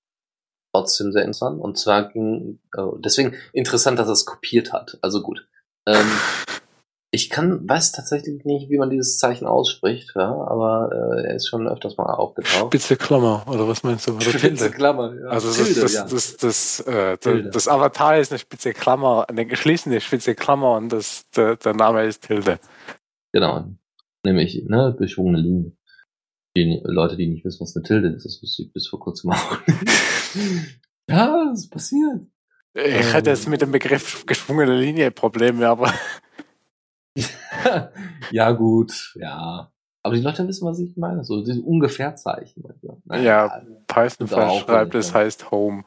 [0.73, 1.61] Trotzdem sehr interessant.
[1.61, 4.99] Und zwar ging, äh, deswegen interessant, dass er es kopiert hat.
[5.03, 5.47] Also gut.
[5.87, 6.07] Ähm,
[7.13, 11.49] ich kann, weiß tatsächlich nicht, wie man dieses Zeichen ausspricht, ja, aber äh, er ist
[11.49, 12.67] schon öfters mal aufgetaucht.
[12.67, 14.15] Spitze Klammer, oder was meinst du?
[14.15, 15.27] Oder Spitze Klammer, ja.
[15.27, 16.05] Also das, Tilde, das, ja.
[16.05, 20.91] das, das, äh, das, das, Avatar ist eine spitze Klammer, eine geschließene spitze Klammer und
[20.93, 22.61] das, der, der Name ist Tilde.
[23.33, 23.65] Genau.
[24.25, 25.73] Nämlich, ne, geschwungene Linie.
[26.57, 29.31] Die Leute, die nicht wissen, was eine Tilde ist, das wusste ich bis vor kurzem
[29.31, 29.59] auch.
[31.09, 32.27] ja, das ist passiert.
[32.75, 33.51] Ich hatte jetzt ähm.
[33.51, 35.93] mit dem Begriff geschwungene Linie Probleme, aber
[38.31, 39.71] ja, gut, ja.
[40.03, 41.25] Aber die Leute wissen, was ich meine.
[41.25, 42.65] So diese Ungefährzeichen.
[43.05, 45.85] Naja, ja, Python verschreibt, es heißt Home.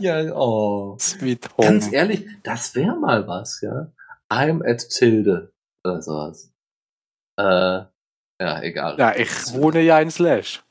[0.00, 0.96] ja, oh.
[0.98, 1.68] Sweet Home.
[1.68, 3.92] Ganz ehrlich, das wäre mal was, ja.
[4.30, 5.52] I'm at Tilde
[5.84, 6.52] oder sowas.
[7.36, 7.82] Äh,
[8.40, 8.96] ja, egal.
[8.98, 10.62] Ja, ich wohne ja in Slash.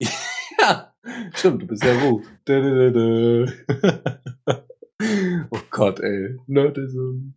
[0.58, 0.92] ja,
[1.34, 2.22] stimmt, du bist ja wo.
[5.50, 6.38] oh Gott, ey.
[6.46, 7.32] Nerdism.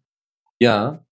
[0.60, 1.06] Ja.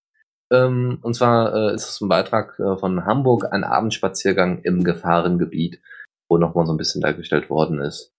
[0.51, 5.81] Ähm, und zwar äh, ist es ein Beitrag äh, von Hamburg, ein Abendspaziergang im Gefahrengebiet,
[6.29, 8.13] wo nochmal so ein bisschen dargestellt worden ist,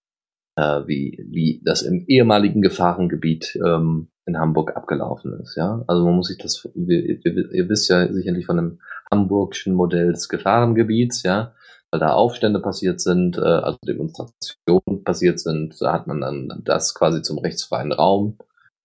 [0.55, 5.55] äh, wie, wie das im ehemaligen Gefahrengebiet ähm, in Hamburg abgelaufen ist.
[5.55, 8.79] Ja, also man muss sich das, ihr, ihr wisst ja sicherlich von dem
[9.13, 11.53] hamburgischen Modell des Gefahrengebiets, ja,
[11.91, 16.95] weil da Aufstände passiert sind, äh, also Demonstrationen passiert sind, da hat man dann das
[16.95, 18.37] quasi zum rechtsfreien Raum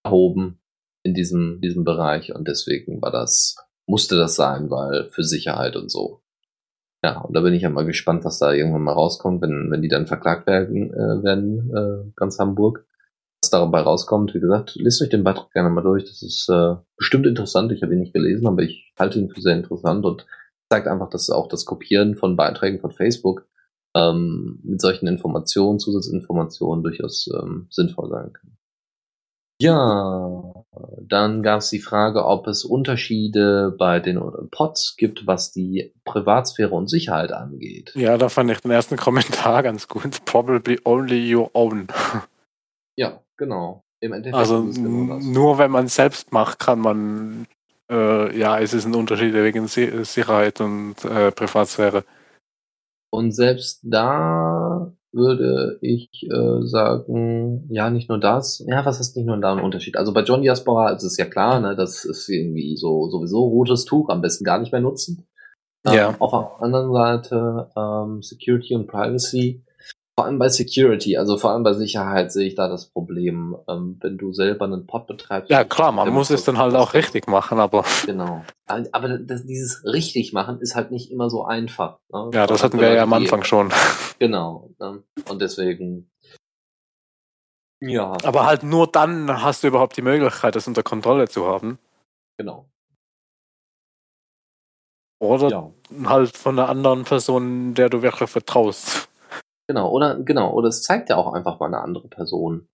[0.03, 0.59] erhoben
[1.03, 3.55] in diesem, diesem Bereich und deswegen war das,
[3.87, 6.21] musste das sein, weil für Sicherheit und so.
[7.03, 9.81] Ja, und da bin ich ja mal gespannt, was da irgendwann mal rauskommt, wenn, wenn
[9.81, 12.85] die dann verklagt werden, äh, werden äh, ganz Hamburg.
[13.49, 16.03] Was dabei rauskommt, wie gesagt, lest euch den Beitrag gerne mal durch.
[16.03, 17.71] Das ist äh, bestimmt interessant.
[17.71, 20.27] Ich habe ihn nicht gelesen, aber ich halte ihn für sehr interessant und
[20.71, 23.47] zeigt einfach, dass auch das Kopieren von Beiträgen von Facebook
[23.95, 28.55] ähm, mit solchen Informationen, Zusatzinformationen durchaus ähm, sinnvoll sein kann.
[29.59, 30.53] Ja,
[31.01, 34.21] dann gab es die Frage, ob es Unterschiede bei den
[34.51, 37.93] Pods gibt, was die Privatsphäre und Sicherheit angeht.
[37.95, 40.23] Ja, da fand ich den ersten Kommentar ganz gut.
[40.25, 41.87] Probably only your own.
[42.95, 43.83] Ja, genau.
[44.01, 47.47] Im Endeffekt also genau nur wenn man selbst macht, kann man,
[47.91, 52.03] äh, ja, es ist ein Unterschied wegen Sicherheit und äh, Privatsphäre.
[53.11, 58.63] Und selbst da würde ich äh, sagen, ja, nicht nur das.
[58.67, 59.97] Ja, was ist nicht nur da ein Unterschied?
[59.97, 63.85] Also bei John Diaspora ist es ja klar, ne, das ist irgendwie so sowieso rotes
[63.85, 65.27] Tuch, am besten gar nicht mehr nutzen.
[65.85, 66.15] Ähm, ja.
[66.19, 69.63] Auf der anderen Seite ähm, Security und Privacy
[70.19, 73.95] vor allem bei Security, also vor allem bei Sicherheit sehe ich da das Problem, ähm,
[74.01, 75.49] wenn du selber einen Pod betreibst.
[75.49, 77.85] Ja klar, man muss es dann halt auch richtig machen, aber.
[78.05, 78.43] Genau.
[78.67, 81.99] Aber das, dieses richtig machen ist halt nicht immer so einfach.
[82.11, 82.31] Ne?
[82.33, 83.71] Ja, das hatten wir ja am Anfang schon.
[84.19, 84.71] Genau.
[84.77, 85.03] Ne?
[85.29, 86.11] Und deswegen.
[87.79, 88.17] Ja.
[88.25, 91.79] Aber halt nur dann hast du überhaupt die Möglichkeit, das unter Kontrolle zu haben.
[92.37, 92.69] Genau.
[95.19, 95.71] Oder ja.
[96.05, 99.08] halt von einer anderen Person, der du wirklich vertraust.
[99.69, 102.67] Genau, oder genau, oder es zeigt ja auch einfach mal eine andere Person,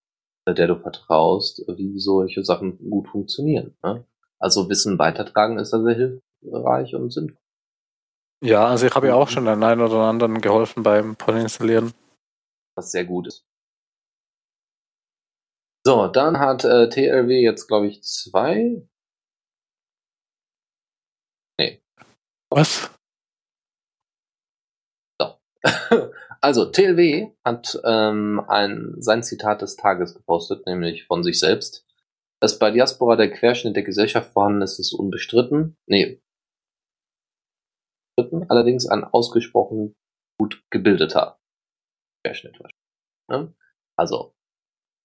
[0.48, 3.78] der du vertraust, wie solche Sachen gut funktionieren.
[3.84, 4.06] Ne?
[4.40, 7.38] Also Wissen weitertragen ist da sehr hilfreich und sinnvoll.
[8.42, 11.92] Ja, also ich habe ja auch schon den einen oder anderen geholfen beim Polinstallieren.
[12.78, 13.46] Was sehr gut ist.
[15.86, 18.88] So, dann hat äh, TLW jetzt, glaube ich, zwei.
[21.60, 21.84] Nee.
[22.50, 22.90] Was?
[25.20, 25.38] So.
[26.42, 31.86] Also, TLW hat ähm, ein, sein Zitat des Tages gepostet, nämlich von sich selbst.
[32.42, 35.78] Dass bei Diaspora der Querschnitt der Gesellschaft vorhanden ist, ist unbestritten.
[35.88, 36.22] Nee.
[38.48, 39.96] Allerdings ein ausgesprochen
[40.40, 41.40] gut gebildeter
[42.24, 42.58] Querschnitt.
[43.30, 43.54] Ne?
[43.98, 44.36] Also,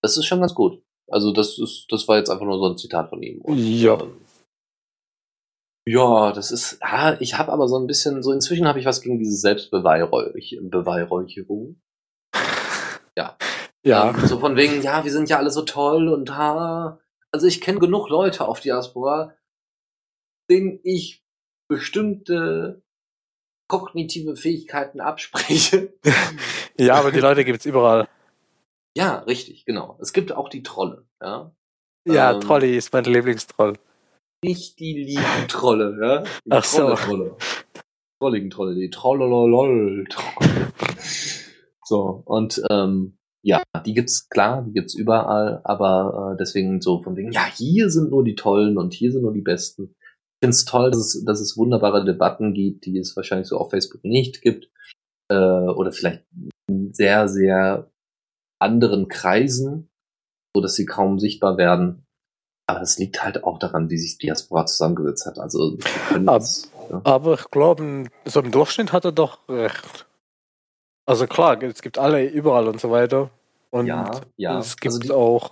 [0.03, 0.83] das ist schon ganz gut.
[1.09, 3.41] Also, das ist, das war jetzt einfach nur so ein Zitat von ihm.
[3.41, 4.01] Und, ja.
[4.01, 4.21] Ähm,
[5.91, 9.01] ja, das ist, ja, ich habe aber so ein bisschen, so inzwischen habe ich was
[9.01, 11.81] gegen diese Selbstbeweihräucherung.
[13.17, 13.37] Ja.
[13.85, 14.11] Ja.
[14.11, 17.01] Ähm, so von wegen, ja, wir sind ja alle so toll und ha.
[17.33, 19.35] Also ich kenne genug Leute auf Diaspora,
[20.49, 21.25] denen ich
[21.69, 22.85] bestimmte
[23.69, 25.93] kognitive Fähigkeiten abspreche.
[26.79, 28.09] ja, aber die Leute gibt's überall.
[28.97, 29.97] Ja, richtig, genau.
[30.01, 31.53] Es gibt auch die Trolle, ja.
[32.05, 33.77] Ja, ähm, Trolli ist mein Lieblingstroll.
[34.43, 36.23] Nicht die lieben Trolle, ja?
[36.45, 36.95] Die Ach so.
[36.95, 37.37] Trolle.
[38.19, 40.07] Trolligen Trolle, die Trollololol.
[41.85, 47.17] so, und ähm, ja, die gibt's klar, die gibt's überall, aber äh, deswegen so von
[47.17, 49.95] wegen, ja, hier sind nur die Tollen und hier sind nur die Besten.
[49.95, 53.59] Ich finde es toll, dass es, dass es wunderbare Debatten gibt, die es wahrscheinlich so
[53.59, 54.71] auf Facebook nicht gibt.
[55.31, 56.25] Äh, oder vielleicht
[56.69, 57.91] in sehr, sehr
[58.59, 59.91] anderen Kreisen,
[60.55, 62.07] so dass sie kaum sichtbar werden.
[62.71, 65.39] Aber es liegt halt auch daran, wie sich Diaspora zusammengesetzt hat.
[65.39, 65.79] Also
[66.11, 67.01] aber, das, ja.
[67.05, 70.07] aber ich glaube, so im Durchschnitt hat er doch recht.
[71.07, 73.31] Also klar, es gibt alle überall und so weiter.
[73.71, 74.59] Und ja, ja.
[74.59, 75.51] es gibt also die, auch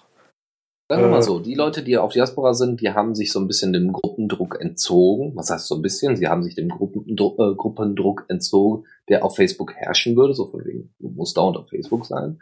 [0.90, 1.22] Sagen wir mal äh.
[1.22, 4.58] so, die Leute, die auf Diaspora sind, die haben sich so ein bisschen dem Gruppendruck
[4.58, 5.36] entzogen.
[5.36, 6.16] Was heißt so ein bisschen?
[6.16, 10.64] Sie haben sich dem Gruppendruck, äh, Gruppendruck entzogen, der auf Facebook herrschen würde, so von
[10.64, 12.40] wegen, du musst dauernd auf Facebook sein.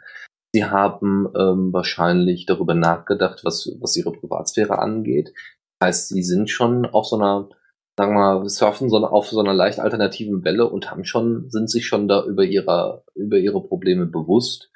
[0.53, 5.33] Sie haben ähm, wahrscheinlich darüber nachgedacht, was, was ihre Privatsphäre angeht.
[5.79, 7.49] Das heißt, sie sind schon auf so einer,
[7.97, 11.69] sagen wir mal, surfen so auf so einer leicht alternativen Welle und haben schon, sind
[11.69, 14.71] sich schon da über ihre, über ihre Probleme bewusst.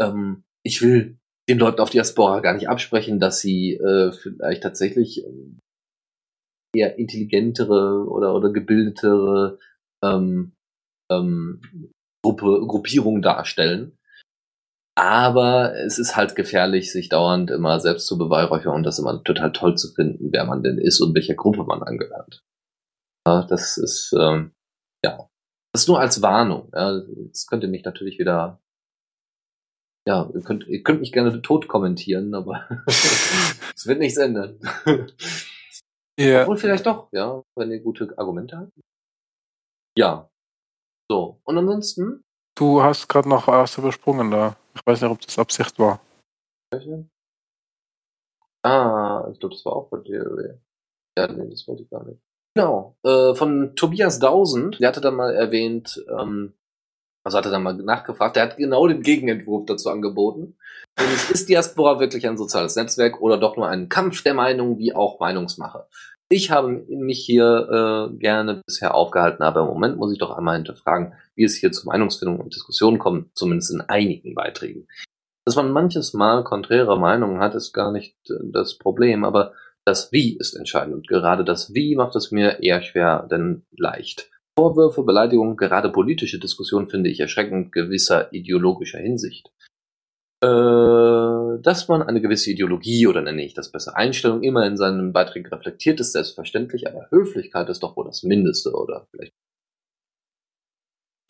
[0.00, 1.18] Ähm, ich will
[1.48, 5.60] den Leuten auf Diaspora gar nicht absprechen, dass sie äh, vielleicht tatsächlich ähm,
[6.74, 9.58] eher intelligentere oder, oder gebildetere
[10.02, 10.52] ähm,
[11.10, 11.60] ähm,
[12.22, 13.98] Gruppe, Gruppierungen darstellen.
[14.96, 19.52] Aber es ist halt gefährlich, sich dauernd immer selbst zu beweihräuchern und das immer total
[19.52, 22.44] toll zu finden, wer man denn ist und welcher Gruppe man angehört.
[23.26, 24.52] Ja, das ist, ähm,
[25.04, 25.28] ja,
[25.72, 26.70] das ist nur als Warnung.
[26.72, 28.60] Ja, das könnte mich natürlich wieder
[30.06, 34.58] ja, ihr könnt, ihr könnt mich gerne tot kommentieren, aber es wird nichts ändern.
[36.18, 36.42] Ja.
[36.42, 38.72] Obwohl vielleicht doch, ja, wenn ihr gute Argumente habt.
[39.96, 40.30] Ja.
[41.10, 42.22] So, und ansonsten?
[42.56, 44.56] Du hast gerade noch was übersprungen da.
[44.74, 46.00] Ich weiß nicht, ob das Absicht war.
[48.62, 50.58] Ah, ich glaube, das war auch von dir.
[51.18, 52.20] Ja, nee, das wollte ich gar nicht.
[52.56, 56.54] Genau, äh, von Tobias Dausend, der hatte dann mal erwähnt, ähm,
[57.24, 58.36] also er dann mal nachgefragt.
[58.36, 60.56] Er hat genau den Gegenentwurf dazu angeboten.
[60.98, 64.94] Nämlich, ist Diaspora wirklich ein soziales Netzwerk oder doch nur ein Kampf der Meinung wie
[64.94, 65.88] auch Meinungsmache?
[66.30, 70.56] Ich habe mich hier äh, gerne bisher aufgehalten, aber im Moment muss ich doch einmal
[70.56, 74.88] hinterfragen, wie es hier zu Meinungsfindung und Diskussion kommt, zumindest in einigen Beiträgen.
[75.44, 79.52] Dass man manches Mal konträre Meinungen hat, ist gar nicht äh, das Problem, aber
[79.84, 80.94] das Wie ist entscheidend.
[80.94, 84.30] Und gerade das Wie macht es mir eher schwer denn leicht.
[84.58, 89.50] Vorwürfe, Beleidigungen, gerade politische Diskussionen finde ich erschreckend gewisser ideologischer Hinsicht.
[90.44, 95.12] Äh, dass man eine gewisse Ideologie oder nenne ich das besser Einstellung immer in seinen
[95.14, 99.32] Beiträgen reflektiert, ist selbstverständlich, aber Höflichkeit ist doch wohl das Mindeste oder vielleicht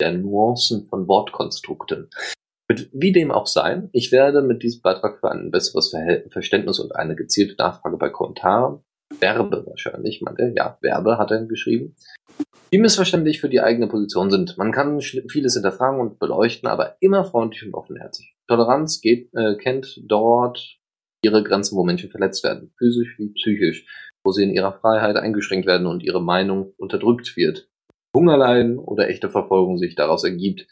[0.01, 2.09] der Nuancen von Wortkonstrukten.
[2.69, 5.95] Mit, wie dem auch sei, ich werde mit diesem Beitrag für ein besseres
[6.29, 8.83] Verständnis und eine gezielte Nachfrage bei Kommentaren,
[9.19, 11.95] Werbe wahrscheinlich, meint er, ja, Werbe hat er geschrieben,
[12.73, 14.57] die missverständlich für die eigene Position sind.
[14.57, 18.34] Man kann vieles hinterfragen und beleuchten, aber immer freundlich und offenherzig.
[18.47, 20.77] Toleranz geht, äh, kennt dort
[21.23, 23.87] ihre Grenzen, wo Menschen verletzt werden, physisch wie psychisch,
[24.23, 27.69] wo sie in ihrer Freiheit eingeschränkt werden und ihre Meinung unterdrückt wird.
[28.15, 30.67] Hungerleiden oder echte Verfolgung sich daraus ergibt.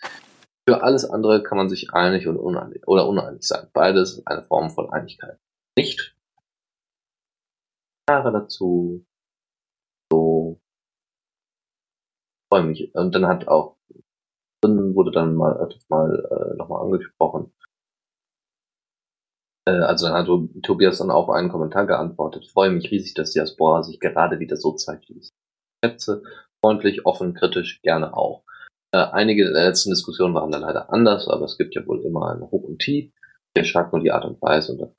[0.67, 3.67] Für alles andere kann man sich einig und uneinig, oder uneinig sein.
[3.73, 5.37] Beides ist eine Form von Einigkeit.
[5.77, 6.15] Nicht?
[8.09, 9.05] Jahre dazu.
[10.11, 10.61] So
[12.49, 12.93] freue mich.
[12.93, 13.77] Und dann hat auch,
[14.61, 17.51] wurde dann mal, mal äh, nochmal angesprochen.
[19.65, 20.27] Äh, also dann hat
[20.63, 22.47] Tobias dann auf einen Kommentar geantwortet.
[22.47, 25.29] Freue mich riesig, dass Diaspora sich gerade wieder so zeigt, wie es
[25.83, 26.23] schätze.
[26.61, 28.43] Freundlich, offen, kritisch, gerne auch.
[28.93, 32.31] Äh, einige der letzten Diskussionen waren dann leider anders, aber es gibt ja wohl immer
[32.31, 33.11] ein Hoch und Tief.
[33.55, 34.93] Hier schreibt nur die Art und Weise und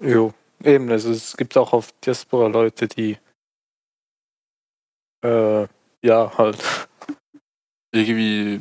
[0.00, 3.16] Jo, eben, also es gibt auch auf Diaspora Leute, die
[5.24, 5.66] äh,
[6.02, 6.58] ja, halt
[7.92, 8.60] irgendwie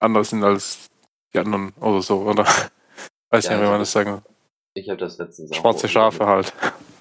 [0.00, 0.88] anders sind als
[1.32, 2.44] die anderen oder so, oder?
[3.30, 4.22] Weiß ja, nicht, wie man das sagen
[4.74, 5.56] Ich habe das letztens auch.
[5.56, 6.52] Schwarze Schafe halt.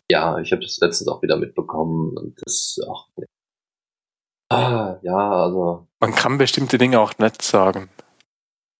[0.10, 3.08] Ja, ich habe das letztens auch wieder mitbekommen und das auch.
[4.52, 5.88] Ah, ja, also.
[6.00, 7.90] Man kann bestimmte Dinge auch nett sagen.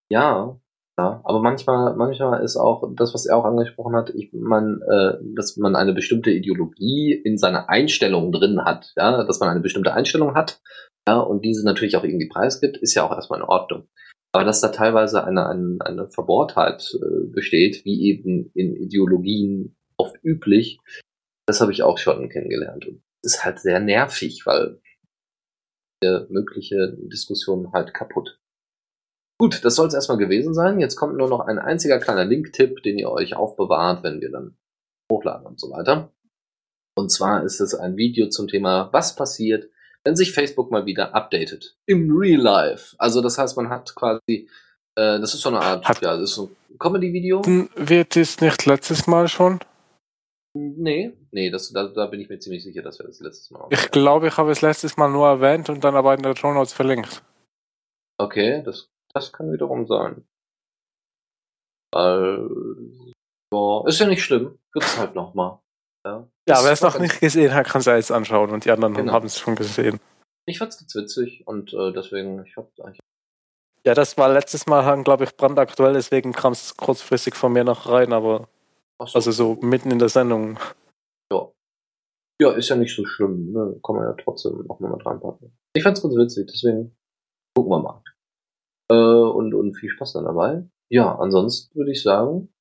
[0.08, 0.56] Ja,
[0.98, 5.18] ja, aber manchmal, manchmal ist auch das, was er auch angesprochen hat, ich man, äh,
[5.36, 9.92] dass man eine bestimmte Ideologie in seiner Einstellung drin hat, ja, dass man eine bestimmte
[9.92, 10.60] Einstellung hat,
[11.06, 13.88] ja, und diese natürlich auch irgendwie preisgibt, ist ja auch erstmal in Ordnung.
[14.36, 20.22] Aber dass da teilweise eine, eine, eine Verbohrtheit äh, besteht, wie eben in Ideologien oft
[20.22, 20.78] üblich,
[21.46, 22.84] das habe ich auch schon kennengelernt.
[22.84, 24.78] Und das ist halt sehr nervig, weil
[26.28, 28.38] mögliche Diskussionen halt kaputt.
[29.40, 30.80] Gut, das soll es erstmal gewesen sein.
[30.80, 34.58] Jetzt kommt nur noch ein einziger kleiner Link-Tipp, den ihr euch aufbewahrt, wenn wir dann
[35.10, 36.12] hochladen und so weiter.
[36.94, 39.70] Und zwar ist es ein Video zum Thema, was passiert,
[40.06, 41.76] wenn sich Facebook mal wieder updatet.
[41.86, 42.94] Im Real Life.
[42.96, 44.48] Also das heißt, man hat quasi,
[44.94, 47.42] äh, das ist so eine Art, hat ja, das ist so ein Comedy-Video.
[47.74, 49.58] Wird es nicht letztes Mal schon?
[50.54, 53.66] Nee, nee, das, da, da bin ich mir ziemlich sicher, dass wir das letztes Mal.
[53.70, 56.54] Ich glaube, ich habe es letztes Mal nur erwähnt und dann aber in der Show
[56.54, 57.22] Notes verlinkt.
[58.18, 60.26] Okay, das das kann wiederum sein.
[61.92, 62.48] Weil,
[63.50, 64.58] boah, ist ja nicht schlimm.
[64.72, 65.58] Gibt's halt nochmal.
[66.06, 68.70] Ja, ja wer es noch nicht gesehen hat, kann es ja jetzt anschauen und die
[68.70, 69.12] anderen Genau.
[69.12, 69.98] haben es schon gesehen.
[70.46, 73.00] Ich fand's ganz witzig und äh, deswegen, ich hab eigentlich.
[73.84, 77.88] Ja, das war letztes Mal, glaube ich, brandaktuell, deswegen kam es kurzfristig von mir noch
[77.88, 78.48] rein, aber
[78.98, 80.58] Ach also so mitten in der Sendung.
[81.32, 81.50] Ja.
[82.40, 83.80] Ja, ist ja nicht so schlimm, ne?
[83.84, 85.56] Kann man ja trotzdem noch mal mit reinpacken.
[85.74, 86.96] Ich fand's ganz witzig, deswegen
[87.56, 88.02] gucken wir mal.
[88.90, 90.68] Äh, und, und viel Spaß dann dabei.
[90.88, 92.52] Ja, ansonsten würde ich sagen,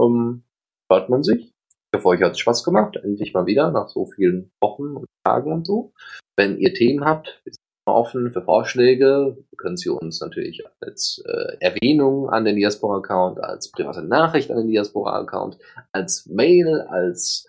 [0.00, 0.44] ähm,
[0.90, 1.51] hört man sich.
[1.92, 2.96] Ich hoffe, euch hat's Spaß gemacht.
[2.96, 5.92] Endlich mal wieder, nach so vielen Wochen und Tagen und so.
[6.38, 9.36] Wenn ihr Themen habt, wir sind offen für Vorschläge.
[9.58, 14.68] Können Sie uns natürlich als äh, Erwähnung an den Diaspora-Account, als private Nachricht an den
[14.68, 15.58] Diaspora-Account,
[15.92, 17.46] als Mail, als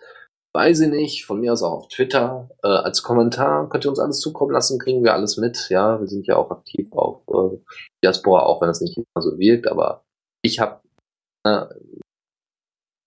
[0.54, 3.98] weiß ich nicht, von mir aus auch auf Twitter, äh, als Kommentar könnt ihr uns
[3.98, 5.68] alles zukommen lassen, kriegen wir alles mit.
[5.68, 7.58] Ja, wir sind ja auch aktiv auf äh,
[8.04, 10.04] Diaspora, auch wenn es nicht immer so wirkt, aber
[10.42, 10.80] ich habe,
[11.44, 11.66] äh,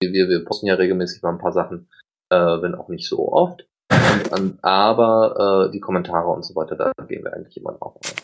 [0.02, 1.90] wir, wir posten ja regelmäßig mal ein paar Sachen,
[2.30, 3.68] äh, wenn auch nicht so oft.
[3.92, 7.96] Und, an, aber äh, die Kommentare und so weiter, da gehen wir eigentlich immer drauf.
[7.96, 8.16] ein.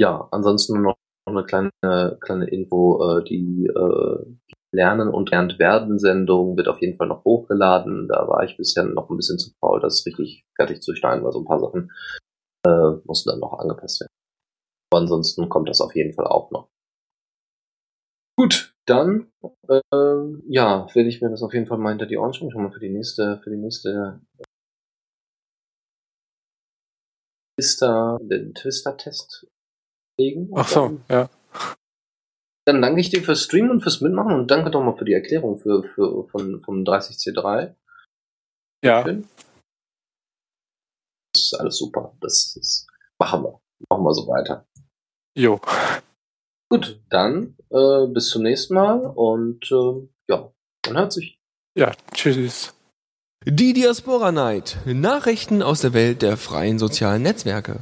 [0.00, 0.96] Ja, ansonsten noch
[1.26, 4.36] eine kleine, kleine Info, äh, die, äh,
[4.72, 8.08] Lernen und Lernt werden Sendung wird auf jeden Fall noch hochgeladen.
[8.08, 11.32] Da war ich bisher noch ein bisschen zu faul, das richtig fertig zu schneiden, weil
[11.32, 11.90] so ein paar Sachen
[12.66, 14.12] äh, mussten dann noch angepasst werden.
[14.92, 16.68] Aber ansonsten kommt das auf jeden Fall auch noch.
[18.40, 19.30] Gut, dann
[19.68, 19.80] äh,
[20.48, 22.72] ja, werde ich mir das auf jeden Fall mal hinter die Ohren schauen, schon mal
[22.72, 24.18] für die nächste, für die nächste
[27.58, 29.46] Twister, den Twister-Test
[30.18, 30.50] legen.
[30.54, 31.30] Ach so, dann- ja.
[32.66, 35.12] dann danke ich dir fürs Streamen und fürs Mitmachen und danke doch mal für die
[35.12, 37.74] Erklärung für, für, von, vom 30C3.
[38.82, 39.28] Ja, Schön.
[41.34, 42.16] Das ist alles super.
[42.22, 42.86] Das, das
[43.18, 43.60] machen wir.
[43.90, 44.66] Machen wir so weiter.
[45.36, 45.60] jo.
[46.70, 50.52] Gut, dann äh, bis zum nächsten Mal und äh, ja,
[50.86, 51.40] man hört sich.
[51.74, 52.72] Ja, tschüss.
[53.44, 54.78] Die Diaspora Night.
[54.86, 57.80] Nachrichten aus der Welt der freien sozialen Netzwerke.